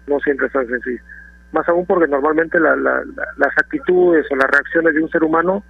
No 0.07 0.19
siempre 0.21 0.47
es 0.47 0.53
tan 0.53 0.67
sencillo. 0.67 1.03
Más 1.53 1.69
aún 1.69 1.85
porque 1.85 2.09
normalmente 2.09 2.59
la- 2.59 2.77
la- 2.77 3.05
la- 3.05 3.27
las 3.37 3.59
actitudes 3.59 4.25
o 4.31 4.37
las 4.37 4.51
reacciones 4.51 4.95
de 4.95 5.03
un 5.03 5.11
ser 5.11 5.23
humano 5.25 5.63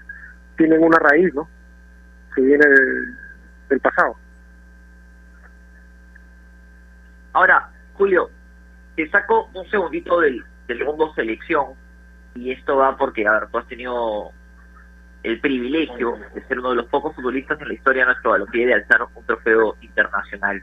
tienen 0.57 0.83
una 0.85 0.99
raíz, 0.99 1.35
¿no? 1.35 1.49
Que 2.35 2.43
viene 2.43 2.64
del, 2.66 3.16
del 3.70 3.80
pasado. 3.80 4.14
Ahora, 7.33 7.68
Julio, 8.03 8.30
te 8.96 9.09
saco 9.11 9.48
un 9.55 9.64
segundito 9.70 10.18
del, 10.18 10.44
del 10.66 10.84
mundo 10.84 11.14
selección 11.14 11.66
y 12.34 12.50
esto 12.50 12.74
va 12.74 12.96
porque, 12.96 13.24
a 13.28 13.32
ver, 13.38 13.48
tú 13.48 13.59
has 13.59 13.66
tenido 13.68 14.32
el 15.22 15.38
privilegio 15.38 16.18
de 16.34 16.42
ser 16.48 16.59
uno 16.59 16.70
de 16.70 16.76
los 16.78 16.86
pocos 16.86 17.14
futbolistas 17.14 17.61
en 17.61 17.68
la 17.68 17.74
historia 17.74 18.03
de 18.03 18.07
nuestro 18.07 18.32
balompié 18.32 18.66
de 18.66 18.74
alzar 18.74 19.07
un 19.14 19.24
trofeo 19.24 19.76
internacional. 19.82 20.61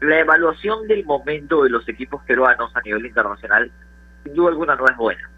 La 0.00 0.20
evaluación 0.20 0.88
del 0.88 1.04
momento 1.04 1.62
de 1.62 1.68
los 1.68 1.86
equipos 1.90 2.22
peruanos 2.24 2.74
a 2.74 2.80
nivel 2.80 3.04
internacional, 3.04 3.70
sin 4.22 4.32
duda 4.32 4.48
alguna, 4.48 4.76
no 4.76 4.86
es 4.86 4.96
buena. 4.96 5.30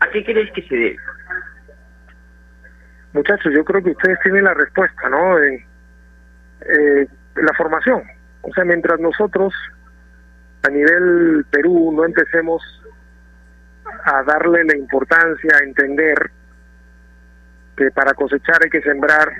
¿A 0.00 0.08
qué 0.08 0.24
crees 0.24 0.50
que 0.52 0.62
se 0.62 0.74
debe? 0.74 0.96
Muchachos, 3.12 3.52
yo 3.54 3.62
creo 3.62 3.82
que 3.82 3.90
ustedes 3.90 4.18
tienen 4.22 4.44
la 4.44 4.54
respuesta, 4.54 5.10
¿no? 5.10 5.38
En, 5.38 5.66
eh, 6.62 7.06
la 7.34 7.52
formación. 7.58 8.02
O 8.42 8.54
sea, 8.54 8.64
mientras 8.64 8.98
nosotros 9.00 9.52
a 10.68 10.70
nivel 10.70 11.46
Perú 11.50 11.92
no 11.92 12.04
empecemos 12.04 12.62
a 14.04 14.22
darle 14.22 14.64
la 14.64 14.76
importancia, 14.76 15.56
a 15.56 15.64
entender 15.64 16.30
que 17.76 17.90
para 17.90 18.12
cosechar 18.12 18.58
hay 18.62 18.70
que 18.70 18.82
sembrar 18.82 19.32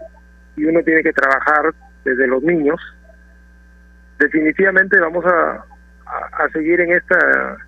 y 0.57 0.65
uno 0.65 0.83
tiene 0.83 1.03
que 1.03 1.13
trabajar 1.13 1.75
desde 2.05 2.27
los 2.27 2.43
niños, 2.43 2.81
definitivamente 4.19 4.99
vamos 4.99 5.25
a, 5.27 5.65
a, 6.07 6.49
seguir 6.53 6.81
en 6.81 6.93
esta 6.93 7.59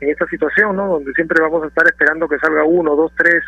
en 0.00 0.10
esta 0.10 0.26
situación, 0.26 0.76
¿no? 0.76 0.86
Donde 0.86 1.12
siempre 1.12 1.42
vamos 1.42 1.64
a 1.64 1.66
estar 1.66 1.86
esperando 1.86 2.28
que 2.28 2.38
salga 2.38 2.64
uno, 2.64 2.96
dos, 2.96 3.12
tres, 3.16 3.42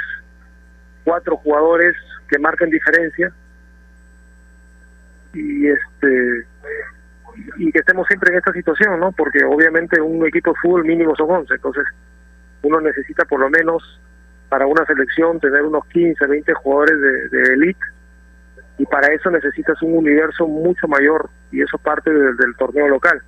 cuatro 1.04 1.36
jugadores 1.36 1.96
que 2.28 2.38
marquen 2.38 2.70
diferencia 2.70 3.32
y 5.32 5.68
este 5.68 6.46
y 7.56 7.72
que 7.72 7.78
estemos 7.78 8.06
siempre 8.06 8.32
en 8.32 8.38
esta 8.38 8.52
situación, 8.52 9.00
¿no? 9.00 9.12
Porque 9.12 9.44
obviamente 9.44 10.00
un 10.00 10.26
equipo 10.26 10.52
de 10.52 10.60
fútbol 10.60 10.84
mínimo 10.84 11.14
son 11.16 11.30
11, 11.30 11.54
entonces 11.54 11.84
uno 12.62 12.80
necesita 12.80 13.24
por 13.24 13.40
lo 13.40 13.50
menos 13.50 14.00
para 14.48 14.66
una 14.66 14.84
selección 14.84 15.38
tener 15.40 15.62
unos 15.62 15.84
15, 15.86 16.26
20 16.26 16.54
jugadores 16.54 17.00
de, 17.00 17.38
de 17.38 17.52
elite 17.54 17.80
y 18.80 18.86
para 18.86 19.12
eso 19.12 19.30
necesitas 19.30 19.80
un 19.82 19.94
universo 19.98 20.46
mucho 20.46 20.88
mayor 20.88 21.28
y 21.52 21.60
eso 21.60 21.76
parte 21.76 22.10
del, 22.10 22.56
torneo 22.56 22.88
local. 22.88 23.20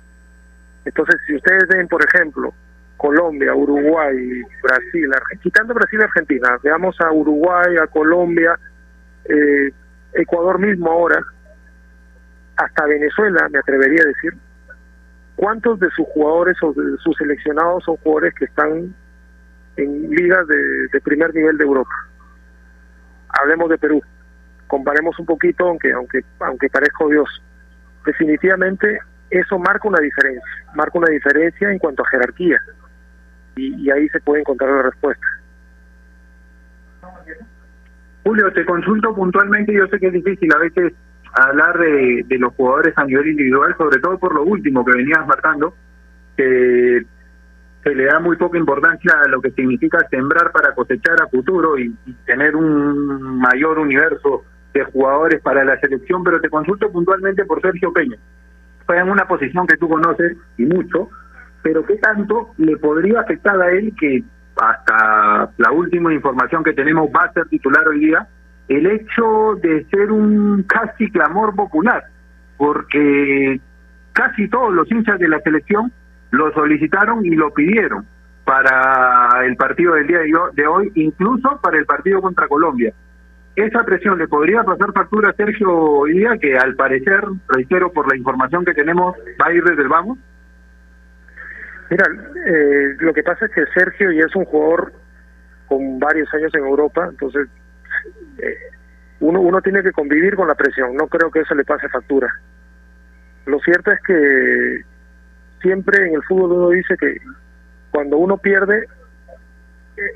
Entonces, 0.83 1.15
si 1.27 1.35
ustedes 1.35 1.67
ven, 1.67 1.87
por 1.87 2.03
ejemplo, 2.03 2.51
Colombia, 2.97 3.53
Uruguay, 3.53 4.41
Brasil, 4.63 5.11
quitando 5.43 5.75
Brasil 5.75 5.99
y 5.99 6.03
Argentina, 6.03 6.57
veamos 6.63 6.99
a 7.01 7.11
Uruguay, 7.11 7.77
a 7.77 7.85
Colombia, 7.85 8.57
eh, 9.25 9.71
Ecuador 10.13 10.57
mismo 10.57 10.89
ahora, 10.89 11.23
hasta 12.57 12.85
Venezuela, 12.85 13.47
me 13.49 13.59
atrevería 13.59 14.03
a 14.03 14.07
decir, 14.07 14.33
¿cuántos 15.35 15.79
de 15.79 15.89
sus 15.91 16.07
jugadores 16.07 16.57
o 16.61 16.73
de 16.73 16.97
sus 16.97 17.15
seleccionados 17.17 17.83
son 17.83 17.97
jugadores 17.97 18.33
que 18.35 18.45
están 18.45 18.93
en 19.77 20.09
ligas 20.11 20.47
de, 20.47 21.01
primer 21.01 21.33
nivel 21.33 21.57
de 21.57 21.63
Europa? 21.63 21.91
Hablemos 23.29 23.69
de 23.69 23.77
Perú, 23.77 24.01
comparemos 24.67 25.17
un 25.19 25.25
poquito, 25.25 25.67
aunque 25.67 25.91
aunque 25.91 26.23
aunque 26.39 26.69
parezca 26.69 27.03
odioso. 27.03 27.41
Definitivamente 28.05 28.99
eso 29.29 29.57
marca 29.57 29.87
una 29.87 29.99
diferencia, 29.99 30.43
marca 30.75 30.99
una 30.99 31.09
diferencia 31.09 31.71
en 31.71 31.79
cuanto 31.79 32.03
a 32.03 32.09
jerarquía 32.09 32.59
y, 33.55 33.81
y 33.81 33.89
ahí 33.89 34.07
se 34.09 34.19
puede 34.19 34.41
encontrar 34.41 34.69
la 34.69 34.83
respuesta. 34.83 35.25
Julio, 38.23 38.53
te 38.53 38.65
consulto 38.65 39.13
puntualmente, 39.15 39.73
yo 39.73 39.87
sé 39.87 39.99
que 39.99 40.07
es 40.07 40.13
difícil 40.13 40.49
a 40.55 40.59
veces 40.59 40.93
hablar 41.33 41.77
de, 41.79 42.23
de 42.27 42.37
los 42.37 42.53
jugadores 42.53 42.93
a 42.97 43.05
nivel 43.05 43.27
individual, 43.27 43.75
sobre 43.77 43.99
todo 43.99 44.17
por 44.19 44.35
lo 44.35 44.43
último 44.43 44.85
que 44.85 44.97
venías 44.97 45.25
marcando, 45.25 45.75
que 46.37 47.05
se 47.83 47.93
le 47.93 48.05
da 48.05 48.19
muy 48.19 48.37
poca 48.37 48.57
importancia 48.57 49.13
a 49.25 49.27
lo 49.27 49.41
que 49.41 49.51
significa 49.51 50.07
sembrar 50.09 50.51
para 50.51 50.73
cosechar 50.73 51.21
a 51.21 51.27
futuro 51.27 51.77
y, 51.77 51.93
tener 52.25 52.55
un 52.55 53.39
mayor 53.39 53.77
universo 53.77 54.43
de 54.73 54.85
jugadores 54.85 55.41
para 55.41 55.63
la 55.63 55.79
selección, 55.79 56.23
pero 56.23 56.39
te 56.39 56.49
consulto 56.49 56.91
puntualmente 56.91 57.45
por 57.45 57.61
Sergio 57.61 57.91
Peña. 57.91 58.17
Fue 58.85 58.97
en 58.97 59.09
una 59.09 59.27
posición 59.27 59.67
que 59.67 59.77
tú 59.77 59.87
conoces 59.89 60.35
y 60.57 60.65
mucho, 60.65 61.09
pero 61.61 61.85
¿qué 61.85 61.95
tanto 61.97 62.51
le 62.57 62.77
podría 62.77 63.21
afectar 63.21 63.61
a 63.61 63.71
él 63.71 63.93
que 63.99 64.23
hasta 64.55 65.51
la 65.57 65.71
última 65.71 66.13
información 66.13 66.63
que 66.63 66.73
tenemos 66.73 67.09
va 67.09 67.25
a 67.25 67.33
ser 67.33 67.47
titular 67.47 67.87
hoy 67.87 67.99
día, 67.99 68.27
el 68.67 68.85
hecho 68.87 69.55
de 69.61 69.85
ser 69.85 70.11
un 70.11 70.63
casi 70.63 71.09
clamor 71.11 71.55
popular, 71.55 72.03
porque 72.57 73.59
casi 74.13 74.47
todos 74.47 74.73
los 74.73 74.89
hinchas 74.91 75.19
de 75.19 75.27
la 75.27 75.39
selección 75.41 75.91
lo 76.31 76.51
solicitaron 76.53 77.25
y 77.25 77.31
lo 77.35 77.53
pidieron 77.53 78.05
para 78.45 79.45
el 79.45 79.55
partido 79.55 79.93
del 79.95 80.07
día 80.07 80.19
de 80.19 80.35
ho- 80.35 80.51
de 80.53 80.67
hoy, 80.67 80.91
incluso 80.95 81.59
para 81.61 81.77
el 81.77 81.85
partido 81.85 82.21
contra 82.21 82.47
Colombia. 82.47 82.93
Esa 83.55 83.83
presión 83.83 84.17
le 84.17 84.27
podría 84.27 84.63
pasar 84.63 84.91
factura 84.93 85.29
a 85.29 85.33
Sergio 85.33 85.71
hoy 85.71 86.13
día, 86.17 86.37
que 86.39 86.57
al 86.57 86.75
parecer, 86.75 87.21
reitero 87.49 87.91
por 87.91 88.09
la 88.09 88.17
información 88.17 88.65
que 88.65 88.73
tenemos, 88.73 89.15
va 89.41 89.47
a 89.47 89.53
ir 89.53 89.63
desde 89.63 89.83
el 89.83 89.89
vamos. 89.89 90.17
Mira, 91.89 92.05
eh, 92.47 92.95
lo 92.99 93.13
que 93.13 93.21
pasa 93.23 93.45
es 93.45 93.51
que 93.51 93.65
Sergio 93.73 94.11
ya 94.11 94.25
es 94.25 94.35
un 94.35 94.45
jugador 94.45 94.93
con 95.67 95.99
varios 95.99 96.33
años 96.33 96.51
en 96.55 96.65
Europa, 96.65 97.07
entonces 97.09 97.47
eh, 98.39 98.57
uno, 99.19 99.39
uno 99.41 99.61
tiene 99.61 99.81
que 99.83 99.91
convivir 99.91 100.35
con 100.35 100.47
la 100.47 100.55
presión, 100.55 100.95
no 100.95 101.07
creo 101.07 101.31
que 101.31 101.41
eso 101.41 101.55
le 101.55 101.63
pase 101.63 101.87
factura. 101.89 102.27
Lo 103.45 103.59
cierto 103.59 103.91
es 103.91 103.99
que 104.01 104.81
siempre 105.61 106.07
en 106.07 106.15
el 106.15 106.23
fútbol 106.23 106.51
uno 106.51 106.69
dice 106.69 106.95
que 106.97 107.17
cuando 107.91 108.17
uno 108.17 108.37
pierde, 108.37 108.85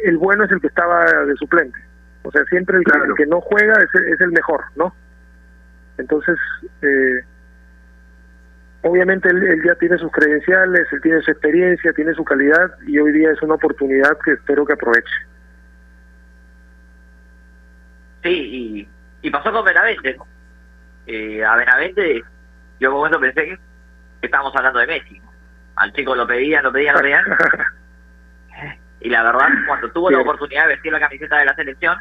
el 0.03 0.17
bueno 0.17 0.43
es 0.45 0.51
el 0.51 0.59
que 0.61 0.67
estaba 0.67 1.05
de 1.25 1.35
suplente. 1.35 1.77
O 2.23 2.31
sea, 2.31 2.43
siempre 2.45 2.77
el, 2.77 2.83
que- 2.83 2.97
el 3.05 3.13
que 3.15 3.25
no 3.27 3.39
juega 3.41 3.73
es, 3.73 3.89
el- 3.95 4.13
es 4.13 4.19
el 4.21 4.31
mejor, 4.31 4.61
¿no? 4.75 4.93
Entonces, 5.97 6.38
eh, 6.81 7.21
obviamente 8.81 9.29
él, 9.29 9.43
él 9.43 9.61
ya 9.65 9.75
tiene 9.75 9.97
sus 9.97 10.11
credenciales, 10.11 10.88
él 10.91 11.01
tiene 11.01 11.21
su 11.21 11.31
experiencia, 11.31 11.93
tiene 11.93 12.13
su 12.13 12.23
calidad 12.23 12.71
y 12.85 12.99
hoy 12.99 13.11
día 13.13 13.31
es 13.31 13.41
una 13.41 13.55
oportunidad 13.55 14.17
que 14.23 14.31
espero 14.33 14.65
que 14.65 14.73
aproveche. 14.73 15.13
Sí, 18.24 18.30
y, 18.30 18.88
y 19.28 19.30
pasó 19.30 19.51
con 19.51 19.65
Benavente. 19.65 20.15
¿no? 20.15 20.28
Eh, 21.07 21.43
a 21.43 21.55
Benavente, 21.55 22.24
yo 22.80 22.89
en 22.89 22.93
un 22.93 22.97
momento 22.97 23.20
pensé 23.20 23.45
que 23.45 23.59
estábamos 24.22 24.55
hablando 24.55 24.80
de 24.80 24.88
Messi. 24.88 25.22
Al 25.76 25.93
chico 25.93 26.15
lo 26.15 26.28
pedían, 26.28 26.63
lo 26.63 26.72
pedían, 26.72 26.95
lo 26.95 27.01
pedían. 27.01 27.26
y 28.99 29.09
la 29.09 29.24
verdad, 29.24 29.47
cuando 29.68 29.91
tuvo 29.91 30.11
la 30.11 30.20
oportunidad 30.20 30.63
de 30.63 30.74
vestir 30.74 30.91
la 30.91 30.99
camiseta 30.99 31.38
de 31.38 31.45
la 31.45 31.55
selección, 31.55 31.97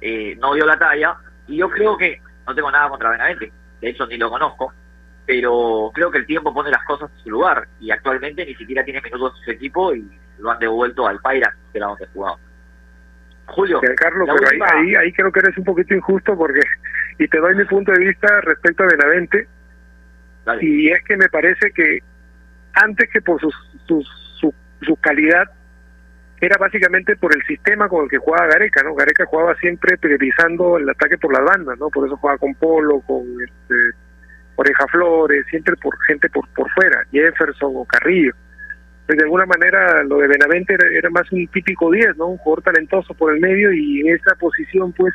eh, 0.00 0.36
no 0.40 0.54
dio 0.54 0.66
la 0.66 0.78
talla. 0.78 1.16
Y 1.48 1.56
yo 1.56 1.68
creo 1.70 1.96
que, 1.96 2.20
no 2.46 2.54
tengo 2.54 2.70
nada 2.70 2.88
contra 2.88 3.10
Benavente, 3.10 3.52
de 3.80 3.88
hecho 3.88 4.06
ni 4.06 4.16
lo 4.16 4.30
conozco, 4.30 4.72
pero 5.26 5.90
creo 5.94 6.10
que 6.10 6.18
el 6.18 6.26
tiempo 6.26 6.54
pone 6.54 6.70
las 6.70 6.84
cosas 6.84 7.10
en 7.16 7.24
su 7.24 7.30
lugar. 7.30 7.66
Y 7.80 7.90
actualmente 7.90 8.44
ni 8.44 8.54
siquiera 8.54 8.84
tiene 8.84 9.00
minutos 9.00 9.34
en 9.38 9.44
su 9.44 9.50
equipo 9.50 9.94
y 9.94 10.08
lo 10.38 10.50
han 10.50 10.58
devuelto 10.58 11.06
al 11.06 11.20
Paira, 11.20 11.54
que 11.72 11.78
era 11.78 11.88
donde 11.88 12.06
jugaba. 12.12 12.38
Julio, 13.50 13.80
Carlos, 13.96 14.28
pero 14.36 14.48
ahí, 14.52 14.58
ahí, 14.88 14.94
ahí 14.96 15.12
creo 15.12 15.30
que 15.32 15.40
eres 15.40 15.56
un 15.58 15.64
poquito 15.64 15.94
injusto 15.94 16.36
porque, 16.36 16.60
y 17.18 17.28
te 17.28 17.38
doy 17.38 17.54
mi 17.54 17.64
punto 17.64 17.92
de 17.92 17.98
vista 18.06 18.40
respecto 18.42 18.82
a 18.82 18.86
Benavente, 18.86 19.46
y 20.64 20.90
es 20.90 21.02
que 21.04 21.16
me 21.16 21.28
parece 21.28 21.70
que 21.72 21.98
antes 22.74 23.10
que 23.10 23.20
por 23.20 23.40
sus, 23.40 23.54
sus- 23.86 24.36
su, 24.40 24.54
su 24.82 24.96
calidad, 24.96 25.50
era 26.40 26.56
básicamente 26.56 27.16
por 27.16 27.34
el 27.36 27.42
sistema 27.44 27.88
con 27.88 28.04
el 28.04 28.10
que 28.10 28.16
jugaba 28.16 28.46
Gareca, 28.46 28.82
¿no? 28.82 28.94
Gareca 28.94 29.26
jugaba 29.26 29.54
siempre 29.56 29.98
priorizando 29.98 30.78
el 30.78 30.88
ataque 30.88 31.18
por 31.18 31.32
las 31.34 31.44
bandas, 31.44 31.78
¿no? 31.78 31.90
Por 31.90 32.06
eso 32.06 32.16
jugaba 32.16 32.38
con 32.38 32.54
Polo, 32.54 33.00
con 33.02 33.22
este, 33.42 33.74
Oreja 34.56 34.86
Flores, 34.86 35.44
siempre 35.50 35.76
por 35.76 35.94
gente 36.06 36.30
por, 36.30 36.48
por 36.54 36.70
fuera, 36.70 37.02
Jefferson 37.12 37.72
o 37.74 37.84
Carrillo. 37.84 38.32
Pues 39.10 39.18
de 39.18 39.24
alguna 39.24 39.44
manera 39.44 40.04
lo 40.04 40.18
de 40.18 40.28
Benavente 40.28 40.74
era, 40.74 40.86
era 40.86 41.10
más 41.10 41.32
un 41.32 41.44
típico 41.48 41.90
10, 41.90 42.16
¿no? 42.16 42.26
Un 42.28 42.38
jugador 42.38 42.62
talentoso 42.62 43.12
por 43.12 43.34
el 43.34 43.40
medio 43.40 43.72
y 43.72 44.02
en 44.02 44.14
esa 44.14 44.36
posición 44.36 44.92
pues 44.92 45.12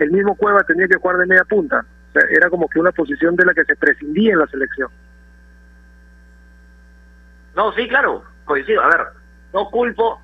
el 0.00 0.10
mismo 0.10 0.34
Cueva 0.34 0.64
tenía 0.64 0.88
que 0.88 0.98
jugar 0.98 1.18
de 1.18 1.26
media 1.26 1.44
punta. 1.44 1.86
O 2.08 2.12
sea, 2.12 2.22
era 2.36 2.50
como 2.50 2.68
que 2.68 2.80
una 2.80 2.90
posición 2.90 3.36
de 3.36 3.46
la 3.46 3.54
que 3.54 3.64
se 3.64 3.76
prescindía 3.76 4.32
en 4.32 4.40
la 4.40 4.48
selección. 4.48 4.88
No, 7.54 7.70
sí, 7.74 7.86
claro, 7.86 8.24
coincido. 8.44 8.82
A 8.82 8.88
ver, 8.88 9.06
no 9.54 9.70
culpo 9.70 10.20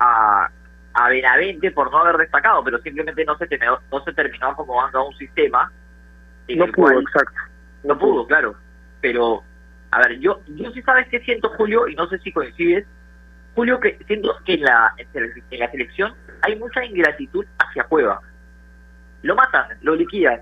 a, 0.00 0.50
a 0.94 1.08
Benavente 1.10 1.70
por 1.70 1.88
no 1.92 1.98
haber 1.98 2.16
destacado, 2.16 2.64
pero 2.64 2.78
simplemente 2.80 3.24
no 3.24 3.38
se 3.38 3.46
terminó, 3.46 3.78
no 3.92 4.02
se 4.02 4.12
terminó 4.12 4.48
acomodando 4.48 4.98
a 4.98 5.06
un 5.06 5.14
sistema. 5.14 5.70
No 6.48 6.66
pudo, 6.66 6.86
cual- 6.86 7.00
exacto. 7.02 7.40
No 7.84 7.96
pudo, 7.96 8.26
claro. 8.26 8.56
Pero, 9.00 9.44
a 9.90 9.98
ver, 10.00 10.18
yo 10.18 10.40
yo 10.48 10.70
sí 10.72 10.82
sabes 10.82 11.08
que 11.08 11.20
siento, 11.20 11.48
Julio, 11.50 11.88
y 11.88 11.94
no 11.94 12.06
sé 12.08 12.18
si 12.18 12.32
coincides, 12.32 12.86
Julio, 13.54 13.80
que 13.80 13.98
siento 14.06 14.36
que 14.44 14.54
en 14.54 14.62
la, 14.62 14.94
en 14.98 15.58
la 15.58 15.70
selección 15.70 16.14
hay 16.42 16.56
mucha 16.56 16.84
ingratitud 16.84 17.44
hacia 17.58 17.84
Cueva. 17.84 18.20
Lo 19.22 19.34
matan, 19.34 19.66
lo 19.82 19.94
liquidan. 19.96 20.40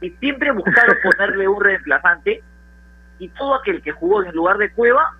Y 0.00 0.10
siempre 0.10 0.52
buscaron 0.52 0.96
ponerle 1.02 1.48
un 1.48 1.60
reemplazante 1.60 2.42
y 3.18 3.28
todo 3.30 3.54
aquel 3.54 3.82
que 3.82 3.92
jugó 3.92 4.22
en 4.22 4.34
lugar 4.34 4.58
de 4.58 4.70
Cueva 4.72 5.16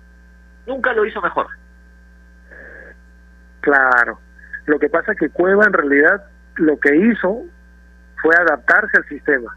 nunca 0.67 0.93
lo 0.93 1.05
hizo 1.05 1.21
mejor. 1.21 1.47
Claro. 3.61 4.19
Lo 4.65 4.79
que 4.79 4.89
pasa 4.89 5.11
es 5.13 5.19
que 5.19 5.29
Cueva 5.29 5.65
en 5.65 5.73
realidad 5.73 6.23
lo 6.55 6.79
que 6.79 6.95
hizo 6.95 7.43
fue 8.21 8.35
adaptarse 8.35 8.97
al 8.97 9.07
sistema. 9.07 9.55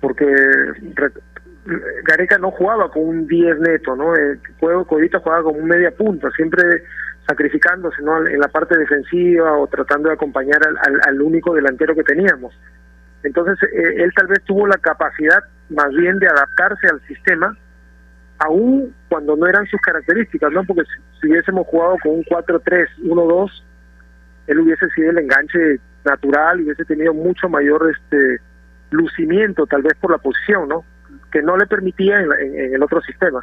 Porque 0.00 0.26
Gareca 2.04 2.38
no 2.38 2.50
jugaba 2.50 2.90
con 2.90 3.02
un 3.08 3.26
10 3.26 3.58
neto, 3.60 3.96
¿no? 3.96 4.14
Eh, 4.14 4.38
Cueva 4.58 4.84
Cuevita 4.84 5.18
jugaba 5.20 5.44
como 5.44 5.58
un 5.58 5.66
media 5.68 5.90
punta, 5.90 6.30
siempre 6.32 6.62
sacrificándose, 7.26 8.02
¿no? 8.02 8.26
En 8.26 8.38
la 8.38 8.48
parte 8.48 8.78
defensiva 8.78 9.56
o 9.56 9.66
tratando 9.66 10.08
de 10.08 10.14
acompañar 10.14 10.60
al, 10.66 11.00
al- 11.06 11.22
único 11.22 11.54
delantero 11.54 11.94
que 11.94 12.02
teníamos. 12.02 12.54
Entonces, 13.22 13.56
eh, 13.72 14.02
él 14.02 14.12
tal 14.14 14.26
vez 14.26 14.42
tuvo 14.44 14.66
la 14.66 14.76
capacidad 14.76 15.38
más 15.70 15.88
bien 15.90 16.18
de 16.18 16.26
adaptarse 16.28 16.86
al 16.88 17.00
sistema 17.06 17.56
aún 18.38 18.94
cuando 19.08 19.36
no 19.36 19.46
eran 19.46 19.64
sus 19.66 19.80
características, 19.80 20.52
¿no? 20.52 20.64
Porque 20.64 20.82
si, 20.84 21.20
si 21.20 21.30
hubiésemos 21.30 21.66
jugado 21.66 21.96
con 22.02 22.12
un 22.12 22.24
4-3-1-2, 22.24 23.50
él 24.48 24.58
hubiese 24.60 24.86
sido 24.90 25.10
el 25.10 25.18
enganche 25.18 25.78
natural 26.04 26.60
hubiese 26.60 26.84
tenido 26.84 27.14
mucho 27.14 27.48
mayor 27.48 27.90
este 27.90 28.38
lucimiento, 28.90 29.66
tal 29.66 29.80
vez 29.82 29.94
por 29.94 30.10
la 30.10 30.18
posición, 30.18 30.68
¿no? 30.68 30.84
Que 31.34 31.42
no 31.42 31.56
le 31.58 31.66
permitía 31.66 32.20
en, 32.20 32.32
en- 32.32 32.58
en 32.60 32.74
el 32.76 32.82
otro 32.82 33.00
sistema. 33.02 33.42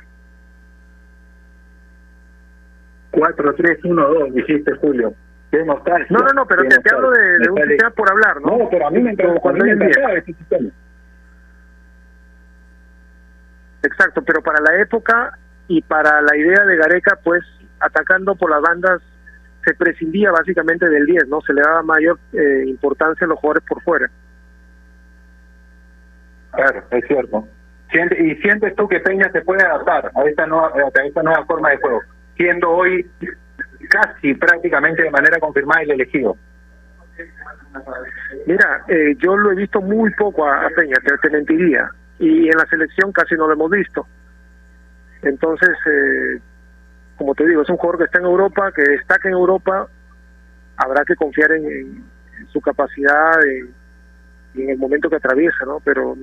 4-3-1-2, 3.12 4.32
dijiste, 4.34 4.72
Julio. 4.78 5.14
Qué 5.52 5.66
nostalgia. 5.66 6.08
No, 6.10 6.20
no, 6.20 6.30
no, 6.34 6.46
pero 6.46 6.64
te, 6.64 6.80
te 6.80 6.96
hablo 6.96 7.12
de, 7.12 7.40
de 7.40 7.50
un 7.50 7.58
sistema 7.68 7.90
por 7.92 8.10
hablar, 8.10 8.40
¿no? 8.42 8.58
No, 8.58 8.70
pero 8.70 8.88
a 8.88 8.92
mí 8.92 9.02
me 9.02 9.12
encanta, 9.12 9.42
cuando 9.42 9.66
me 9.66 9.72
hay 9.72 9.74
un 9.74 9.80
10. 9.80 9.90
encantaba 9.92 10.18
ese 10.20 10.34
sistema. 10.34 10.70
Exacto, 13.84 14.22
pero 14.22 14.42
para 14.42 14.62
la 14.62 14.82
época 14.82 15.38
y 15.68 15.82
para 15.82 16.22
la 16.22 16.38
idea 16.38 16.64
de 16.66 16.78
Gareca, 16.78 17.20
pues 17.22 17.44
atacando 17.82 18.36
por 18.36 18.50
las 18.52 18.62
bandas 18.62 19.02
se 19.66 19.74
prescindía 19.76 20.32
básicamente 20.32 20.88
del 20.88 21.06
10, 21.06 21.28
¿no? 21.28 21.42
Se 21.42 21.52
le 21.54 21.62
daba 21.62 21.84
mayor 21.84 22.18
eh, 22.32 22.64
importancia 22.68 23.26
a 23.26 23.28
los 23.28 23.38
jugadores 23.40 23.64
por 23.68 23.82
fuera. 23.84 24.10
Claro, 26.54 26.84
es 26.92 27.06
cierto. 27.08 27.48
Y 27.94 28.36
sientes 28.38 28.76
tú 28.76 28.88
que 28.88 29.00
Peña 29.02 29.30
se 29.32 29.42
puede 29.42 29.64
adaptar 29.66 30.12
a 30.16 30.24
esta 30.24 30.46
nueva, 30.46 30.72
a 30.76 31.02
esta 31.06 31.24
nueva 31.24 31.46
forma 31.46 31.70
de 31.72 31.78
juego, 31.78 32.02
siendo 32.38 32.70
hoy 32.70 33.06
casi 33.90 34.34
prácticamente 34.34 35.04
de 35.04 35.12
manera 35.12 35.40
confirmada 35.40 35.82
el 35.82 35.92
elegido. 35.92 36.38
Mira, 38.48 38.84
eh, 38.88 39.16
yo 39.18 39.36
lo 39.36 39.52
he 39.52 39.56
visto 39.56 39.82
muy 39.82 40.12
poco 40.14 40.48
a, 40.48 40.70
Peña, 40.76 40.96
te, 41.06 41.18
te 41.18 41.30
mentiría. 41.30 41.90
Y 42.20 42.48
en 42.48 42.58
la 42.58 42.66
selección 42.68 43.12
casi 43.12 43.36
no 43.36 43.48
lo 43.48 43.54
hemos 43.54 43.72
visto. 43.72 44.08
Entonces, 45.24 45.70
eh, 45.86 46.40
como 47.18 47.36
te 47.36 47.46
digo, 47.46 47.62
es 47.62 47.70
un 47.70 47.78
jugador 47.78 48.00
que 48.00 48.06
está 48.06 48.20
en 48.20 48.26
Europa, 48.26 48.72
que 48.76 48.84
destaca 48.84 49.28
en 49.28 49.34
Europa. 49.36 49.88
Habrá 50.78 51.04
que 51.06 51.16
confiar 51.16 51.52
en, 51.52 51.66
en- 51.66 52.12
su 52.52 52.60
capacidad 52.60 53.34
y 54.56 54.64
en 54.64 54.70
el 54.72 54.78
momento 54.80 55.10
que 55.12 55.18
atraviesa, 55.18 55.64
¿no? 55.66 55.80
Pero 55.86 56.16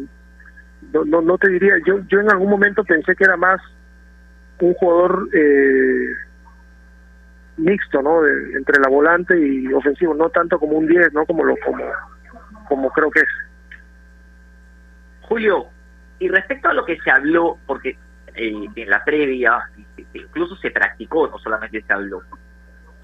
no, 0.93 1.05
no, 1.05 1.21
no 1.21 1.39
te 1.39 1.49
diría, 1.49 1.75
yo, 1.87 2.01
yo 2.09 2.21
en 2.21 2.31
algún 2.31 2.51
momento 2.51 2.85
pensé 2.85 3.15
que 3.17 3.25
era 3.25 3.37
más 3.37 3.61
un 4.61 4.75
jugador 4.75 5.29
eh, 5.35 6.07
mixto, 7.57 8.03
¿no? 8.03 8.23
De- 8.23 8.53
entre 8.57 8.81
la 8.81 8.89
volante 8.89 9.39
y 9.39 9.73
ofensivo, 9.73 10.15
no 10.15 10.29
tanto 10.31 10.59
como 10.59 10.79
un 10.79 10.87
10, 10.87 11.13
¿no? 11.13 11.25
Como 11.27 11.45
lo 11.45 11.55
como 11.65 11.85
como 12.69 12.91
creo 12.91 13.11
que 13.11 13.21
es. 13.21 13.27
Julio, 15.23 15.67
y 16.19 16.29
respecto 16.29 16.69
a 16.69 16.75
lo 16.75 16.85
que 16.85 16.99
se 17.01 17.11
habló, 17.11 17.59
porque 17.67 17.97
eh, 18.35 18.69
en 18.75 18.91
la 18.91 19.05
previa 19.05 19.59
incluso 20.15 20.57
se 20.57 20.71
practicó, 20.71 21.29
no 21.29 21.39
solamente 21.39 21.83
se 21.83 21.93
habló, 21.93 22.23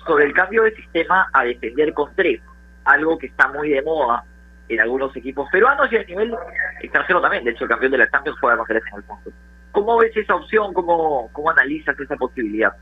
sobre 0.06 0.26
el 0.26 0.32
cambio 0.32 0.62
de 0.62 0.74
sistema 0.74 1.28
a 1.32 1.44
defender 1.44 1.92
con 1.92 2.14
tres, 2.14 2.40
algo 2.84 3.18
que 3.18 3.26
está 3.26 3.48
muy 3.48 3.70
de 3.70 3.82
moda 3.82 4.24
en 4.68 4.80
algunos 4.80 5.14
equipos 5.16 5.48
peruanos 5.50 5.92
y 5.92 5.96
a 5.96 6.04
nivel 6.04 6.34
extranjero 6.80 7.20
también. 7.20 7.44
De 7.44 7.50
hecho, 7.50 7.64
el 7.64 7.70
campeón 7.70 7.92
de 7.92 7.98
la 7.98 8.10
Champions 8.10 8.38
juega 8.40 8.56
con 8.56 8.66
tres 8.66 8.82
en 8.90 8.96
el 8.96 9.02
fondo. 9.04 9.30
¿Cómo 9.72 9.98
ves 9.98 10.16
esa 10.16 10.34
opción? 10.34 10.72
¿Cómo, 10.72 11.28
cómo 11.32 11.50
analizas 11.50 11.98
esa 11.98 12.16
posibilidad? 12.16 12.74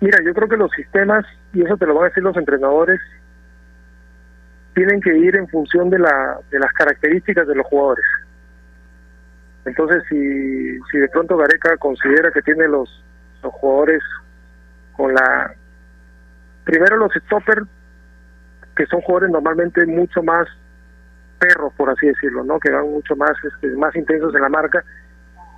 Mira, 0.00 0.18
yo 0.24 0.34
creo 0.34 0.48
que 0.48 0.56
los 0.56 0.70
sistemas, 0.72 1.24
y 1.52 1.62
eso 1.62 1.76
te 1.76 1.86
lo 1.86 1.94
van 1.94 2.04
a 2.04 2.08
decir 2.08 2.22
los 2.22 2.36
entrenadores, 2.36 3.00
tienen 4.74 5.00
que 5.00 5.16
ir 5.16 5.36
en 5.36 5.48
función 5.48 5.88
de, 5.88 5.98
la, 5.98 6.38
de 6.50 6.58
las 6.58 6.72
características 6.72 7.46
de 7.46 7.54
los 7.54 7.66
jugadores. 7.66 8.04
Entonces, 9.64 10.02
si, 10.08 10.78
si 10.90 10.98
de 10.98 11.08
pronto 11.08 11.36
Gareca 11.36 11.76
considera 11.78 12.30
que 12.30 12.42
tiene 12.42 12.68
los, 12.68 13.02
los 13.42 13.52
jugadores 13.54 14.02
con 14.92 15.14
la... 15.14 15.54
Primero 16.64 16.96
los 16.96 17.12
stoppers, 17.12 17.66
que 18.76 18.86
son 18.86 19.00
jugadores 19.00 19.30
normalmente 19.32 19.84
mucho 19.86 20.22
más 20.22 20.46
perros, 21.38 21.72
por 21.76 21.90
así 21.90 22.06
decirlo, 22.06 22.44
¿no? 22.44 22.58
Que 22.60 22.70
van 22.70 22.90
mucho 22.90 23.16
más, 23.16 23.32
este, 23.42 23.68
más 23.76 23.94
intensos 23.96 24.34
en 24.34 24.42
la 24.42 24.48
marca, 24.48 24.84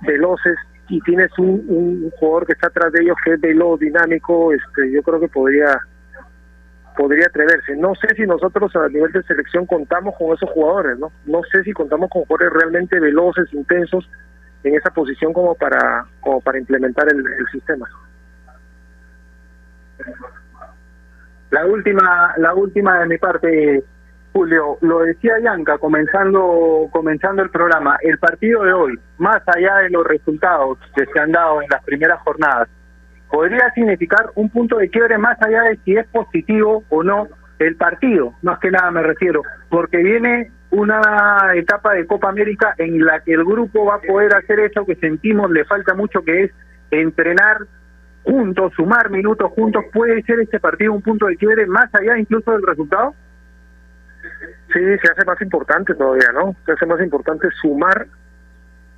veloces, 0.01 0.57
y 0.87 0.99
tienes 1.01 1.29
un, 1.37 2.09
jugador 2.17 2.47
que 2.47 2.53
está 2.53 2.67
atrás 2.67 2.91
de 2.91 3.03
ellos 3.03 3.17
que 3.23 3.33
es 3.33 3.41
veloz, 3.41 3.79
dinámico, 3.79 4.53
este, 4.53 4.91
yo 4.91 5.03
creo 5.03 5.19
que 5.19 5.27
podría 5.27 5.77
podría 6.97 7.27
atreverse. 7.27 7.77
No 7.77 7.93
sé 7.95 8.13
si 8.15 8.23
nosotros 8.23 8.75
a 8.75 8.89
nivel 8.89 9.11
de 9.13 9.23
selección 9.23 9.65
contamos 9.65 10.15
con 10.17 10.35
esos 10.35 10.49
jugadores, 10.49 10.99
¿no? 10.99 11.13
No 11.25 11.41
sé 11.49 11.63
si 11.63 11.71
contamos 11.71 12.09
con 12.09 12.25
jugadores 12.25 12.51
realmente 12.51 12.99
veloces, 12.99 13.53
intensos 13.53 14.09
en 14.63 14.75
esa 14.75 14.89
posición 14.89 15.31
como 15.31 15.55
para 15.55 16.05
como 16.19 16.41
para 16.41 16.59
implementar 16.59 17.07
el, 17.09 17.19
el 17.19 17.47
sistema. 17.53 17.87
La 21.51 21.65
última, 21.65 22.33
la 22.37 22.53
última 22.53 22.99
de 22.99 23.07
mi 23.07 23.17
parte, 23.17 23.83
Julio, 24.33 24.77
lo 24.81 24.99
decía 24.99 25.39
Yanka 25.41 25.77
comenzando, 25.79 26.87
comenzando 26.91 27.41
el 27.41 27.49
programa, 27.49 27.97
el 28.01 28.19
partido 28.19 28.63
de 28.63 28.73
hoy, 28.73 28.99
más 29.17 29.41
allá 29.47 29.77
de 29.77 29.89
los 29.89 30.05
resultados 30.05 30.77
que 30.95 31.05
se 31.05 31.19
han 31.19 31.31
dado 31.31 31.61
en 31.61 31.69
las 31.69 31.83
primeras 31.83 32.19
jornadas, 32.21 32.69
podría 33.29 33.71
significar 33.71 34.29
un 34.35 34.49
punto 34.49 34.77
de 34.77 34.89
quiebre 34.89 35.17
más 35.17 35.41
allá 35.41 35.63
de 35.63 35.77
si 35.83 35.95
es 35.95 36.07
positivo 36.07 36.83
o 36.89 37.03
no 37.03 37.27
el 37.57 37.75
partido, 37.75 38.33
más 38.41 38.59
que 38.59 38.71
nada 38.71 38.91
me 38.91 39.01
refiero, 39.01 39.41
porque 39.69 39.97
viene 39.97 40.51
una 40.71 41.51
etapa 41.55 41.93
de 41.93 42.05
Copa 42.05 42.29
América 42.29 42.75
en 42.77 43.03
la 43.03 43.19
que 43.21 43.33
el 43.33 43.43
grupo 43.43 43.85
va 43.85 43.95
a 43.95 44.01
poder 44.01 44.35
hacer 44.35 44.59
eso 44.59 44.85
que 44.85 44.95
sentimos 44.95 45.49
le 45.49 45.65
falta 45.65 45.93
mucho, 45.95 46.21
que 46.21 46.43
es 46.43 46.51
entrenar 46.91 47.57
juntos, 48.23 48.73
sumar 48.75 49.09
minutos 49.09 49.51
juntos, 49.51 49.85
¿puede 49.91 50.21
ser 50.23 50.39
este 50.39 50.59
partido 50.59 50.93
un 50.93 51.01
punto 51.01 51.27
de 51.27 51.37
quiebre 51.37 51.65
más 51.65 51.93
allá 51.93 52.17
incluso 52.17 52.51
del 52.51 52.63
resultado? 52.63 53.15
Sí, 54.73 54.79
se 54.79 55.11
hace 55.11 55.25
más 55.25 55.41
importante 55.41 55.95
todavía, 55.95 56.31
¿no? 56.33 56.55
Se 56.65 56.73
hace 56.73 56.85
más 56.85 57.01
importante 57.01 57.47
sumar 57.61 58.07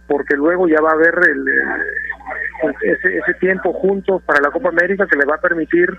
porque 0.07 0.35
luego 0.35 0.67
ya 0.67 0.81
va 0.81 0.89
a 0.89 0.93
haber 0.93 1.15
el, 1.29 1.47
eh, 1.47 2.73
ese, 2.81 3.17
ese 3.17 3.33
tiempo 3.35 3.71
juntos 3.71 4.21
para 4.23 4.41
la 4.41 4.51
Copa 4.51 4.69
América 4.69 5.07
que 5.07 5.17
le 5.17 5.25
va 5.25 5.35
a 5.35 5.41
permitir 5.41 5.97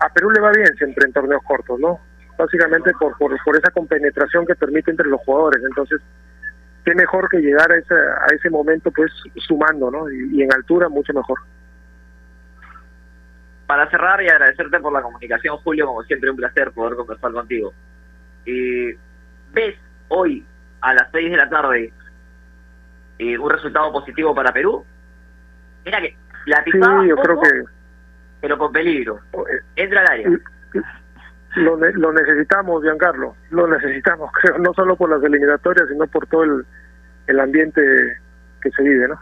a 0.00 0.08
Perú 0.10 0.30
le 0.30 0.40
va 0.40 0.52
bien 0.52 0.74
siempre 0.76 1.06
en 1.06 1.12
torneos 1.12 1.42
cortos, 1.42 1.78
¿no? 1.80 2.00
Básicamente 2.36 2.92
por, 2.98 3.16
por, 3.18 3.36
por 3.44 3.56
esa 3.56 3.70
compenetración 3.70 4.46
que 4.46 4.54
permite 4.54 4.90
entre 4.90 5.08
los 5.08 5.20
jugadores. 5.22 5.62
Entonces, 5.64 6.00
qué 6.84 6.94
mejor 6.94 7.28
que 7.28 7.38
llegar 7.38 7.70
a 7.72 7.76
ese, 7.76 7.94
a 7.94 8.26
ese 8.32 8.48
momento 8.48 8.90
pues 8.92 9.10
sumando, 9.36 9.90
¿no? 9.90 10.08
Y 10.10 10.42
en 10.42 10.52
altura 10.52 10.88
mucho 10.88 11.12
mejor. 11.12 11.38
Para 13.68 13.88
cerrar 13.90 14.20
y 14.22 14.28
agradecerte 14.28 14.80
por 14.80 14.92
la 14.92 15.02
comunicación, 15.02 15.58
Julio, 15.58 15.86
como 15.86 16.02
siempre 16.02 16.30
un 16.30 16.36
placer 16.36 16.72
poder 16.72 16.96
conversar 16.96 17.30
contigo. 17.30 17.72
Eh, 18.46 18.96
¿Ves 19.52 19.76
hoy 20.08 20.44
a 20.80 20.94
las 20.94 21.08
6 21.12 21.30
de 21.30 21.36
la 21.36 21.48
tarde 21.48 21.92
eh, 23.18 23.36
un 23.38 23.50
resultado 23.50 23.92
positivo 23.92 24.34
para 24.34 24.52
Perú. 24.52 24.84
Mira 25.84 26.00
que 26.00 26.16
la 26.46 26.62
Sí, 26.64 26.70
yo 27.08 27.16
poco, 27.16 27.22
creo 27.22 27.40
que 27.42 27.48
pero 28.40 28.56
con 28.56 28.72
peligro. 28.72 29.20
Entra 29.76 30.00
al 30.02 30.06
área. 30.08 30.28
lo, 31.56 31.76
ne- 31.76 31.92
lo 31.92 32.12
necesitamos, 32.12 32.82
Giancarlo, 32.84 33.34
lo 33.50 33.66
necesitamos, 33.66 34.30
creo, 34.40 34.58
no 34.58 34.72
solo 34.74 34.96
por 34.96 35.10
las 35.10 35.22
eliminatorias, 35.24 35.88
sino 35.88 36.06
por 36.06 36.26
todo 36.28 36.44
el, 36.44 36.64
el 37.26 37.40
ambiente 37.40 37.82
que 38.62 38.70
se 38.70 38.82
vive, 38.82 39.08
¿no? 39.08 39.18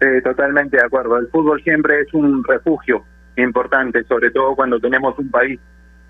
Sí, 0.00 0.22
totalmente 0.22 0.76
de 0.76 0.84
acuerdo. 0.84 1.18
El 1.18 1.28
fútbol 1.28 1.62
siempre 1.62 2.00
es 2.02 2.12
un 2.12 2.44
refugio 2.44 3.04
importante, 3.36 4.04
sobre 4.04 4.30
todo 4.30 4.54
cuando 4.54 4.78
tenemos 4.78 5.18
un 5.18 5.30
país 5.30 5.58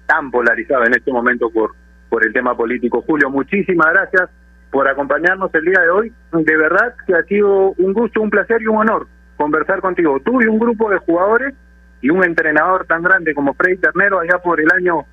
tan 0.06 0.30
polarizado 0.30 0.84
en 0.84 0.94
este 0.94 1.12
momento 1.12 1.50
por, 1.50 1.72
por 2.08 2.24
el 2.24 2.32
tema 2.32 2.56
político. 2.56 3.02
Julio, 3.02 3.30
muchísimas 3.30 3.92
gracias 3.92 4.30
por 4.70 4.88
acompañarnos 4.88 5.54
el 5.54 5.64
día 5.64 5.80
de 5.80 5.90
hoy. 5.90 6.12
De 6.32 6.56
verdad 6.56 6.94
que 7.06 7.14
ha 7.14 7.22
sido 7.24 7.72
un 7.78 7.92
gusto, 7.92 8.20
un 8.20 8.30
placer 8.30 8.60
y 8.62 8.66
un 8.66 8.78
honor 8.78 9.06
conversar 9.36 9.80
contigo. 9.80 10.18
Tú 10.20 10.42
y 10.42 10.46
un 10.46 10.58
grupo 10.58 10.90
de 10.90 10.98
jugadores 10.98 11.54
y 12.00 12.10
un 12.10 12.24
entrenador 12.24 12.86
tan 12.86 13.02
grande 13.02 13.34
como 13.34 13.54
Freddy 13.54 13.78
Ternero 13.78 14.20
allá 14.20 14.38
por 14.38 14.60
el 14.60 14.70
año 14.72 15.04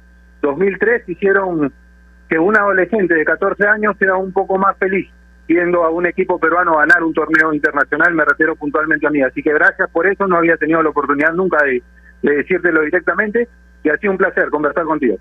2003 0.41 1.07
hicieron 1.09 1.71
que 2.29 2.39
un 2.39 2.57
adolescente 2.57 3.13
de 3.13 3.25
14 3.25 3.67
años 3.67 3.95
sea 3.99 4.15
un 4.15 4.31
poco 4.31 4.57
más 4.57 4.77
feliz 4.77 5.09
viendo 5.47 5.83
a 5.83 5.89
un 5.89 6.05
equipo 6.05 6.39
peruano 6.39 6.77
ganar 6.77 7.03
un 7.03 7.13
torneo 7.13 7.53
internacional, 7.53 8.13
me 8.13 8.25
refiero 8.25 8.55
puntualmente 8.55 9.05
a 9.07 9.09
mí. 9.09 9.21
Así 9.21 9.41
que 9.43 9.53
gracias 9.53 9.89
por 9.91 10.07
eso, 10.07 10.27
no 10.27 10.37
había 10.37 10.57
tenido 10.57 10.81
la 10.81 10.89
oportunidad 10.89 11.33
nunca 11.33 11.63
de, 11.63 11.83
de 12.21 12.35
decírtelo 12.37 12.81
directamente 12.81 13.47
y 13.83 13.89
ha 13.89 13.97
sido 13.97 14.11
un 14.11 14.17
placer 14.17 14.49
conversar 14.49 14.85
contigo. 14.85 15.17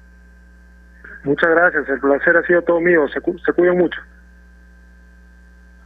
Muchas 1.25 1.51
gracias, 1.51 1.89
el 1.89 2.01
placer 2.01 2.37
ha 2.37 2.43
sido 2.47 2.63
todo 2.63 2.81
mío, 2.81 3.07
se, 3.09 3.21
cu- 3.21 3.39
se 3.39 3.53
cuidan 3.53 3.79
mucho. 3.79 4.01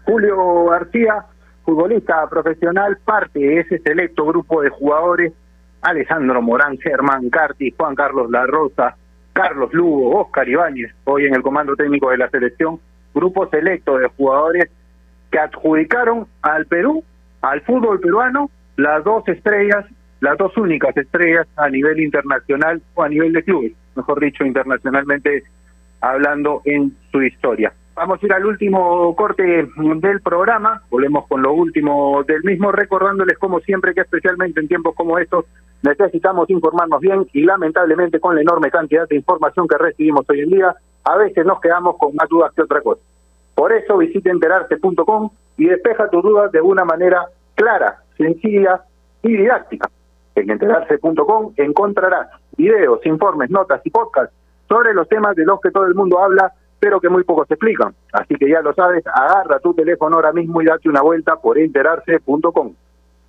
Julio 0.05 0.65
García, 0.67 1.25
futbolista 1.65 2.27
profesional, 2.29 2.97
parte 3.05 3.39
de 3.41 3.59
ese 3.61 3.79
selecto 3.81 4.25
grupo 4.27 4.63
de 4.63 4.71
jugadores, 4.71 5.33
Alejandro 5.83 6.41
Morán, 6.41 6.79
Germán 6.79 7.29
Carti, 7.31 7.75
Juan 7.77 7.95
Carlos 7.95 8.31
La 8.31 8.47
Rosa, 8.47 8.97
Carlos 9.33 9.73
Lugo, 9.73 10.21
Oscar 10.21 10.49
Ibáñez, 10.49 10.95
hoy 11.05 11.27
en 11.27 11.35
el 11.35 11.43
comando 11.43 11.77
técnico 11.77 12.11
de 12.11 12.19
la 12.19 12.31
selección, 12.31 12.79
grupo 13.17 13.49
selecto 13.49 13.99
de 13.99 14.09
jugadores 14.09 14.71
que 15.31 15.39
adjudicaron 15.39 16.27
al 16.43 16.67
Perú, 16.67 17.03
al 17.41 17.63
fútbol 17.63 17.99
peruano, 17.99 18.51
las 18.77 19.03
dos 19.05 19.27
estrellas, 19.27 19.87
las 20.21 20.37
dos 20.37 20.57
únicas 20.57 20.97
estrellas 20.97 21.47
a 21.57 21.69
nivel 21.69 21.99
internacional 22.01 22.81
o 22.95 23.03
a 23.03 23.09
nivel 23.09 23.33
de 23.33 23.43
clubes, 23.43 23.73
mejor 23.97 24.21
dicho, 24.21 24.45
internacionalmente 24.45 25.45
hablando 26.01 26.61
en 26.65 26.95
su 27.11 27.23
historia. 27.23 27.73
Vamos 27.95 28.23
a 28.23 28.27
ir 28.27 28.33
al 28.35 28.45
último 28.45 29.17
corte 29.17 29.43
del 29.43 30.21
programa, 30.21 30.83
volvemos 30.91 31.27
con 31.27 31.41
lo 31.41 31.55
último 31.55 32.23
del 32.25 32.45
mismo, 32.45 32.71
recordándoles 32.71 33.39
como 33.39 33.61
siempre 33.61 33.95
que 33.95 34.03
especialmente 34.03 34.61
en 34.61 34.69
tiempos 34.69 34.95
como 34.95 35.19
estos 35.19 35.47
necesitamos 35.83 36.51
informarnos 36.51 37.01
bien 37.01 37.27
y 37.33 37.43
lamentablemente 37.43 38.21
con 38.21 38.35
la 38.35 38.43
enorme 38.43 38.71
cantidad 38.71 39.09
de 39.09 39.17
información 39.17 39.67
que 39.67 39.79
recibimos 39.79 40.29
hoy 40.29 40.41
en 40.41 40.51
día, 40.51 40.75
a 41.07 41.17
veces 41.17 41.47
nos 41.47 41.61
quedamos 41.61 41.97
con 41.99 42.15
más 42.17 42.29
dudas 42.29 42.53
que 42.53 42.63
otra 42.63 42.81
cosa. 42.81 43.01
Por 43.55 43.73
eso 43.73 43.97
visita 43.97 44.29
enterarse.com 44.31 45.31
y 45.57 45.67
despeja 45.67 46.11
tus 46.11 46.23
dudas 46.23 46.51
de 46.51 46.61
una 46.61 46.85
manera 46.85 47.27
clara, 47.55 48.03
sencilla 48.19 48.83
y 49.23 49.37
didáctica. 49.37 49.89
En 50.35 50.51
enterarse.com 50.51 51.53
encontrarás 51.57 52.29
videos, 52.57 53.05
informes, 53.07 53.51
notas 53.51 53.81
y 53.85 53.91
podcasts 53.91 54.35
sobre 54.69 54.93
los 54.95 55.09
temas 55.09 55.37
de 55.37 55.45
los 55.45 55.61
que 55.61 55.71
todo 55.71 55.87
el 55.87 55.95
mundo 55.95 56.19
habla, 56.19 56.53
pero 56.81 57.01
que 57.01 57.09
muy 57.09 57.23
pocos 57.23 57.49
explican. 57.51 57.95
Así 58.13 58.35
que 58.35 58.49
ya 58.49 58.61
lo 58.61 58.75
sabes, 58.75 59.07
agarra 59.07 59.61
tu 59.61 59.75
teléfono 59.75 60.17
ahora 60.17 60.33
mismo 60.33 60.61
y 60.61 60.67
date 60.67 60.89
una 60.89 61.03
vuelta 61.03 61.37
por 61.37 61.57
enterarse.com. 61.57 62.75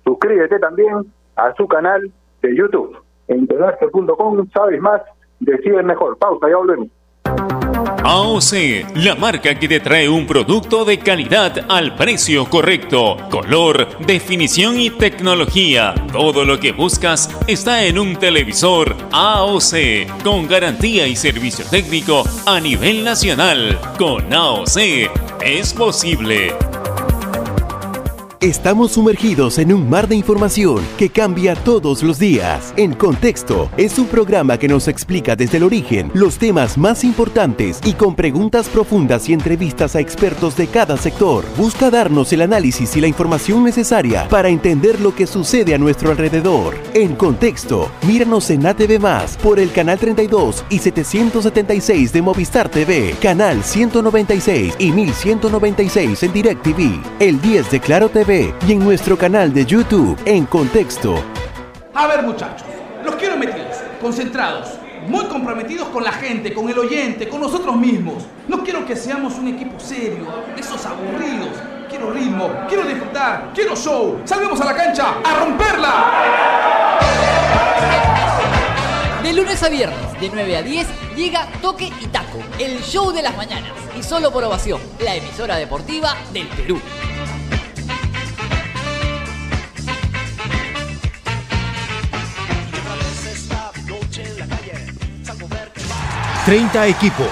Suscríbete 0.04 0.58
también 0.58 1.06
a 1.36 1.54
su 1.54 1.68
canal 1.68 2.10
de 2.42 2.56
YouTube. 2.56 2.98
Enterarse.com, 3.28 4.48
sabes 4.50 4.80
más, 4.80 5.00
decide 5.38 5.82
mejor. 5.84 6.18
Pausa, 6.18 6.48
ya 6.48 6.56
volvemos. 6.56 6.88
AOC, 8.04 8.96
la 8.96 9.14
marca 9.14 9.54
que 9.58 9.68
te 9.68 9.80
trae 9.80 10.08
un 10.08 10.26
producto 10.26 10.84
de 10.84 10.98
calidad 10.98 11.66
al 11.68 11.94
precio 11.94 12.48
correcto, 12.48 13.16
color, 13.30 13.98
definición 14.06 14.80
y 14.80 14.90
tecnología. 14.90 15.94
Todo 16.12 16.44
lo 16.44 16.58
que 16.58 16.72
buscas 16.72 17.30
está 17.46 17.84
en 17.84 17.98
un 17.98 18.16
televisor 18.16 18.96
AOC, 19.12 20.22
con 20.24 20.48
garantía 20.48 21.06
y 21.06 21.16
servicio 21.16 21.64
técnico 21.64 22.24
a 22.46 22.58
nivel 22.60 23.04
nacional. 23.04 23.78
Con 23.98 24.32
AOC 24.32 24.78
es 25.40 25.72
posible. 25.72 26.54
Estamos 28.40 28.92
sumergidos 28.92 29.58
en 29.58 29.72
un 29.72 29.90
mar 29.90 30.06
de 30.06 30.14
información 30.14 30.80
que 30.96 31.10
cambia 31.10 31.56
todos 31.56 32.04
los 32.04 32.20
días. 32.20 32.72
En 32.76 32.94
Contexto 32.94 33.68
es 33.76 33.98
un 33.98 34.06
programa 34.06 34.58
que 34.58 34.68
nos 34.68 34.86
explica 34.86 35.34
desde 35.34 35.56
el 35.56 35.64
origen 35.64 36.12
los 36.14 36.38
temas 36.38 36.78
más 36.78 37.02
importantes 37.02 37.80
y 37.84 37.94
con 37.94 38.14
preguntas 38.14 38.68
profundas 38.68 39.28
y 39.28 39.32
entrevistas 39.32 39.96
a 39.96 40.00
expertos 40.00 40.56
de 40.56 40.68
cada 40.68 40.96
sector. 40.96 41.44
Busca 41.56 41.90
darnos 41.90 42.32
el 42.32 42.42
análisis 42.42 42.96
y 42.96 43.00
la 43.00 43.08
información 43.08 43.64
necesaria 43.64 44.28
para 44.28 44.50
entender 44.50 45.00
lo 45.00 45.16
que 45.16 45.26
sucede 45.26 45.74
a 45.74 45.78
nuestro 45.78 46.12
alrededor. 46.12 46.76
En 46.94 47.16
Contexto, 47.16 47.90
míranos 48.06 48.50
en 48.50 48.64
ATV 48.64 49.00
Más 49.00 49.36
por 49.38 49.58
el 49.58 49.72
canal 49.72 49.98
32 49.98 50.64
y 50.70 50.78
776 50.78 52.12
de 52.12 52.22
Movistar 52.22 52.68
TV, 52.68 53.16
canal 53.20 53.64
196 53.64 54.74
y 54.78 54.92
1196 54.92 56.22
en 56.22 56.32
DirecTV, 56.32 57.00
el 57.18 57.40
10 57.40 57.70
de 57.72 57.80
Claro 57.80 58.08
TV 58.08 58.27
y 58.30 58.72
en 58.72 58.80
nuestro 58.80 59.16
canal 59.16 59.54
de 59.54 59.64
YouTube 59.64 60.18
en 60.26 60.44
Contexto. 60.44 61.14
A 61.94 62.06
ver, 62.06 62.22
muchachos, 62.22 62.66
los 63.02 63.14
quiero 63.14 63.38
metidos, 63.38 63.78
concentrados, 64.02 64.68
muy 65.06 65.24
comprometidos 65.24 65.88
con 65.88 66.04
la 66.04 66.12
gente, 66.12 66.52
con 66.52 66.68
el 66.68 66.78
oyente, 66.78 67.26
con 67.26 67.40
nosotros 67.40 67.74
mismos. 67.74 68.24
No 68.46 68.62
quiero 68.62 68.84
que 68.84 68.96
seamos 68.96 69.38
un 69.38 69.48
equipo 69.48 69.80
serio, 69.80 70.26
esos 70.58 70.84
aburridos. 70.84 71.56
Quiero 71.88 72.12
ritmo, 72.12 72.50
quiero 72.68 72.84
disfrutar, 72.84 73.50
quiero 73.54 73.74
show. 73.74 74.20
Salgamos 74.26 74.60
a 74.60 74.64
la 74.66 74.76
cancha 74.76 75.14
a 75.24 75.34
romperla. 75.38 76.98
De 79.22 79.32
lunes 79.32 79.62
a 79.62 79.70
viernes, 79.70 80.20
de 80.20 80.28
9 80.30 80.56
a 80.58 80.62
10, 80.62 80.86
llega 81.16 81.48
Toque 81.62 81.90
y 81.98 82.06
Taco, 82.08 82.40
el 82.58 82.82
show 82.82 83.10
de 83.10 83.22
las 83.22 83.34
mañanas. 83.38 83.72
Y 83.98 84.02
solo 84.02 84.30
por 84.30 84.44
ovación, 84.44 84.82
la 85.02 85.14
emisora 85.14 85.56
deportiva 85.56 86.14
del 86.34 86.46
Perú. 86.48 86.78
30 96.48 96.86
equipos, 96.86 97.28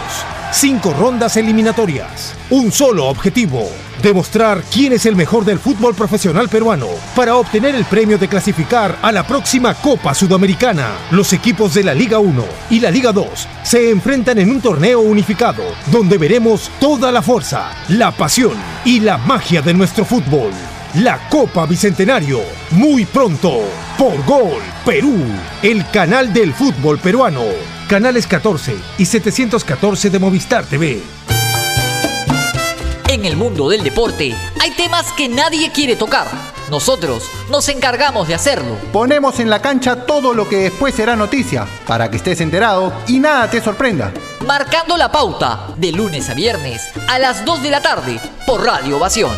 5 0.52 0.92
rondas 0.92 1.38
eliminatorias, 1.38 2.34
un 2.50 2.70
solo 2.70 3.06
objetivo, 3.06 3.66
demostrar 4.02 4.62
quién 4.70 4.92
es 4.92 5.06
el 5.06 5.16
mejor 5.16 5.46
del 5.46 5.58
fútbol 5.58 5.94
profesional 5.94 6.50
peruano 6.50 6.88
para 7.14 7.36
obtener 7.36 7.74
el 7.74 7.86
premio 7.86 8.18
de 8.18 8.28
clasificar 8.28 8.98
a 9.00 9.10
la 9.12 9.26
próxima 9.26 9.72
Copa 9.72 10.12
Sudamericana. 10.12 10.90
Los 11.12 11.32
equipos 11.32 11.72
de 11.72 11.84
la 11.84 11.94
Liga 11.94 12.18
1 12.18 12.44
y 12.68 12.80
la 12.80 12.90
Liga 12.90 13.10
2 13.10 13.26
se 13.62 13.88
enfrentan 13.88 14.36
en 14.36 14.50
un 14.50 14.60
torneo 14.60 15.00
unificado 15.00 15.64
donde 15.90 16.18
veremos 16.18 16.70
toda 16.78 17.10
la 17.10 17.22
fuerza, 17.22 17.70
la 17.88 18.10
pasión 18.10 18.52
y 18.84 19.00
la 19.00 19.16
magia 19.16 19.62
de 19.62 19.72
nuestro 19.72 20.04
fútbol. 20.04 20.50
La 20.96 21.26
Copa 21.30 21.64
Bicentenario, 21.64 22.40
muy 22.72 23.06
pronto, 23.06 23.62
por 23.96 24.22
Gol 24.26 24.60
Perú, 24.84 25.16
el 25.62 25.90
canal 25.90 26.34
del 26.34 26.52
fútbol 26.52 26.98
peruano. 26.98 27.75
Canales 27.88 28.26
14 28.26 28.76
y 28.98 29.04
714 29.04 30.10
de 30.10 30.18
Movistar 30.18 30.64
TV. 30.64 31.00
En 33.08 33.24
el 33.24 33.36
mundo 33.36 33.68
del 33.68 33.84
deporte 33.84 34.34
hay 34.60 34.70
temas 34.72 35.12
que 35.12 35.28
nadie 35.28 35.70
quiere 35.70 35.94
tocar. 35.94 36.26
Nosotros 36.68 37.30
nos 37.48 37.68
encargamos 37.68 38.26
de 38.26 38.34
hacerlo. 38.34 38.76
Ponemos 38.92 39.38
en 39.38 39.50
la 39.50 39.62
cancha 39.62 40.04
todo 40.04 40.34
lo 40.34 40.48
que 40.48 40.56
después 40.56 40.96
será 40.96 41.14
noticia, 41.14 41.64
para 41.86 42.10
que 42.10 42.16
estés 42.16 42.40
enterado 42.40 42.92
y 43.06 43.20
nada 43.20 43.48
te 43.48 43.62
sorprenda. 43.62 44.12
Marcando 44.44 44.96
la 44.96 45.12
pauta 45.12 45.68
de 45.76 45.92
lunes 45.92 46.28
a 46.28 46.34
viernes 46.34 46.82
a 47.06 47.20
las 47.20 47.44
2 47.44 47.62
de 47.62 47.70
la 47.70 47.82
tarde 47.82 48.18
por 48.48 48.64
Radio 48.64 48.96
Ovación. 48.96 49.30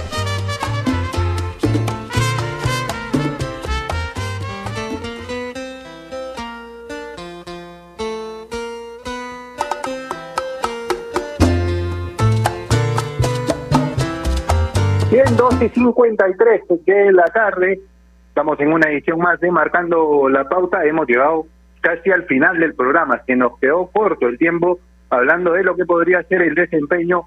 Bien, 15.39 15.51
12 15.51 15.65
y 15.65 15.69
53 15.69 16.63
de 16.85 17.13
la 17.13 17.25
tarde. 17.27 17.81
Estamos 18.29 18.59
en 18.61 18.73
una 18.73 18.91
edición 18.91 19.21
más 19.21 19.39
de 19.41 19.51
Marcando 19.51 20.29
la 20.29 20.49
Pauta. 20.49 20.85
Hemos 20.85 21.07
llegado 21.07 21.47
casi 21.81 22.11
al 22.11 22.25
final 22.25 22.59
del 22.59 22.75
programa. 22.75 23.23
Se 23.25 23.37
nos 23.37 23.59
quedó 23.61 23.87
corto 23.87 24.27
el 24.27 24.37
tiempo 24.37 24.81
hablando 25.11 25.53
de 25.53 25.63
lo 25.63 25.77
que 25.77 25.85
podría 25.85 26.23
ser 26.25 26.43
el 26.43 26.55
desempeño 26.55 27.23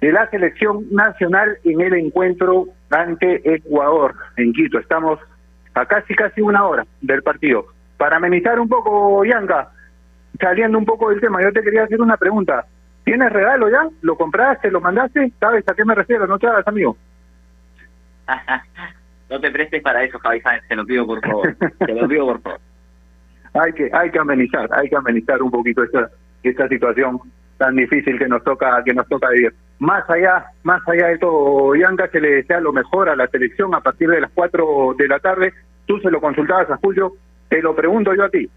de 0.00 0.12
la 0.12 0.30
selección 0.30 0.86
nacional 0.90 1.58
en 1.64 1.80
el 1.80 1.94
encuentro 1.94 2.66
ante 2.88 3.54
Ecuador 3.54 4.14
en 4.36 4.52
Quito. 4.52 4.78
Estamos 4.78 5.18
a 5.74 5.86
casi 5.86 6.14
casi 6.14 6.40
una 6.40 6.64
hora 6.66 6.86
del 7.00 7.22
partido. 7.22 7.66
Para 7.96 8.16
amenizar 8.16 8.60
un 8.60 8.68
poco, 8.68 9.24
Yanka, 9.24 9.70
saliendo 10.40 10.78
un 10.78 10.84
poco 10.84 11.10
del 11.10 11.20
tema, 11.20 11.42
yo 11.42 11.52
te 11.52 11.62
quería 11.62 11.84
hacer 11.84 12.00
una 12.00 12.16
pregunta. 12.16 12.64
¿Tienes 13.04 13.32
regalo 13.32 13.68
ya? 13.68 13.88
¿Lo 14.02 14.16
compraste? 14.16 14.70
¿Lo 14.70 14.80
mandaste? 14.80 15.32
¿Sabes 15.40 15.68
a 15.68 15.74
qué 15.74 15.84
me 15.84 15.94
refiero? 15.94 16.26
No 16.26 16.38
te 16.38 16.46
hagas, 16.46 16.66
amigo. 16.68 16.96
No 19.30 19.40
te 19.40 19.50
prestes 19.50 19.82
para 19.82 20.02
eso, 20.04 20.18
Javi 20.18 20.40
Sáenz, 20.40 20.66
te 20.68 20.76
lo 20.76 20.84
pido 20.84 21.06
por 21.06 21.20
favor. 21.20 21.56
te 21.78 21.94
lo 21.94 22.08
pido 22.08 22.26
por 22.26 22.40
favor. 22.42 22.60
Hay 23.52 23.72
que, 23.72 23.90
hay 23.92 24.12
que 24.12 24.18
amenizar, 24.20 24.68
hay 24.72 24.88
que 24.88 24.94
amenizar 24.94 25.42
un 25.42 25.50
poquito 25.50 25.82
esta, 25.82 26.08
esta 26.44 26.68
situación 26.68 27.18
tan 27.58 27.74
difícil 27.74 28.16
que 28.16 28.28
nos 28.28 28.44
toca, 28.44 28.82
que 28.84 28.94
nos 28.94 29.08
toca 29.08 29.28
vivir. 29.30 29.52
Más 29.80 30.08
allá, 30.08 30.46
más 30.62 30.80
allá 30.88 31.08
de 31.08 31.18
todo, 31.18 31.74
Yanka, 31.74 32.08
que 32.08 32.20
le 32.20 32.36
desea 32.36 32.60
lo 32.60 32.72
mejor 32.72 33.08
a 33.08 33.16
la 33.16 33.26
selección 33.26 33.74
a 33.74 33.80
partir 33.80 34.08
de 34.08 34.20
las 34.20 34.30
4 34.32 34.94
de 34.96 35.08
la 35.08 35.18
tarde. 35.18 35.52
Tú 35.86 35.98
se 35.98 36.10
lo 36.10 36.20
consultabas 36.20 36.70
a 36.70 36.76
Julio, 36.76 37.14
te 37.48 37.60
lo 37.60 37.74
pregunto 37.74 38.14
yo 38.14 38.24
a 38.24 38.30
ti. 38.30 38.48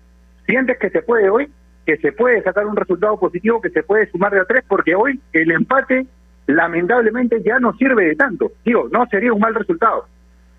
¿Sientes 0.45 0.78
que 0.78 0.89
se 0.89 1.01
puede 1.01 1.30
hoy? 1.30 1.51
¿Que 1.86 1.97
se 1.97 2.11
puede 2.11 2.43
sacar 2.43 2.65
un 2.65 2.76
resultado 2.76 3.19
positivo? 3.19 3.61
¿Que 3.61 3.71
se 3.71 3.84
puede 3.84 4.09
sumar 4.11 4.32
de 4.32 4.41
a 4.41 4.45
tres? 4.45 4.63
Porque 4.67 4.95
hoy 4.95 5.19
el 5.34 5.51
empate 5.51 6.05
lamentablemente 6.48 7.41
ya 7.44 7.60
no 7.60 7.74
sirve 7.74 8.06
de 8.06 8.16
tanto. 8.16 8.52
Digo, 8.66 8.88
no 8.91 9.06
sería 9.08 9.34
un 9.34 9.39
mal 9.39 9.56
resultado, 9.56 10.08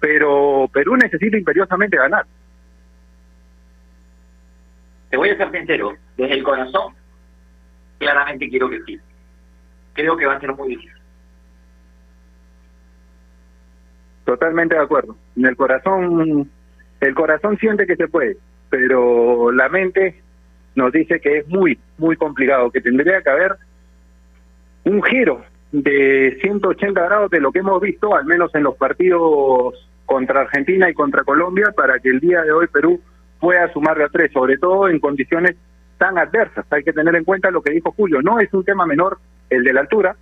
pero 0.00 0.68
Perú 0.72 0.96
necesita 0.96 1.36
imperiosamente 1.36 1.96
ganar. 1.96 2.26
Te 5.10 5.16
voy 5.16 5.30
a 5.30 5.36
ser 5.36 5.50
sincero, 5.50 5.92
desde 6.16 6.34
el 6.34 6.42
corazón, 6.42 6.94
claramente 7.98 8.48
quiero 8.48 8.68
que 8.68 8.82
sí. 8.82 8.98
Creo 9.92 10.16
que 10.16 10.26
va 10.26 10.34
a 10.34 10.40
ser 10.40 10.52
muy 10.54 10.70
difícil. 10.70 10.92
Totalmente 14.24 14.74
de 14.74 14.80
acuerdo. 14.80 15.16
En 15.36 15.46
el 15.46 15.54
corazón, 15.54 16.50
el 17.00 17.14
corazón 17.14 17.58
siente 17.58 17.86
que 17.86 17.94
se 17.94 18.08
puede, 18.08 18.38
pero 18.70 19.52
la 19.52 19.68
mente 19.68 20.20
nos 20.74 20.90
dice 20.92 21.20
que 21.20 21.38
es 21.38 21.48
muy, 21.48 21.78
muy 21.98 22.16
complicado, 22.16 22.70
que 22.70 22.80
tendría 22.80 23.22
que 23.22 23.30
haber 23.30 23.56
un 24.84 25.02
giro 25.02 25.44
de 25.82 26.38
180 26.40 27.02
grados 27.02 27.30
de 27.30 27.40
lo 27.40 27.50
que 27.50 27.58
hemos 27.58 27.80
visto, 27.80 28.14
al 28.14 28.24
menos 28.26 28.54
en 28.54 28.62
los 28.62 28.76
partidos 28.76 29.74
contra 30.06 30.42
Argentina 30.42 30.88
y 30.88 30.94
contra 30.94 31.24
Colombia, 31.24 31.72
para 31.76 31.98
que 31.98 32.10
el 32.10 32.20
día 32.20 32.42
de 32.42 32.52
hoy 32.52 32.68
Perú 32.68 33.00
pueda 33.40 33.72
sumarle 33.72 34.04
a 34.04 34.08
tres, 34.08 34.30
sobre 34.32 34.56
todo 34.56 34.88
en 34.88 35.00
condiciones 35.00 35.56
tan 35.98 36.16
adversas. 36.16 36.64
Hay 36.70 36.84
que 36.84 36.92
tener 36.92 37.16
en 37.16 37.24
cuenta 37.24 37.50
lo 37.50 37.60
que 37.60 37.72
dijo 37.72 37.90
Julio, 37.90 38.22
no 38.22 38.38
es 38.38 38.54
un 38.54 38.64
tema 38.64 38.86
menor 38.86 39.18
el 39.50 39.64
de 39.64 39.72
la 39.72 39.80
altura, 39.80 40.14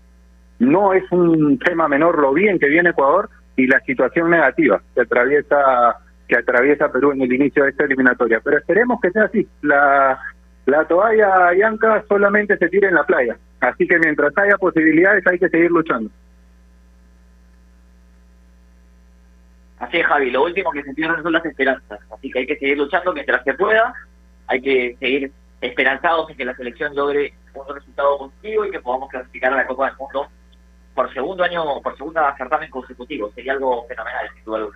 no 0.59 0.95
es 0.95 1.05
un 1.13 1.59
tema 1.59 1.87
menor 1.87 2.19
lo 2.19 2.33
bien 2.33 2.59
que 2.59 2.69
viene 2.69 2.91
Ecuador 2.91 3.29
y 3.55 3.67
la 3.67 3.81
situación 3.81 4.31
negativa 4.31 4.81
que 4.95 5.03
atraviesa 5.03 5.99
que 6.29 6.39
atraviesa 6.39 6.91
Perú 6.91 7.13
en 7.13 7.21
el 7.21 7.33
inicio 7.33 7.65
de 7.65 7.71
esta 7.71 7.85
eliminatoria. 7.85 8.41
Pero 8.43 8.57
esperemos 8.57 8.99
que 9.03 9.11
sea 9.11 9.25
así. 9.25 9.47
La, 9.61 10.19
la 10.65 10.85
toalla 10.87 11.53
yanca 11.55 12.05
solamente 12.09 12.57
se 12.57 12.69
tira 12.71 12.89
en 12.89 12.95
la 12.95 13.05
playa. 13.05 13.37
Así 13.63 13.87
que 13.87 13.97
mientras 14.01 14.37
haya 14.37 14.59
posibilidades 14.59 15.25
hay 15.25 15.39
que 15.39 15.49
seguir 15.49 15.71
luchando. 15.71 16.11
Así 19.79 19.99
es, 19.99 20.07
Javi. 20.07 20.33
Lo 20.33 20.43
último 20.43 20.73
que 20.73 20.83
se 20.83 20.93
pierden 20.93 21.23
son 21.23 21.33
las 21.33 21.45
esperanzas. 21.45 22.01
Así 22.13 22.29
que 22.31 22.41
hay 22.41 22.47
que 22.47 22.59
seguir 22.59 22.77
luchando 22.77 23.13
mientras 23.13 23.45
se 23.45 23.55
pueda. 23.55 23.95
Hay 24.49 24.61
que 24.61 24.97
seguir 24.99 25.31
esperanzados 25.61 26.29
en 26.31 26.37
que 26.37 26.45
la 26.45 26.57
selección 26.57 26.95
logre 26.97 27.35
un 27.55 27.73
resultado 27.73 28.19
positivo 28.19 28.65
y 28.65 28.71
que 28.73 28.81
podamos 28.81 29.09
clasificar 29.09 29.53
a 29.53 29.57
la 29.59 29.67
Copa 29.67 29.87
del 29.87 29.97
Mundo 29.97 30.27
por 30.97 31.15
segundo 31.15 31.45
año, 31.45 31.81
por 31.83 31.97
segunda 31.97 32.35
certamen 32.37 32.69
consecutivo. 32.69 33.31
Sería 33.33 33.53
algo 33.53 33.87
fenomenal, 33.87 34.29
sin 34.35 34.45
duda 34.45 34.67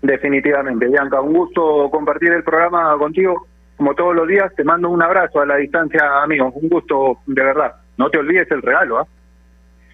Definitivamente, 0.00 0.88
Bianca, 0.88 1.20
un 1.20 1.34
gusto 1.34 1.90
compartir 1.90 2.32
el 2.32 2.44
programa 2.44 2.96
contigo. 2.96 3.46
Como 3.76 3.94
todos 3.94 4.14
los 4.14 4.28
días, 4.28 4.54
te 4.54 4.64
mando 4.64 4.88
un 4.88 5.02
abrazo 5.02 5.40
a 5.40 5.46
la 5.46 5.56
distancia, 5.56 6.22
amigo. 6.22 6.50
Un 6.54 6.68
gusto, 6.68 7.18
de 7.26 7.42
verdad. 7.42 7.74
No 7.96 8.08
te 8.10 8.18
olvides 8.18 8.50
el 8.50 8.62
regalo, 8.62 8.98
¿ah? 8.98 9.06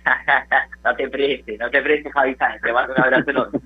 no 0.84 0.96
te 0.96 1.08
prestes, 1.08 1.58
no 1.58 1.70
te 1.70 1.82
prestes, 1.82 2.12
Javi 2.12 2.34
Sáenz. 2.34 2.62
Te 2.62 2.72
mando 2.72 2.94
un 2.94 3.02
abrazo 3.02 3.30
enorme. 3.30 3.60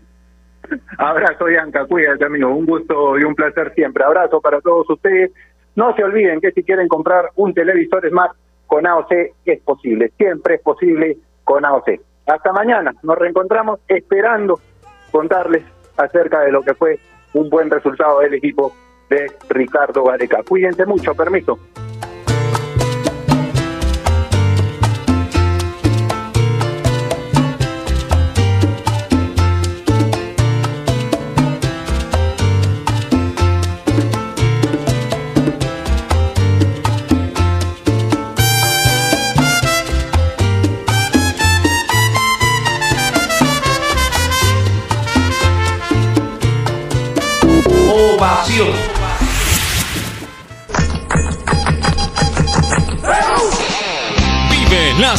Abrazo, 0.99 1.45
Bianca, 1.45 1.85
cuídate, 1.87 2.25
amigo. 2.25 2.49
Un 2.49 2.67
gusto 2.67 3.19
y 3.19 3.25
un 3.25 3.35
placer 3.35 3.73
siempre. 3.75 4.05
Abrazo 4.05 4.41
para 4.41 4.61
todos 4.61 4.89
ustedes. 4.89 5.31
No 5.77 5.95
se 5.95 6.05
olviden 6.05 6.41
que 6.41 6.53
si 6.53 6.63
quieren 6.63 6.89
comprar 6.89 7.31
un 7.35 7.53
televisor 7.53 8.09
Smart 8.09 8.35
con 8.67 8.87
AOC 8.87 9.13
es 9.45 9.61
posible. 9.61 10.13
Siempre 10.17 10.57
es 10.57 10.63
posible 10.63 11.19
con 11.43 11.65
AOC. 11.65 12.01
Hasta 12.27 12.53
mañana. 12.53 12.95
Nos 13.03 13.19
reencontramos 13.19 13.81
esperando 13.89 14.59
contarles 15.11 15.65
acerca 15.97 16.41
de 16.41 16.53
lo 16.53 16.63
que 16.63 16.75
fue 16.75 16.99
un 17.35 17.51
buen 17.51 17.71
resultado 17.71 18.21
del 18.21 18.35
equipo 18.35 18.73
de 19.09 19.31
Ricardo 19.49 20.05
Gareca. 20.05 20.43
Cuídense 20.43 20.87
mucho. 20.87 21.15
Permiso. 21.15 21.59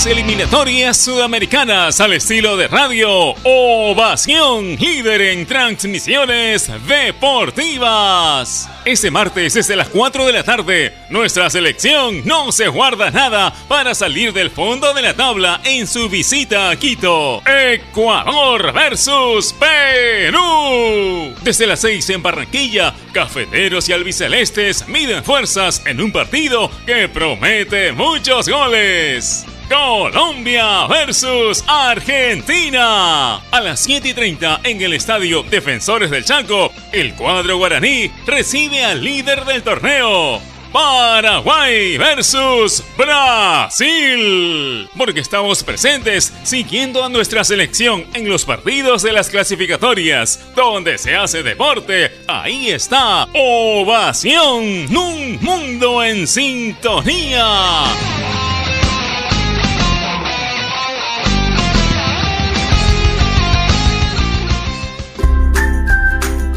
Eliminatorias 0.04 0.98
sudamericanas 0.98 2.02
al 2.02 2.12
estilo 2.12 2.58
de 2.58 2.68
radio 2.68 3.34
Ovación, 3.44 4.76
líder 4.76 5.22
en 5.22 5.46
transmisiones 5.46 6.70
deportivas. 6.86 8.70
Este 8.84 9.10
martes 9.10 9.54
desde 9.54 9.78
las 9.78 9.88
4 9.88 10.26
de 10.26 10.34
la 10.34 10.44
tarde, 10.44 10.94
nuestra 11.10 11.50
selección 11.50 12.24
no 12.26 12.52
se 12.52 12.68
guarda 12.68 13.10
nada 13.10 13.54
para 13.70 13.96
salir 13.96 14.34
del 14.34 14.52
fondo 14.52 14.94
de 14.94 15.02
la 15.02 15.14
tabla 15.14 15.62
en 15.64 15.88
su 15.88 16.10
visita 16.10 16.70
a 16.72 16.76
Quito. 16.76 17.42
Ecuador 17.48 18.74
versus 18.74 19.54
Perú. 19.54 21.34
Desde 21.42 21.68
las 21.68 21.80
6 21.80 22.10
en 22.10 22.22
Barranquilla, 22.22 22.94
cafeteros 23.14 23.88
y 23.88 23.94
albicelestes 23.94 24.90
miden 24.90 25.24
fuerzas 25.24 25.82
en 25.86 26.02
un 26.02 26.12
partido 26.12 26.70
que 26.86 27.08
promete 27.08 27.94
muchos 27.94 28.50
goles. 28.50 29.46
Colombia 29.70 30.88
versus 30.88 31.64
Argentina. 31.68 33.38
A 33.52 33.62
las 33.62 33.80
7 33.82 34.10
y 34.10 34.14
30 34.14 34.62
en 34.64 34.82
el 34.82 34.94
estadio 34.94 35.44
Defensores 35.44 36.12
del 36.12 36.26
Chaco, 36.26 36.72
el 36.92 37.14
cuadro 37.16 37.58
guaraní 37.58 38.12
recibe 38.26 38.84
al 38.84 39.04
líder 39.04 39.46
del 39.46 39.64
torneo. 39.64 40.42
Paraguay 40.76 41.98
versus 41.98 42.84
Brasil. 42.98 44.90
Porque 44.98 45.22
estamos 45.22 45.64
presentes 45.64 46.34
siguiendo 46.44 47.02
a 47.02 47.08
nuestra 47.08 47.46
selección 47.46 48.06
en 48.14 48.28
los 48.28 48.44
partidos 48.44 49.02
de 49.02 49.14
las 49.14 49.30
clasificatorias. 49.30 50.40
Donde 50.54 50.98
se 50.98 51.16
hace 51.16 51.44
deporte, 51.44 52.12
ahí 52.28 52.72
está 52.72 53.26
Ovación. 53.34 54.94
Un 54.94 55.40
mundo 55.42 56.04
en 56.04 56.28
sintonía. 56.28 57.86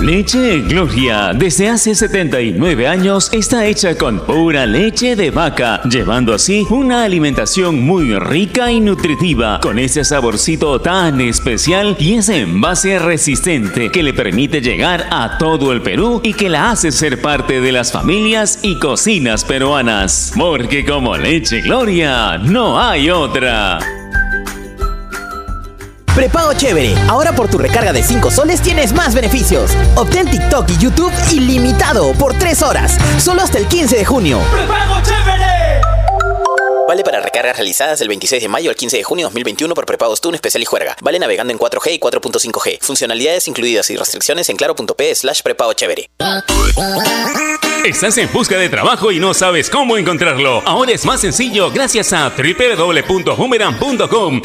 Leche 0.09 0.63
Gloria, 0.63 1.35
desde 1.35 1.69
hace 1.69 1.95
79 1.95 2.89
años, 2.89 3.29
está 3.31 3.67
hecha 3.67 3.95
con 3.95 4.21
pura 4.21 4.65
leche 4.65 5.17
de 5.17 5.31
vaca, 5.31 5.83
llevando 5.83 6.33
así 6.33 6.67
una 6.71 7.05
alimentación 7.05 7.85
muy 7.85 8.19
rica 8.19 8.73
y 8.73 8.81
nutritiva, 8.81 9.61
con 9.61 9.79
ese 9.79 10.05
saborcito 10.05 10.81
tan 10.81 11.21
especial 11.21 11.95
y 11.99 12.15
ese 12.15 12.41
envase 12.41 12.99
resistente 12.99 13.91
que 13.91 14.03
le 14.03 14.15
permite 14.15 14.63
llegar 14.63 15.07
a 15.11 15.37
todo 15.37 15.75
el 15.75 15.83
Perú 15.83 16.23
y 16.25 16.33
que 16.33 16.49
la 16.49 16.71
hace 16.71 16.91
ser 16.91 17.21
parte 17.21 17.61
de 17.61 17.71
las 17.71 17.93
familias 17.93 18.61
y 18.63 18.79
cocinas 18.79 19.45
peruanas. 19.45 20.33
Porque 20.35 20.87
como 20.87 21.19
Leche 21.19 21.61
Gloria, 21.61 22.39
no 22.39 22.81
hay 22.81 23.11
otra. 23.11 23.98
Prepago 26.19 26.53
chévere. 26.53 26.97
Ahora 27.07 27.33
por 27.33 27.49
tu 27.49 27.59
recarga 27.59 27.93
de 27.93 28.03
5 28.03 28.33
soles 28.33 28.61
tienes 28.61 28.93
más 28.93 29.15
beneficios. 29.15 29.71
Obtén 29.95 30.29
TikTok 30.29 30.69
y 30.69 30.77
YouTube 30.79 31.13
ilimitado 31.31 32.13
por 32.15 32.37
3 32.37 32.61
horas. 32.63 32.99
Solo 33.23 33.41
hasta 33.41 33.59
el 33.59 33.69
15 33.69 33.97
de 33.97 34.05
junio. 34.05 34.41
¡Prepago 34.51 35.01
chévere! 35.05 35.81
Vale 36.89 37.05
para 37.05 37.21
recargas 37.21 37.57
realizadas 37.57 38.01
del 38.01 38.09
26 38.09 38.43
de 38.43 38.49
mayo 38.49 38.71
al 38.71 38.75
15 38.75 38.97
de 38.97 39.05
junio 39.05 39.27
de 39.27 39.29
2021 39.29 39.73
por 39.75 39.87
prepagos 39.87 40.21
TUN 40.21 40.35
especial 40.35 40.61
y 40.61 40.65
juerga. 40.65 40.97
Vale 41.03 41.21
navegando 41.21 41.53
en 41.53 41.59
4G 41.61 41.93
y 41.93 42.01
4.5G. 42.01 42.79
Funcionalidades 42.81 43.47
incluidas 43.47 43.89
y 43.91 43.97
restricciones 43.97 44.49
en 44.49 44.57
claro.p 44.57 45.15
slash 45.15 45.43
prepago 45.43 45.73
chévere. 45.75 46.11
Estás 47.85 48.19
en 48.19 48.29
busca 48.33 48.59
de 48.59 48.69
trabajo 48.69 49.13
y 49.13 49.21
no 49.21 49.35
sabes 49.35 49.71
cómo 49.71 49.97
encontrarlo. 49.97 50.65
Ahora 50.67 50.91
es 50.91 51.05
más 51.05 51.21
sencillo 51.21 51.71
gracias 51.71 52.13
a 52.13 52.29
www.boomerang.com. 52.31 54.43